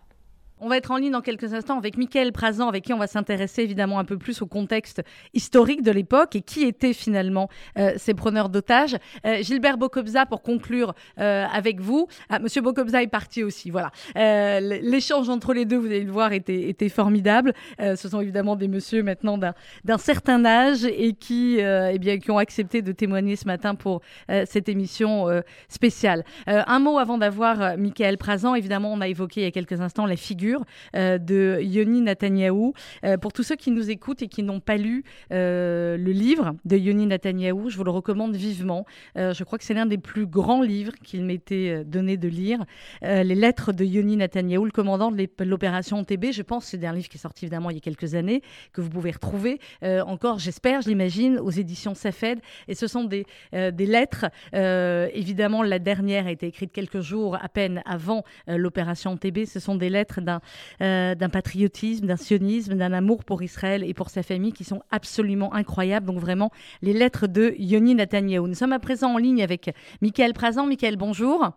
On 0.59 0.69
va 0.69 0.77
être 0.77 0.89
en 0.89 0.97
ligne 0.97 1.11
dans 1.11 1.21
quelques 1.21 1.53
instants 1.53 1.77
avec 1.77 1.97
Michael 1.97 2.31
Prazan, 2.31 2.67
avec 2.67 2.83
qui 2.83 2.93
on 2.93 2.97
va 2.97 3.05
s'intéresser 3.05 3.61
évidemment 3.61 3.99
un 3.99 4.05
peu 4.05 4.17
plus 4.17 4.41
au 4.41 4.47
contexte 4.47 5.03
historique 5.35 5.83
de 5.83 5.91
l'époque 5.91 6.35
et 6.35 6.41
qui 6.41 6.63
étaient 6.63 6.93
finalement 6.93 7.47
euh, 7.77 7.93
ces 7.97 8.15
preneurs 8.15 8.49
d'otages. 8.49 8.95
Euh, 9.25 9.43
Gilbert 9.43 9.77
Bokobza, 9.77 10.25
pour 10.25 10.41
conclure 10.41 10.95
euh, 11.19 11.45
avec 11.53 11.79
vous. 11.79 12.07
Ah, 12.29 12.39
Monsieur 12.39 12.61
Bokobza 12.61 13.03
est 13.03 13.07
parti 13.07 13.43
aussi, 13.43 13.69
voilà. 13.69 13.91
L'échange 14.15 15.29
entre 15.29 15.53
les 15.53 15.65
deux, 15.65 15.77
vous 15.77 15.85
allez 15.85 16.03
le 16.03 16.11
voir, 16.11 16.33
était, 16.33 16.89
formidable. 16.89 17.53
ce 17.79 18.09
sont 18.09 18.21
évidemment 18.21 18.55
des 18.55 18.67
messieurs 18.67 19.03
maintenant 19.03 19.37
d'un 19.37 19.97
certain 19.97 20.43
âge 20.45 20.85
et 20.85 21.13
qui, 21.13 21.59
eh 21.59 21.99
bien, 21.99 22.17
qui 22.17 22.31
ont 22.31 22.37
accepté 22.37 22.81
de 22.81 22.91
témoigner 22.91 23.35
ce 23.35 23.45
matin 23.45 23.75
pour 23.75 24.01
cette 24.45 24.69
émission 24.69 25.27
spéciale. 25.67 26.23
un 26.47 26.79
mot 26.79 26.97
avant 26.97 27.17
d'avoir 27.17 27.77
Michael 27.77 28.17
Prazan. 28.17 28.55
Évidemment, 28.55 28.91
on 28.93 29.01
a 29.01 29.07
évoqué 29.07 29.41
il 29.41 29.43
y 29.43 29.47
a 29.47 29.51
quelques 29.51 29.81
instants 29.81 30.05
la 30.05 30.15
figure 30.15 30.46
euh, 30.95 31.17
de 31.17 31.59
Yoni 31.61 32.01
Netanyahou. 32.01 32.73
Euh, 33.03 33.17
pour 33.17 33.33
tous 33.33 33.43
ceux 33.43 33.55
qui 33.55 33.71
nous 33.71 33.89
écoutent 33.89 34.21
et 34.21 34.27
qui 34.27 34.43
n'ont 34.43 34.59
pas 34.59 34.77
lu 34.77 35.03
euh, 35.31 35.97
le 35.97 36.11
livre 36.11 36.55
de 36.65 36.77
Yoni 36.77 37.05
Netanyahou, 37.07 37.69
je 37.69 37.77
vous 37.77 37.83
le 37.83 37.91
recommande 37.91 38.35
vivement. 38.35 38.85
je 39.15 39.43
crois 39.43 39.57
que 39.57 39.63
c'est 39.63 39.73
l'un 39.73 39.85
des 39.85 39.97
plus 39.97 40.25
grands 40.25 40.61
livres 40.61 40.93
qu'il 41.03 41.25
m'était 41.25 41.83
donné 41.85 42.17
de 42.17 42.27
lire. 42.27 42.65
les 43.01 43.35
lettres 43.35 43.73
de 43.73 43.83
Yoni 43.83 44.17
Netanyahou, 44.17 44.65
le 44.65 44.71
commandant 44.71 45.11
de 45.11 45.27
l'opération 45.43 46.03
TB. 46.03 46.31
Je 46.31 46.41
pense 46.41 46.65
c'est 46.65 46.85
un 46.85 46.93
livre 46.93 47.09
qui 47.09 47.17
est 47.17 47.21
sorti 47.21 47.45
évidemment 47.45 47.69
il 47.69 47.75
y 47.75 47.77
a 47.77 47.81
quelques 47.81 48.15
années, 48.15 48.41
que 48.73 48.81
vous 48.81 48.89
pouvez 48.89 49.11
retrouver 49.11 49.59
encore, 49.83 50.39
j'espère, 50.39 50.81
je 50.81 50.89
l'imagine, 50.89 51.39
aux 51.39 51.51
éditions 51.51 51.95
Safed. 51.95 52.39
Et 52.67 52.75
ce 52.75 52.87
sont 52.87 53.03
des, 53.03 53.25
des 53.51 53.85
lettres. 53.85 54.25
évidemment, 54.53 55.63
la 55.63 55.79
dernière 55.79 56.27
a 56.27 56.31
été 56.31 56.47
écrite 56.47 56.71
quelques 56.71 57.01
jours 57.01 57.37
à 57.41 57.49
peine 57.49 57.81
avant 57.85 58.23
l'opération 58.47 59.17
TB. 59.17 59.45
Ce 59.45 59.59
sont 59.59 59.75
des 59.75 59.89
lettres 59.89 60.21
d'un 60.21 60.36
euh, 60.81 61.15
d'un 61.15 61.29
patriotisme, 61.29 62.05
d'un 62.05 62.17
sionisme, 62.17 62.75
d'un 62.75 62.93
amour 62.93 63.23
pour 63.23 63.43
Israël 63.43 63.83
et 63.83 63.93
pour 63.93 64.09
sa 64.09 64.23
famille 64.23 64.53
qui 64.53 64.63
sont 64.63 64.81
absolument 64.91 65.53
incroyables. 65.53 66.05
Donc 66.05 66.19
vraiment, 66.19 66.51
les 66.81 66.93
lettres 66.93 67.27
de 67.27 67.55
Yoni 67.57 67.95
Netanyahu. 67.95 68.47
Nous 68.47 68.55
sommes 68.55 68.73
à 68.73 68.79
présent 68.79 69.13
en 69.13 69.17
ligne 69.17 69.43
avec 69.43 69.73
Michael 70.01 70.33
Prazan. 70.33 70.65
Michael, 70.65 70.97
bonjour. 70.97 71.51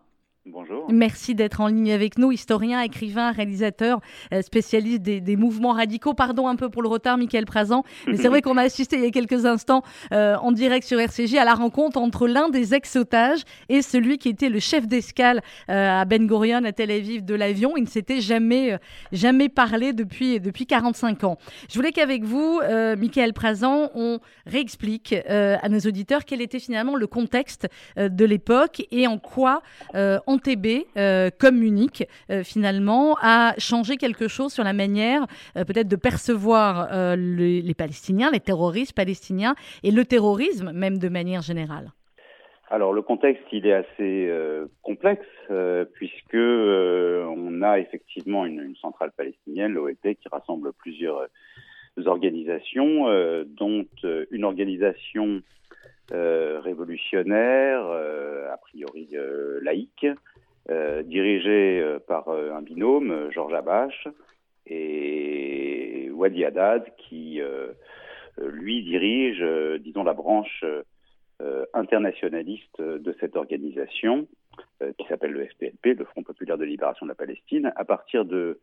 Bonjour. 0.47 0.87
Merci 0.91 1.35
d'être 1.35 1.61
en 1.61 1.67
ligne 1.67 1.91
avec 1.91 2.17
nous, 2.17 2.31
historien, 2.31 2.81
écrivain, 2.81 3.31
réalisateur, 3.31 4.01
euh, 4.33 4.41
spécialiste 4.41 5.03
des, 5.03 5.35
mouvements 5.35 5.73
radicaux. 5.73 6.15
Pardon 6.15 6.47
un 6.47 6.55
peu 6.55 6.69
pour 6.69 6.81
le 6.81 6.87
retard, 6.87 7.19
Michael 7.19 7.45
Prazan, 7.45 7.83
mais 8.07 8.17
c'est 8.17 8.27
vrai 8.27 8.41
qu'on 8.41 8.57
a 8.57 8.63
assisté 8.63 8.95
il 8.95 9.03
y 9.03 9.05
a 9.05 9.11
quelques 9.11 9.45
instants 9.45 9.83
euh, 10.11 10.35
en 10.37 10.51
direct 10.51 10.87
sur 10.87 10.99
RCJ 10.99 11.35
à 11.35 11.45
la 11.45 11.53
rencontre 11.53 11.99
entre 11.99 12.27
l'un 12.27 12.49
des 12.49 12.73
ex-otages 12.73 13.43
et 13.69 13.83
celui 13.83 14.17
qui 14.17 14.29
était 14.29 14.49
le 14.49 14.59
chef 14.59 14.87
d'escale 14.87 15.43
euh, 15.69 16.01
à 16.01 16.05
Ben 16.05 16.25
Gurion, 16.25 16.63
à 16.65 16.71
Tel 16.71 16.89
Aviv, 16.89 17.23
de 17.23 17.35
l'avion. 17.35 17.77
Il 17.77 17.83
ne 17.83 17.89
s'était 17.89 18.19
jamais, 18.19 18.79
jamais 19.11 19.47
parlé 19.47 19.93
depuis, 19.93 20.39
depuis 20.39 20.65
45 20.65 21.23
ans. 21.23 21.37
Je 21.69 21.75
voulais 21.75 21.91
qu'avec 21.91 22.23
vous, 22.23 22.61
Michael 22.97 23.33
Prazan, 23.33 23.91
on 23.93 24.19
réexplique 24.47 25.13
à 25.27 25.69
nos 25.69 25.79
auditeurs 25.79 26.25
quel 26.25 26.41
était 26.41 26.59
finalement 26.59 26.95
le 26.95 27.05
contexte 27.05 27.67
de 27.97 28.25
l'époque 28.25 28.81
et 28.91 29.05
en 29.05 29.19
quoi 29.19 29.61
euh, 30.97 31.29
comme 31.39 31.61
unique, 31.63 32.03
euh, 32.29 32.43
finalement, 32.43 33.17
a 33.21 33.53
changé 33.57 33.97
quelque 33.97 34.27
chose 34.27 34.53
sur 34.53 34.63
la 34.63 34.73
manière 34.73 35.25
euh, 35.57 35.65
peut-être 35.65 35.87
de 35.87 35.95
percevoir 35.95 36.89
les, 37.15 37.61
les, 37.61 37.73
Palestiniens, 37.73 38.31
les 38.31 38.39
terroristes 38.39 38.95
palestiniens 38.95 39.55
et 39.83 39.91
le 39.91 40.05
terrorisme 40.05 40.71
même 40.73 40.97
de 40.97 41.09
manière 41.09 41.41
générale. 41.41 41.91
Alors 42.69 42.93
le 42.93 43.01
contexte 43.01 43.43
il 43.51 43.67
est 43.67 43.73
assez 43.73 44.29
complexe 44.81 45.27
puisque 45.93 46.35
on 46.35 47.61
a 47.61 47.79
effectivement 47.79 48.45
une, 48.45 48.61
une 48.61 48.75
centrale 48.75 49.11
palestinienne, 49.11 49.73
l'OET, 49.73 49.95
qui 50.03 50.29
rassemble 50.31 50.71
plusieurs 50.73 51.27
organisations, 52.05 53.05
dont 53.45 53.85
une 54.31 54.45
organisation 54.45 55.41
révolutionnaire, 56.11 57.85
euh, 57.85 58.51
a 58.51 58.57
priori 58.57 59.09
euh, 59.13 59.59
laïque, 59.61 60.07
dirigé 61.03 61.83
par 62.07 62.29
un 62.29 62.61
binôme, 62.61 63.29
Georges 63.31 63.55
Abache, 63.55 64.07
et 64.67 66.09
Wadi 66.13 66.45
Haddad, 66.45 66.85
qui 66.97 67.41
lui 68.37 68.83
dirige, 68.83 69.43
disons, 69.81 70.03
la 70.03 70.13
branche 70.13 70.63
internationaliste 71.73 72.79
de 72.79 73.15
cette 73.19 73.35
organisation, 73.35 74.27
qui 74.97 75.07
s'appelle 75.07 75.31
le 75.31 75.45
FPLP, 75.45 75.97
le 75.97 76.05
Front 76.05 76.23
populaire 76.23 76.59
de 76.59 76.63
libération 76.63 77.05
de 77.05 77.11
la 77.11 77.15
Palestine. 77.15 77.73
À 77.75 77.83
partir 77.83 78.23
de 78.23 78.59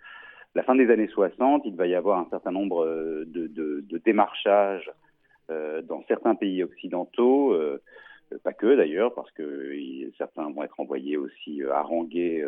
la 0.54 0.62
fin 0.62 0.76
des 0.76 0.90
années 0.90 1.08
60, 1.08 1.62
il 1.66 1.76
va 1.76 1.88
y 1.88 1.94
avoir 1.94 2.20
un 2.20 2.28
certain 2.30 2.52
nombre 2.52 2.86
de, 3.26 3.48
de, 3.48 3.98
démarchages 3.98 4.88
euh, 4.88 4.92
dans 5.48 6.02
certains 6.08 6.34
pays 6.34 6.62
occidentaux, 6.62 7.54
euh, 8.32 8.38
pas 8.42 8.52
que 8.52 8.76
d'ailleurs, 8.76 9.14
parce 9.14 9.30
que 9.32 9.72
certains 10.16 10.50
vont 10.50 10.62
être 10.62 10.78
envoyés 10.80 11.16
aussi 11.16 11.62
euh, 11.62 11.72
haranguer 11.72 12.46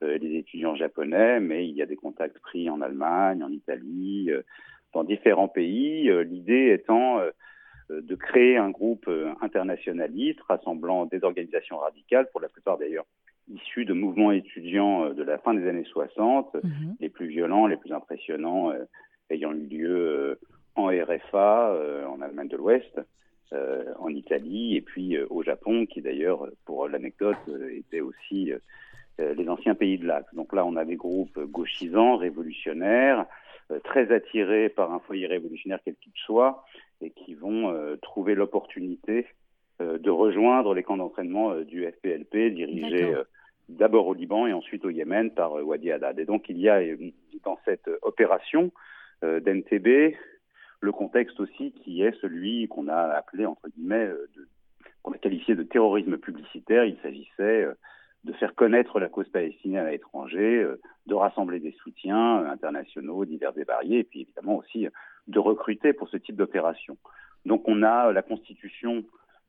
les 0.00 0.36
étudiants 0.36 0.76
japonais, 0.76 1.40
mais 1.40 1.68
il 1.68 1.74
y 1.74 1.82
a 1.82 1.86
des 1.86 1.96
contacts 1.96 2.38
pris 2.38 2.70
en 2.70 2.80
Allemagne, 2.80 3.42
en 3.42 3.50
Italie, 3.50 4.30
dans 4.92 5.02
différents 5.02 5.48
pays. 5.48 6.08
L'idée 6.22 6.70
étant 6.70 7.20
de 7.90 8.14
créer 8.14 8.56
un 8.56 8.70
groupe 8.70 9.10
internationaliste 9.40 10.40
rassemblant 10.42 11.06
des 11.06 11.24
organisations 11.24 11.78
radicales, 11.78 12.30
pour 12.30 12.40
la 12.40 12.48
plupart 12.48 12.78
d'ailleurs 12.78 13.06
issues 13.52 13.86
de 13.86 13.92
mouvements 13.92 14.30
étudiants 14.30 15.12
de 15.12 15.22
la 15.24 15.38
fin 15.38 15.52
des 15.52 15.68
années 15.68 15.82
60, 15.82 16.54
mhm. 16.54 16.94
les 17.00 17.08
plus 17.08 17.26
violents, 17.26 17.66
les 17.66 17.76
plus 17.76 17.92
impressionnants 17.92 18.72
ayant 19.30 19.52
eu 19.52 19.66
lieu 19.66 20.38
en 20.78 20.88
RFA, 20.88 21.70
euh, 21.70 22.06
en 22.06 22.20
Allemagne 22.20 22.48
de 22.48 22.56
l'Ouest, 22.56 23.00
euh, 23.52 23.92
en 23.98 24.08
Italie 24.08 24.76
et 24.76 24.80
puis 24.80 25.16
euh, 25.16 25.26
au 25.30 25.42
Japon, 25.42 25.86
qui 25.86 26.00
d'ailleurs, 26.00 26.46
pour 26.64 26.88
l'anecdote, 26.88 27.36
était 27.70 28.00
aussi 28.00 28.52
les 29.18 29.48
anciens 29.48 29.74
pays 29.74 29.98
de 29.98 30.06
l'Axe. 30.06 30.32
Donc 30.32 30.52
là, 30.52 30.64
on 30.64 30.76
a 30.76 30.84
des 30.84 30.94
groupes 30.94 31.40
gauchisants, 31.40 32.16
révolutionnaires, 32.16 33.26
très 33.82 34.12
attirés 34.12 34.68
par 34.68 34.92
un 34.92 35.00
foyer 35.00 35.26
révolutionnaire 35.26 35.80
quel 35.84 35.96
qu'il 35.96 36.12
soit, 36.14 36.64
et 37.00 37.10
qui 37.10 37.34
vont 37.34 37.74
trouver 38.00 38.36
l'opportunité 38.36 39.26
de 39.80 40.10
rejoindre 40.10 40.72
les 40.72 40.84
camps 40.84 40.96
d'entraînement 40.96 41.56
du 41.62 41.84
FPLP, 41.84 42.54
dirigés 42.54 43.12
d'abord 43.68 44.06
au 44.06 44.14
Liban 44.14 44.46
et 44.46 44.52
ensuite 44.52 44.84
au 44.84 44.90
Yémen 44.90 45.32
par 45.32 45.52
Wadi 45.66 45.90
Haddad. 45.90 46.16
Et 46.20 46.24
donc 46.24 46.48
il 46.48 46.58
y 46.58 46.68
a 46.68 46.80
dans 47.42 47.58
cette 47.64 47.90
opération 48.02 48.70
d'NTB 49.22 50.14
le 50.80 50.92
contexte 50.92 51.40
aussi 51.40 51.72
qui 51.72 52.02
est 52.02 52.18
celui 52.20 52.68
qu'on 52.68 52.88
a 52.88 52.96
appelé, 52.96 53.46
entre 53.46 53.68
guillemets, 53.68 54.06
euh, 54.06 54.28
qu'on 55.02 55.12
a 55.12 55.18
qualifié 55.18 55.54
de 55.54 55.62
terrorisme 55.62 56.18
publicitaire. 56.18 56.84
Il 56.84 56.96
s'agissait 57.02 57.64
euh, 57.64 57.74
de 58.24 58.32
faire 58.34 58.54
connaître 58.54 59.00
la 59.00 59.08
cause 59.08 59.28
palestinienne 59.28 59.86
à 59.86 59.90
l'étranger, 59.90 60.62
euh, 60.62 60.80
de 61.06 61.14
rassembler 61.14 61.60
des 61.60 61.72
soutiens 61.82 62.44
internationaux 62.46 63.24
divers 63.24 63.56
et 63.56 63.64
variés, 63.64 64.00
et 64.00 64.04
puis 64.04 64.22
évidemment 64.22 64.56
aussi 64.56 64.86
de 65.26 65.38
recruter 65.38 65.92
pour 65.92 66.08
ce 66.08 66.16
type 66.16 66.36
d'opération. 66.36 66.96
Donc 67.44 67.66
on 67.66 67.82
a 67.82 68.12
la 68.12 68.22
constitution, 68.22 69.04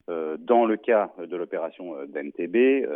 dans 0.08 0.66
le 0.66 0.78
cas 0.78 1.12
de 1.20 1.36
l'opération 1.36 1.94
d'NTB, 2.06 2.88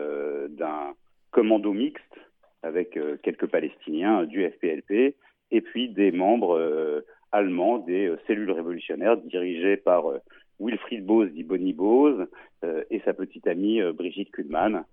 d'un 0.50 0.94
commando 1.32 1.74
mixte 1.74 2.16
avec 2.64 2.98
quelques 3.22 3.48
Palestiniens 3.48 4.24
du 4.24 4.50
FPLP, 4.50 5.16
et 5.52 5.62
puis 5.62 5.90
des 5.90 6.12
membres 6.12 7.04
allemand 7.34 7.80
des 7.80 8.08
euh, 8.08 8.18
cellules 8.28 8.52
révolutionnaires 8.52 9.18
dirigées 9.18 9.76
par 9.76 10.10
euh, 10.10 10.20
Wilfried 10.60 11.06
Bose, 11.06 11.32
dit 11.32 11.44
Bonnie 11.44 11.74
Bose, 11.74 12.28
euh, 12.64 12.84
et 12.90 13.02
sa 13.02 13.14
petite 13.14 13.48
amie 13.48 13.82
Brigitte 13.92 14.32
Kuhlmann. 14.32 14.86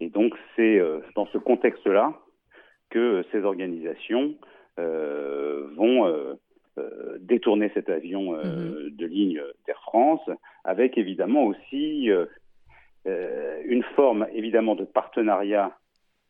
Et 0.00 0.08
donc 0.08 0.34
c'est 0.56 0.80
dans 1.14 1.26
ce 1.26 1.38
contexte-là 1.38 2.14
que 2.90 3.24
ces 3.30 3.42
organisations 3.44 4.34
vont 4.76 6.36
détourner 7.20 7.70
cet 7.74 7.88
avion 7.88 8.32
mhm. 8.32 8.90
de 8.90 9.06
ligne 9.06 9.40
d'Air 9.66 9.80
France, 9.82 10.28
avec 10.64 10.98
évidemment 10.98 11.44
aussi 11.44 12.10
une 13.04 13.82
forme 13.94 14.26
évidemment 14.32 14.74
de 14.74 14.84
partenariat 14.84 15.78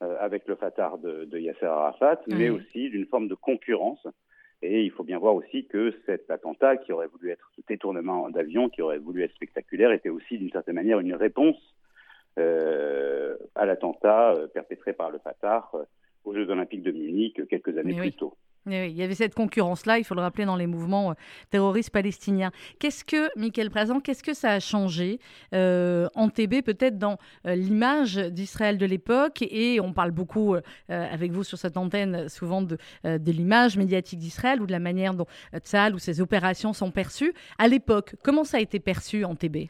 avec 0.01 0.47
le 0.47 0.57
Fatah 0.57 0.93
de, 1.03 1.39
Yasser 1.39 1.67
Arafat, 1.67 2.21
mais 2.27 2.51
aussi 2.51 2.91
d'une 2.91 3.07
forme 3.07 3.29
de 3.29 3.35
concurrence 3.35 4.07
et 4.65 4.83
il 4.83 4.91
faut 4.91 5.05
bien 5.05 5.19
voir 5.19 5.35
aussi 5.35 5.67
que 5.67 5.93
cet 6.07 6.31
attentat, 6.31 6.79
qui 6.79 6.93
aurait 6.93 7.07
voulu 7.07 7.31
être 7.31 7.51
ce 7.55 7.61
détournement 7.69 8.31
d'avion, 8.31 8.69
qui 8.69 8.81
aurait 8.83 8.99
voulu 8.99 9.23
être 9.23 9.35
spectaculaire, 9.35 9.93
était 9.93 10.09
aussi 10.09 10.39
d'une 10.39 10.51
certaine 10.51 10.77
manière 10.77 11.01
une 11.01 11.15
réponse 11.15 11.57
à 12.37 13.67
l'attentat 13.67 14.35
perpétré 14.53 14.93
par 14.93 15.11
le 15.11 15.19
Fatah 15.19 15.71
aux 16.25 16.35
Jeux 16.35 16.49
Olympiques 16.51 16.83
de 16.83 16.91
Munich 16.91 17.41
quelques 17.49 17.77
années 17.79 17.95
plus 17.95 18.13
tôt. 18.13 18.35
Il 18.67 18.97
y 18.97 19.03
avait 19.03 19.15
cette 19.15 19.35
concurrence-là, 19.35 19.99
il 19.99 20.05
faut 20.05 20.15
le 20.15 20.21
rappeler, 20.21 20.45
dans 20.45 20.57
les 20.57 20.67
mouvements 20.67 21.11
euh, 21.11 21.15
terroristes 21.51 21.91
palestiniens. 21.91 22.51
Qu'est-ce 22.81 23.05
que, 23.05 23.29
Michael 23.39 23.71
Présent, 23.71 24.01
qu'est-ce 24.01 24.23
que 24.23 24.35
ça 24.35 24.53
a 24.53 24.61
changé 24.61 25.19
euh, 25.55 26.09
en 26.15 26.29
TB, 26.29 26.63
peut-être 26.65 26.99
dans 26.99 27.19
euh, 27.47 27.55
l'image 27.55 28.17
d'Israël 28.17 28.79
de 28.79 28.87
l'époque? 28.87 29.43
Et 29.43 29.81
on 29.81 29.93
parle 29.93 30.11
beaucoup, 30.11 30.57
avec 30.89 31.33
vous 31.33 31.45
sur 31.45 31.59
cette 31.59 31.77
antenne, 31.77 32.29
souvent 32.29 32.63
de, 32.63 32.77
l'image 33.05 33.77
médiatique 33.77 34.19
d'Israël 34.19 34.61
ou 34.61 34.67
de 34.67 34.73
la 34.73 34.79
manière 34.79 35.15
dont 35.15 35.27
Tzal 35.57 35.95
ou 35.95 35.99
ses 35.99 36.21
opérations 36.21 36.73
sont 36.73 36.91
perçues. 36.91 37.33
À 37.59 37.69
l'époque, 37.69 38.17
comment 38.23 38.45
ça 38.45 38.59
a 38.59 38.61
été 38.61 38.81
perçu 38.81 39.25
en 39.25 39.35
TB 39.35 39.69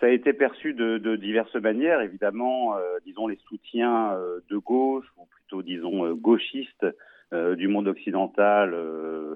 ça 0.00 0.06
a 0.06 0.10
été 0.10 0.34
perçu 0.34 0.74
de, 0.74 1.16
diverses 1.16 1.54
manières, 1.54 2.02
évidemment, 2.02 2.76
disons 3.06 3.28
les 3.28 3.38
soutiens 3.48 4.14
de 4.50 4.56
gauche, 4.58 5.06
ou 5.16 5.24
plutôt 5.24 5.62
disons 5.62 6.12
gauchistes, 6.12 6.84
du 7.32 7.68
monde 7.68 7.88
occidental 7.88 8.72
euh, 8.74 9.34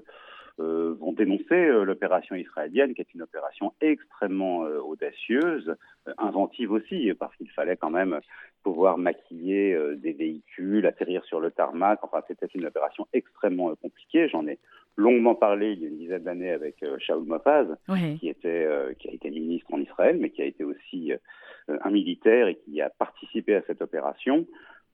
euh, 0.59 0.95
vont 0.99 1.13
dénoncer 1.13 1.67
l'opération 1.83 2.35
israélienne, 2.35 2.93
qui 2.93 3.01
est 3.01 3.13
une 3.13 3.21
opération 3.21 3.73
extrêmement 3.81 4.59
audacieuse, 4.59 5.75
inventive 6.17 6.71
aussi, 6.71 7.11
parce 7.19 7.35
qu'il 7.35 7.49
fallait 7.49 7.77
quand 7.77 7.89
même 7.89 8.19
pouvoir 8.63 8.97
maquiller 8.97 9.77
des 9.95 10.13
véhicules, 10.13 10.85
atterrir 10.85 11.23
sur 11.25 11.39
le 11.39 11.51
tarmac. 11.51 11.99
Enfin, 12.03 12.21
c'était 12.27 12.47
une 12.53 12.65
opération 12.65 13.07
extrêmement 13.13 13.73
compliquée. 13.75 14.29
J'en 14.29 14.45
ai 14.45 14.59
longuement 14.97 15.35
parlé 15.35 15.71
il 15.71 15.81
y 15.81 15.85
a 15.85 15.87
une 15.87 15.97
dizaine 15.97 16.23
d'années 16.23 16.51
avec 16.51 16.83
Shaul 16.99 17.25
Mofaz, 17.25 17.67
qui 18.19 18.27
était 18.27 18.67
qui 18.99 19.09
a 19.09 19.13
été 19.13 19.31
ministre 19.31 19.73
en 19.73 19.79
Israël, 19.79 20.17
mais 20.19 20.29
qui 20.29 20.41
a 20.41 20.45
été 20.45 20.63
aussi 20.63 21.13
un 21.67 21.89
militaire 21.89 22.47
et 22.47 22.55
qui 22.55 22.81
a 22.81 22.89
participé 22.89 23.55
à 23.55 23.63
cette 23.65 23.81
opération. 23.81 24.45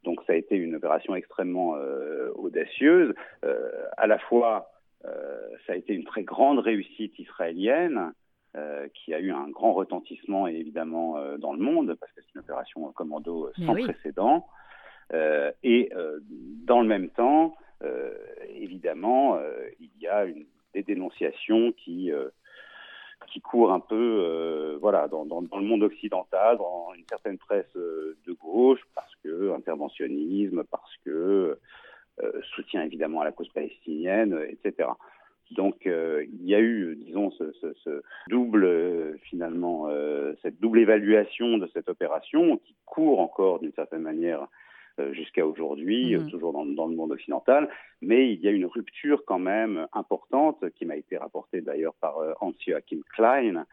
Donc 0.03 0.21
ça 0.25 0.33
a 0.33 0.35
été 0.35 0.55
une 0.55 0.75
opération 0.75 1.15
extrêmement 1.15 1.75
euh, 1.75 2.31
audacieuse. 2.35 3.13
Euh, 3.43 3.69
à 3.97 4.07
la 4.07 4.19
fois, 4.19 4.69
euh, 5.05 5.37
ça 5.65 5.73
a 5.73 5.75
été 5.75 5.93
une 5.93 6.05
très 6.05 6.23
grande 6.23 6.59
réussite 6.59 7.17
israélienne. 7.19 8.13
qui 8.95 9.13
a 9.13 9.19
eu 9.19 9.31
un 9.31 9.49
grand 9.49 9.73
retentissement 9.73 10.47
évidemment 10.47 11.09
dans 11.37 11.53
le 11.53 11.59
monde 11.59 11.93
parce 11.99 12.11
que 12.13 12.21
c'est 12.21 12.33
une 12.33 12.41
opération 12.41 12.91
commando 12.93 13.51
sans 13.63 13.75
précédent 13.75 14.47
et 15.61 15.91
dans 16.65 16.81
le 16.81 16.87
même 16.87 17.09
temps 17.09 17.55
évidemment 18.49 19.37
il 19.79 19.91
y 20.01 20.07
a 20.07 20.25
une, 20.25 20.47
des 20.73 20.81
dénonciations 20.81 21.71
qui 21.73 22.11
qui 23.26 23.41
court 23.41 23.72
un 23.72 23.80
peu 23.80 23.95
euh, 23.95 24.78
voilà, 24.80 25.07
dans, 25.07 25.26
dans, 25.26 25.41
dans, 25.41 25.57
le 25.57 25.65
monde 25.65 25.84
occidental, 25.84 26.57
dans 26.57 26.93
une 26.95 27.05
certaine 27.09 27.38
presse 27.38 27.76
euh, 27.76 28.15
de 28.28 28.34
gauche, 28.34 28.80
parce 28.95 29.13
que 29.24 29.53
interventionnisme, 29.53 30.63
parce 30.70 30.95
que 31.03 31.57
euh, 32.24 32.41
soutien 32.55 32.84
évidemment 32.84 33.22
à 33.22 33.26
la 33.26 33.32
cause 33.32 33.49
palestinienne, 33.49 34.38
etc. 34.49 34.89
Donc 35.51 35.86
il 35.86 36.45
y 36.45 36.55
a 36.55 36.59
eu, 36.59 36.97
disons, 36.97 37.32
ce, 37.32 37.53
ce, 37.53 37.74
ce 37.86 38.01
double, 38.28 39.18
finalement, 39.30 39.88
cette 40.41 40.59
double 40.59 40.80
évaluation 40.80 41.57
de 41.57 41.70
cette 41.74 41.88
opération 41.88 42.57
qui 42.57 42.76
court 42.86 43.22
encore 43.22 43.59
d'une 43.59 43.72
certaine 43.72 44.01
manière 44.01 44.41
euh, 44.41 44.45
jusqu'à 45.13 45.45
aujourd'hui, 45.45 46.15
euh, 46.15 46.21
mhm. 46.21 46.29
toujours 46.29 46.53
dans, 46.53 46.65
dans, 46.65 46.87
le 46.87 46.95
monde 46.95 47.11
occidental. 47.11 47.69
Mais 48.01 48.31
il 48.31 48.39
y 48.41 48.47
a 48.47 48.51
une 48.51 48.65
rupture 48.65 49.23
quand 49.25 49.39
même 49.39 49.87
importante 49.93 50.63
qui 50.75 50.85
m'a 50.85 50.95
été 50.95 51.17
rapportée 51.17 51.61
d'ailleurs 51.61 51.95
par 51.95 52.17
euh, 52.19 52.33
Hans-Joachim 52.41 53.01
Klein, 53.13 53.65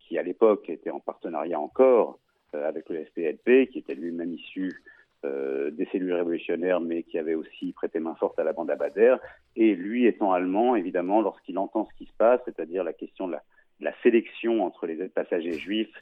qui 0.00 0.18
à 0.18 0.22
l'époque 0.22 0.68
était 0.68 0.90
en 0.90 1.00
partenariat 1.00 1.58
encore 1.58 2.18
avec 2.52 2.88
le 2.90 3.04
SPLP, 3.06 3.70
qui 3.70 3.78
était 3.78 3.94
lui-même 3.94 4.34
issu 4.34 4.82
euh, 5.24 5.72
des 5.72 5.86
cellules 5.86 6.12
révolutionnaires, 6.12 6.80
mais 6.80 7.02
qui 7.02 7.18
avait 7.18 7.34
aussi 7.34 7.72
prêté 7.72 7.98
main 7.98 8.14
forte 8.14 8.38
à 8.38 8.44
la 8.44 8.52
bande 8.52 8.70
Abader. 8.70 9.16
Et 9.56 9.74
lui 9.74 10.06
étant 10.06 10.32
allemand, 10.32 10.76
évidemment, 10.76 11.20
lorsqu'il 11.22 11.58
entend 11.58 11.88
ce 11.90 11.98
qui 11.98 12.08
se 12.08 12.16
passe, 12.16 12.40
c'est-à-dire 12.44 12.84
la 12.84 12.92
question 12.92 13.26
de 13.26 13.32
la, 13.32 13.42
de 13.80 13.86
la, 13.86 13.92
sélection 14.04 14.64
entre 14.64 14.86
les 14.86 15.08
passagers 15.08 15.58
juifs 15.58 15.92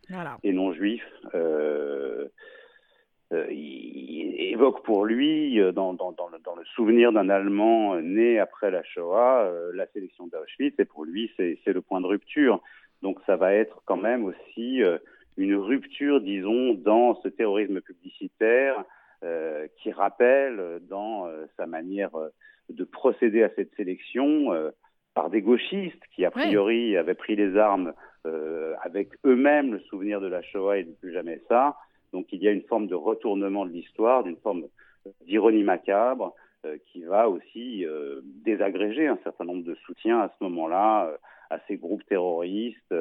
et 0.42 0.52
non 0.52 0.74
juifs, 0.74 1.08
euh, 1.34 2.28
euh, 3.32 3.46
il 3.50 4.16
évoque 4.56 4.84
pour 4.84 5.04
lui, 5.04 5.60
euh, 5.60 5.72
dans, 5.72 5.92
dans, 5.92 6.12
dans, 6.12 6.28
le, 6.28 6.38
dans 6.38 6.54
le, 6.54 6.64
souvenir 6.76 7.12
d'un 7.12 7.28
Allemand 7.28 8.00
né 8.00 8.38
après 8.38 8.70
la 8.70 8.82
Shoah, 8.82 9.42
euh, 9.44 9.70
la 9.74 9.86
sélection 9.88 10.26
d'Auschwitz, 10.28 10.78
et 10.78 10.84
pour 10.84 11.04
lui, 11.04 11.30
c'est 11.36 11.66
le 11.66 11.82
point 11.82 12.00
de 12.00 12.06
rupture. 12.06 12.62
Donc 13.02 13.18
ça 13.26 13.36
va 13.36 13.52
être 13.52 13.82
quand 13.84 13.98
même 13.98 14.24
aussi 14.24 14.80
une 15.36 15.54
rupture, 15.54 16.20
disons, 16.22 16.72
dans 16.72 17.20
ce 17.22 17.28
terrorisme 17.28 17.82
publicitaire 17.82 18.82
euh, 19.22 19.66
qui 19.76 19.92
rappelle 19.92 20.80
dans 20.88 21.28
sa 21.58 21.66
manière 21.66 22.10
de 22.70 22.84
procéder 22.84 23.42
à 23.42 23.50
cette 23.54 23.74
sélection 23.76 24.50
par 25.14 25.28
des 25.28 25.42
gauchistes 25.42 26.02
qui, 26.14 26.24
a 26.24 26.30
priori, 26.30 26.96
avaient 26.96 27.14
pris 27.14 27.36
les 27.36 27.56
armes 27.58 27.92
avec 28.82 29.10
eux-mêmes 29.26 29.74
le 29.74 29.80
souvenir 29.80 30.22
de 30.22 30.26
la 30.26 30.40
Shoah 30.40 30.78
et 30.78 30.84
de 30.84 30.92
plus 30.92 31.12
jamais 31.12 31.42
ça, 31.48 31.76
donc 32.16 32.32
il 32.32 32.42
y 32.42 32.48
a 32.48 32.50
une 32.50 32.62
forme 32.62 32.86
de 32.86 32.94
retournement 32.94 33.66
de 33.66 33.72
l'histoire, 33.72 34.24
d'une 34.24 34.38
forme 34.38 34.64
d'ironie 35.26 35.62
macabre 35.62 36.34
euh, 36.64 36.78
qui 36.86 37.02
va 37.02 37.28
aussi 37.28 37.84
euh, 37.84 38.22
désagréger 38.42 39.06
un 39.06 39.18
certain 39.22 39.44
nombre 39.44 39.64
de 39.64 39.74
soutiens 39.84 40.20
à 40.20 40.28
ce 40.28 40.44
moment-là 40.44 41.08
euh, 41.08 41.16
à 41.51 41.59
ces 41.68 41.76
groupes 41.76 42.05
terroristes 42.07 42.94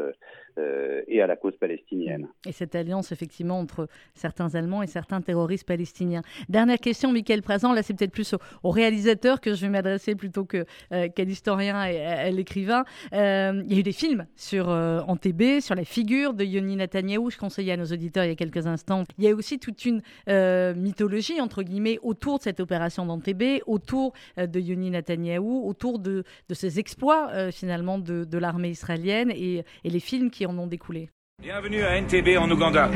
euh, 0.57 1.01
et 1.07 1.21
à 1.21 1.27
la 1.27 1.35
cause 1.35 1.55
palestinienne. 1.57 2.27
Et 2.45 2.51
cette 2.53 2.75
alliance, 2.75 3.11
effectivement, 3.11 3.59
entre 3.59 3.89
certains 4.13 4.55
Allemands 4.55 4.81
et 4.81 4.87
certains 4.87 5.21
terroristes 5.21 5.67
palestiniens. 5.67 6.21
Dernière 6.47 6.79
question, 6.79 7.11
Michael 7.11 7.41
Présent. 7.41 7.73
Là, 7.73 7.83
c'est 7.83 7.93
peut-être 7.93 8.13
plus 8.13 8.35
au, 8.63 8.71
réalisateur 8.71 9.41
que 9.41 9.53
je 9.53 9.61
vais 9.61 9.69
m'adresser 9.69 10.15
plutôt 10.15 10.45
qu'à 10.45 10.63
euh, 10.93 11.09
l'historien 11.17 11.85
et 11.85 12.05
à, 12.05 12.31
l'écrivain. 12.31 12.85
Euh, 13.11 13.63
il 13.65 13.73
y 13.73 13.75
a 13.75 13.79
eu 13.79 13.83
des 13.83 13.91
films 13.91 14.27
sur 14.35 14.69
Antébé, 14.69 15.59
sur 15.59 15.75
la 15.75 15.83
figure 15.83 16.33
de 16.33 16.45
Yoni 16.45 16.77
Netanyahou. 16.77 17.31
Je 17.31 17.37
conseillais 17.37 17.73
à 17.73 17.77
nos 17.77 17.85
auditeurs 17.85 18.23
il 18.23 18.29
y 18.29 18.33
a 18.33 18.35
quelques 18.35 18.65
instants. 18.65 19.03
Il 19.17 19.25
y 19.25 19.27
a 19.27 19.35
aussi 19.35 19.59
toute 19.59 19.83
une 19.85 20.01
mythologie, 20.27 21.41
entre 21.41 21.63
guillemets, 21.63 21.99
autour 22.01 22.37
de 22.37 22.43
cette 22.43 22.59
opération 22.59 23.05
d'Antébé, 23.05 23.61
autour 23.65 24.13
de 24.37 24.59
Yoni 24.59 24.91
Netanyahou, 24.91 25.67
autour 25.67 25.99
de, 25.99 26.23
de 26.47 26.53
ses 26.53 26.79
exploits, 26.79 27.51
finalement, 27.51 27.99
de 27.99 28.34
l'armée 28.39 28.69
israélienne 28.69 29.31
et, 29.31 29.63
et 29.83 29.89
les 29.89 29.99
films 29.99 30.29
qui 30.29 30.45
en 30.45 30.57
ont 30.57 30.67
découlé. 30.67 31.09
Bienvenue 31.41 31.83
à 31.83 31.99
NTB 31.99 32.37
en 32.39 32.49
Ouganda. 32.49 32.89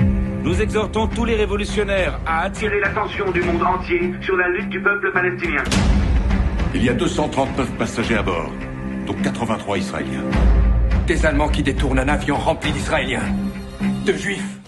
Nous 0.44 0.62
exhortons 0.62 1.08
tous 1.08 1.26
les 1.26 1.36
révolutionnaires 1.36 2.20
à 2.26 2.44
attirer 2.44 2.80
l'attention 2.80 3.30
du 3.32 3.42
monde 3.42 3.62
entier 3.62 4.14
sur 4.22 4.38
la 4.38 4.48
lutte 4.48 4.70
du 4.70 4.82
peuple 4.82 5.12
palestinien. 5.12 5.64
Il 6.74 6.86
y 6.86 6.90
a 6.90 6.94
239 6.94 7.78
passagers 7.78 8.16
à 8.16 8.24
bord, 8.24 8.50
dont 9.06 9.14
83 9.22 9.78
Israéliens. 9.80 10.24
Des 11.08 11.26
Allemands 11.26 11.50
qui 11.50 11.64
détournent 11.64 12.00
un 12.00 12.08
avion 12.08 12.38
rempli 12.38 12.72
d'Israéliens, 12.72 13.26
de 14.06 14.14
Juifs. 14.14 14.60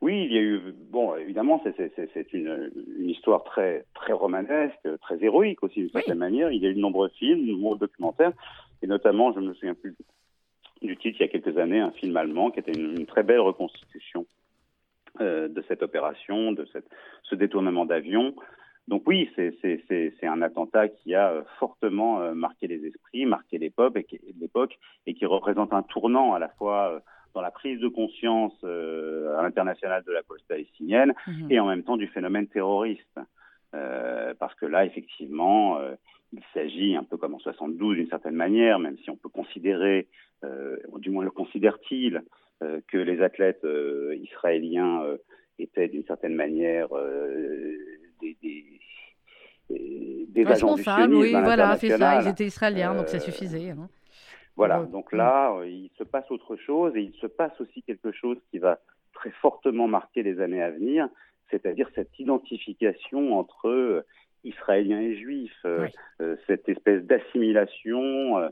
Oui, 0.00 0.26
il 0.30 0.32
y 0.32 0.38
a 0.38 0.40
eu, 0.40 0.60
bon, 0.90 1.14
évidemment, 1.16 1.60
c'est 1.64 2.32
une, 2.32 2.70
une, 2.98 3.10
histoire 3.10 3.44
très, 3.44 3.84
très 3.94 4.14
romanesque, 4.14 4.78
très 5.02 5.22
héroïque 5.22 5.62
aussi 5.62 5.80
d'une 5.80 5.90
certaine 5.90 6.18
manière. 6.18 6.50
Il 6.50 6.62
y 6.62 6.66
a 6.66 6.70
eu 6.70 6.74
de 6.74 6.80
nombreux 6.80 7.10
films, 7.18 7.46
de 7.46 7.52
nombreux 7.52 7.78
documentaires, 7.78 8.32
et 8.82 8.86
notamment, 8.86 9.32
je 9.32 9.40
ne 9.40 9.48
me 9.48 9.54
souviens 9.54 9.74
plus 9.74 9.94
du 10.82 10.96
titre 10.96 11.18
il 11.20 11.22
y 11.22 11.24
a 11.24 11.28
quelques 11.28 11.58
années, 11.58 11.80
un 11.80 11.90
film 11.92 12.16
allemand 12.16 12.50
qui 12.50 12.60
était 12.60 12.72
une, 12.72 13.06
très 13.06 13.22
belle 13.22 13.40
reconstitution 13.40 14.26
euh, 15.20 15.48
de 15.48 15.62
cette 15.68 15.82
opération, 15.82 16.52
de 16.52 16.66
cette, 16.72 16.88
ce 17.24 17.34
détournement 17.34 17.84
d'avion. 17.84 18.34
Donc 18.88 19.02
oui, 19.06 19.30
c'est 19.36 20.26
un 20.26 20.40
attentat 20.40 20.88
qui 20.88 21.14
a 21.14 21.30
euh, 21.30 21.42
fortement 21.58 22.22
euh, 22.22 22.32
marqué 22.32 22.66
les 22.66 22.86
esprits, 22.86 23.26
marqué 23.26 23.58
l'époque 23.58 23.98
et, 23.98 24.20
et 25.06 25.14
qui 25.14 25.26
représente 25.26 25.74
un 25.74 25.82
tournant 25.82 26.32
à 26.32 26.38
la 26.38 26.48
fois 26.48 26.94
euh, 26.94 27.00
dans 27.34 27.42
la 27.42 27.50
prise 27.50 27.78
de 27.80 27.88
conscience 27.88 28.54
à 28.64 29.42
l'international 29.42 30.02
de 30.04 30.12
la 30.12 30.22
cause 30.22 30.42
palestinienne 30.48 31.12
mhm. 31.26 31.52
et 31.52 31.60
en 31.60 31.66
même 31.66 31.82
temps 31.82 31.98
du 31.98 32.08
phénomène 32.08 32.48
terroriste. 32.48 33.20
parce 33.70 34.54
que 34.54 34.64
là, 34.64 34.86
effectivement, 34.86 35.78
il 36.32 36.42
s'agit 36.52 36.96
un 36.96 37.04
peu 37.04 37.16
comme 37.16 37.34
en 37.34 37.38
72 37.38 37.96
d'une 37.96 38.08
certaine 38.08 38.34
manière, 38.34 38.78
même 38.78 38.98
si 38.98 39.10
on 39.10 39.16
peut 39.16 39.28
considérer 39.28 40.08
euh, 40.44 40.76
du 40.98 41.10
moins 41.10 41.24
le 41.24 41.30
considère-t-il, 41.30 42.22
euh, 42.62 42.80
que 42.88 42.98
les 42.98 43.22
athlètes 43.22 43.64
euh, 43.64 44.16
israéliens 44.22 45.04
étaient 45.58 45.88
d'une 45.88 46.04
certaine 46.04 46.34
manière 46.34 46.88
des, 48.20 48.36
des 48.42 48.64
des 49.70 50.46
agents 50.46 50.76
du 50.76 51.14
oui, 51.14 51.32
voilà, 51.32 51.76
fait 51.76 51.90
ça, 51.90 52.22
ils 52.22 52.28
étaient 52.28 52.46
israéliens, 52.46 52.94
donc 52.94 53.08
ça 53.08 53.18
suffisait. 53.18 53.70
Hein. 53.70 53.88
Voilà, 54.56 54.84
donc 54.84 55.12
là, 55.12 55.60
il 55.64 55.90
se 55.98 56.04
passe 56.04 56.30
autre 56.30 56.56
chose 56.56 56.96
et 56.96 57.00
il 57.00 57.12
se 57.20 57.26
passe 57.26 57.60
aussi 57.60 57.82
quelque 57.82 58.12
chose 58.12 58.38
qui 58.50 58.58
va 58.58 58.78
très 59.12 59.30
fortement 59.30 59.86
marquer 59.86 60.22
les 60.22 60.40
années 60.40 60.62
à 60.62 60.70
venir, 60.70 61.08
c'est-à-dire 61.50 61.90
cette 61.94 62.18
identification 62.18 63.38
entre 63.38 64.04
Israéliens 64.44 65.00
et 65.00 65.16
Juifs, 65.16 65.66
cette 66.48 66.68
espèce 66.68 67.04
d'assimilation 67.04 68.50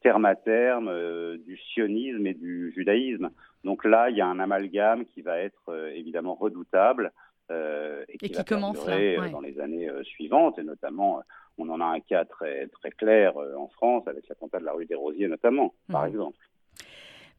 terme 0.00 0.24
à 0.24 0.36
terme 0.36 0.90
du 1.38 1.58
sionisme 1.58 2.26
et 2.26 2.32
du 2.32 2.72
judaïsme. 2.74 3.30
Donc 3.62 3.84
là, 3.84 4.08
il 4.08 4.16
y 4.16 4.22
a 4.22 4.26
un 4.26 4.40
amalgame 4.40 5.04
qui 5.04 5.20
va 5.20 5.38
être 5.38 5.90
évidemment 5.94 6.34
redoutable 6.34 7.12
et 7.50 8.16
qui, 8.16 8.32
va 8.32 8.44
commence 8.44 8.86
dans 8.86 9.40
les 9.40 9.60
années 9.60 9.90
suivantes, 10.04 10.58
et 10.58 10.62
notamment 10.62 11.20
on 11.58 11.68
en 11.68 11.80
a 11.80 11.84
un 11.84 12.00
cas 12.00 12.24
très, 12.24 12.68
très 12.68 12.90
clair 12.90 13.36
en 13.36 13.68
France 13.68 14.08
avec 14.08 14.26
l'attentat 14.28 14.60
de 14.60 14.64
la 14.64 14.72
rue 14.72 14.86
des 14.86 14.94
Rosiers 14.94 15.28
notamment, 15.28 15.74
par 15.90 16.02
mhm. 16.02 16.08
exemple. 16.08 16.38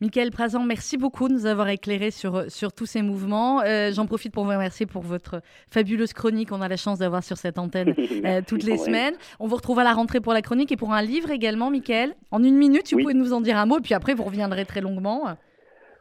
Michael 0.01 0.31
Prazan, 0.31 0.65
merci 0.65 0.97
beaucoup 0.97 1.27
de 1.27 1.33
nous 1.33 1.45
avoir 1.45 1.69
éclairé 1.69 2.09
sur, 2.09 2.49
sur 2.49 2.73
tous 2.73 2.87
ces 2.87 3.03
mouvements. 3.03 3.61
Euh, 3.61 3.91
j'en 3.93 4.07
profite 4.07 4.33
pour 4.33 4.45
vous 4.45 4.49
remercier 4.49 4.87
pour 4.87 5.03
votre 5.03 5.41
fabuleuse 5.69 6.11
chronique 6.11 6.49
qu'on 6.49 6.61
a 6.61 6.67
la 6.67 6.75
chance 6.75 6.97
d'avoir 6.97 7.23
sur 7.23 7.37
cette 7.37 7.59
antenne 7.59 7.93
euh, 8.25 8.41
toutes 8.47 8.63
les 8.63 8.77
semaines. 8.77 9.13
On 9.39 9.45
vous 9.45 9.57
retrouve 9.57 9.77
à 9.77 9.83
la 9.83 9.93
rentrée 9.93 10.19
pour 10.19 10.33
la 10.33 10.41
chronique 10.41 10.71
et 10.71 10.75
pour 10.75 10.91
un 10.91 11.03
livre 11.03 11.29
également, 11.29 11.69
Michael. 11.69 12.15
En 12.31 12.43
une 12.43 12.55
minute, 12.55 12.91
vous 12.91 12.99
pouvez 12.99 13.13
nous 13.13 13.31
en 13.31 13.41
dire 13.41 13.57
un 13.57 13.67
mot, 13.67 13.77
et 13.77 13.81
puis 13.81 13.93
après, 13.93 14.15
vous 14.15 14.23
reviendrez 14.23 14.65
très 14.65 14.81
longuement. 14.81 15.25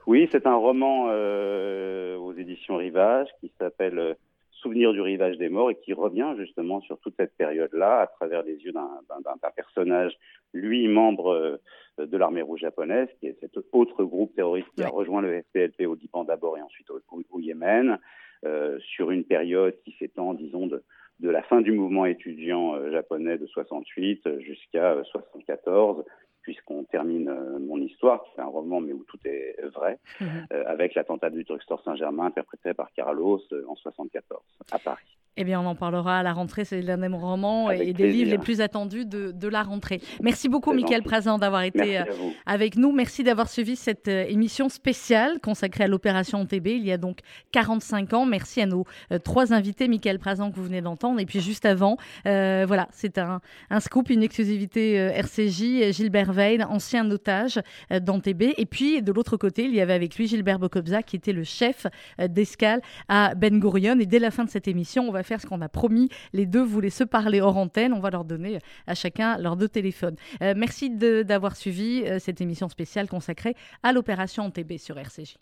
Oui, 0.07 0.31
c'est 0.33 0.47
un 0.47 0.57
roman 0.57 1.09
euh, 1.11 2.17
aux 2.17 2.33
éditions 2.33 2.79
Rivage 2.79 3.29
qui 3.43 3.53
s'appelle 3.59 4.17
Souvenir 4.63 4.93
du 4.93 5.01
rivage 5.01 5.37
des 5.37 5.49
morts 5.49 5.71
et 5.71 5.75
qui 5.75 5.93
revient 5.93 6.35
justement 6.39 6.81
sur 6.83 6.99
toute 7.01 7.15
cette 7.19 7.35
période-là 7.37 8.01
à 8.01 8.07
travers 8.07 8.43
les 8.43 8.57
yeux 8.57 8.73
d'un 8.73 9.51
personnage, 9.57 10.13
lui 10.53 10.87
membre 10.87 11.59
de 12.07 12.17
l'armée 12.17 12.43
rouge 12.43 12.61
japonaise, 12.61 13.09
qui 13.19 13.27
est 13.27 13.37
cet 13.41 13.57
autre 13.73 14.05
groupe 14.05 14.35
terroriste 14.35 14.69
qui 14.77 14.83
a 14.83 14.89
rejoint 14.89 15.23
le 15.23 15.43
FPLP 15.43 15.87
au 15.87 15.95
Liban 15.95 16.25
d'abord 16.25 16.59
et 16.59 16.63
ensuite 16.63 16.91
au, 16.91 17.01
au 17.31 17.41
Yémen, 17.41 17.99
euh, 18.45 18.79
sur 18.81 19.11
une 19.11 19.25
période 19.25 19.77
qui 19.85 19.95
s'étend, 19.99 20.35
disons, 20.35 20.67
de, 20.67 20.83
de 21.21 21.31
la 21.31 21.43
fin 21.43 21.61
du 21.61 21.73
mouvement 21.73 22.07
étudiant 22.07 22.75
euh, 22.75 22.91
japonais 22.91 23.39
de 23.39 23.47
68 23.47 24.41
jusqu'à 24.41 25.03
74 25.05 26.05
puisqu'on 26.43 26.85
termine 26.85 27.31
mon 27.61 27.77
histoire, 27.77 28.25
qui 28.25 28.31
est 28.39 28.43
un 28.43 28.47
roman 28.47 28.81
mais 28.81 28.95
où 28.95 29.05
tout 29.05 29.19
est 29.27 29.57
vrai, 29.75 29.99
mhm. 30.21 30.47
avec 30.65 30.95
l'attentat 30.95 31.29
du 31.29 31.45
drugstore 31.45 31.83
Saint-Germain 31.85 32.25
interprété 32.25 32.73
par 32.73 32.91
Carlos 32.95 33.43
en 33.69 33.77
74 33.77 34.43
à 34.73 34.79
Paris. 34.79 35.20
Eh 35.37 35.45
bien, 35.45 35.61
on 35.61 35.67
en 35.67 35.77
parlera 35.77 36.19
à 36.19 36.23
la 36.23 36.33
rentrée. 36.33 36.65
C'est 36.65 36.83
l'un 36.83 36.99
des 36.99 37.07
romans 37.07 37.71
et 37.71 37.93
des 37.93 38.11
livres 38.11 38.31
les 38.31 38.39
plus 38.39 38.61
attendus 38.61 39.07
de, 39.07 39.49
la 39.49 39.63
rentrée. 39.63 40.01
Merci 40.21 40.49
beaucoup, 40.49 40.73
Michael 40.73 41.03
Prazan, 41.03 41.39
d'avoir 41.39 41.63
été 41.63 41.99
euh, 41.99 42.05
avec 42.47 42.77
nous. 42.77 42.93
Merci 42.93 43.25
d'avoir 43.25 43.49
suivi 43.49 43.75
cette 43.75 44.07
euh, 44.07 44.25
émission 44.29 44.69
spéciale 44.69 45.41
consacrée 45.41 45.85
à 45.85 45.89
l'opération 45.89 46.45
TB 46.47 46.67
il 46.69 46.85
y 46.85 46.93
a 46.93 46.99
donc 46.99 47.19
45 47.53 48.13
ans. 48.13 48.27
Merci 48.27 48.61
à 48.61 48.67
nos 48.67 48.85
euh, 49.13 49.19
trois 49.19 49.53
invités, 49.53 49.89
Michael 49.89 50.19
Prazan, 50.19 50.51
que 50.51 50.57
vous 50.57 50.65
venez 50.65 50.83
d'entendre. 50.83 51.21
Et 51.21 51.27
puis, 51.27 51.41
juste 51.41 51.65
avant, 51.65 51.97
voilà, 52.25 52.89
c'est 52.93 53.19
un, 53.19 53.41
scoop, 53.79 54.11
une 54.11 54.23
exclusivité 54.23 54.95
RCJ. 54.95 55.93
Gilbert 55.93 56.33
Veil, 56.33 56.63
ancien 56.65 57.09
otage 57.11 57.61
d'Antébé. 57.91 58.55
Et 58.59 58.67
puis, 58.67 59.03
de 59.03 59.13
l'autre 59.13 59.37
côté, 59.37 59.65
il 59.65 59.75
y 59.75 59.81
avait 59.81 59.95
avec 59.95 60.17
lui 60.17 60.27
Gilbert 60.27 60.59
Bokobza, 60.59 61.03
qui 61.03 61.17
était 61.17 61.33
le 61.33 61.45
chef 61.45 61.87
d'escale 62.19 62.83
à 63.09 63.35
Ben 63.35 63.59
Gurion. 63.59 63.99
Et 63.99 64.07
dès 64.07 64.19
la 64.19 64.31
fin 64.31 64.45
de 64.45 64.51
cette 64.51 64.69
émission, 64.69 65.09
on 65.09 65.13
va 65.13 65.20
faire 65.23 65.41
ce 65.41 65.47
qu'on 65.47 65.61
a 65.61 65.69
promis. 65.69 66.09
Les 66.33 66.47
deux 66.47 66.63
voulaient 66.63 66.91
se 66.91 67.05
parler 67.05 67.41
hors 67.41 67.57
antenne. 67.57 67.93
On 67.93 68.01
va 68.01 68.11
leur 68.11 68.25
donner 68.25 68.59
à 68.87 68.95
chacun 68.95 69.39
leurs 69.39 69.57
deux 69.57 69.69
téléphones. 69.69 70.17
Euh, 70.43 70.55
merci 70.57 70.91
d'avoir 70.91 71.57
suivi 71.57 72.03
euh, 72.07 72.19
cette 72.19 72.41
émission 72.41 72.69
spéciale 72.69 73.09
consacrée 73.09 73.55
à 73.83 73.93
l'opération 73.93 74.51
TB 74.51 74.79
sur 74.79 74.99
RCJ. 74.99 75.37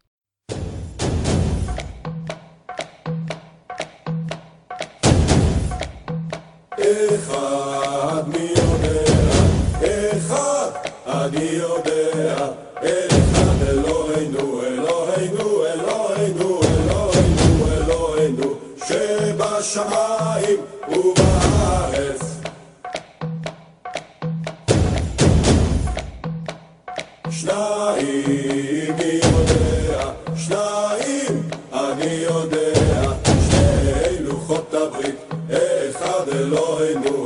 בשמיים 19.59 20.61
ובארץ. 20.89 22.41
שניים 27.31 28.97
מי 28.99 29.21
יודע, 29.25 30.11
שניים 30.37 31.43
אני 31.73 32.13
יודע, 32.13 33.03
שני 33.51 34.19
לוחות 34.21 34.75
הברית, 34.75 35.17
אחד 35.91 36.29
אלוהינו. 36.29 37.18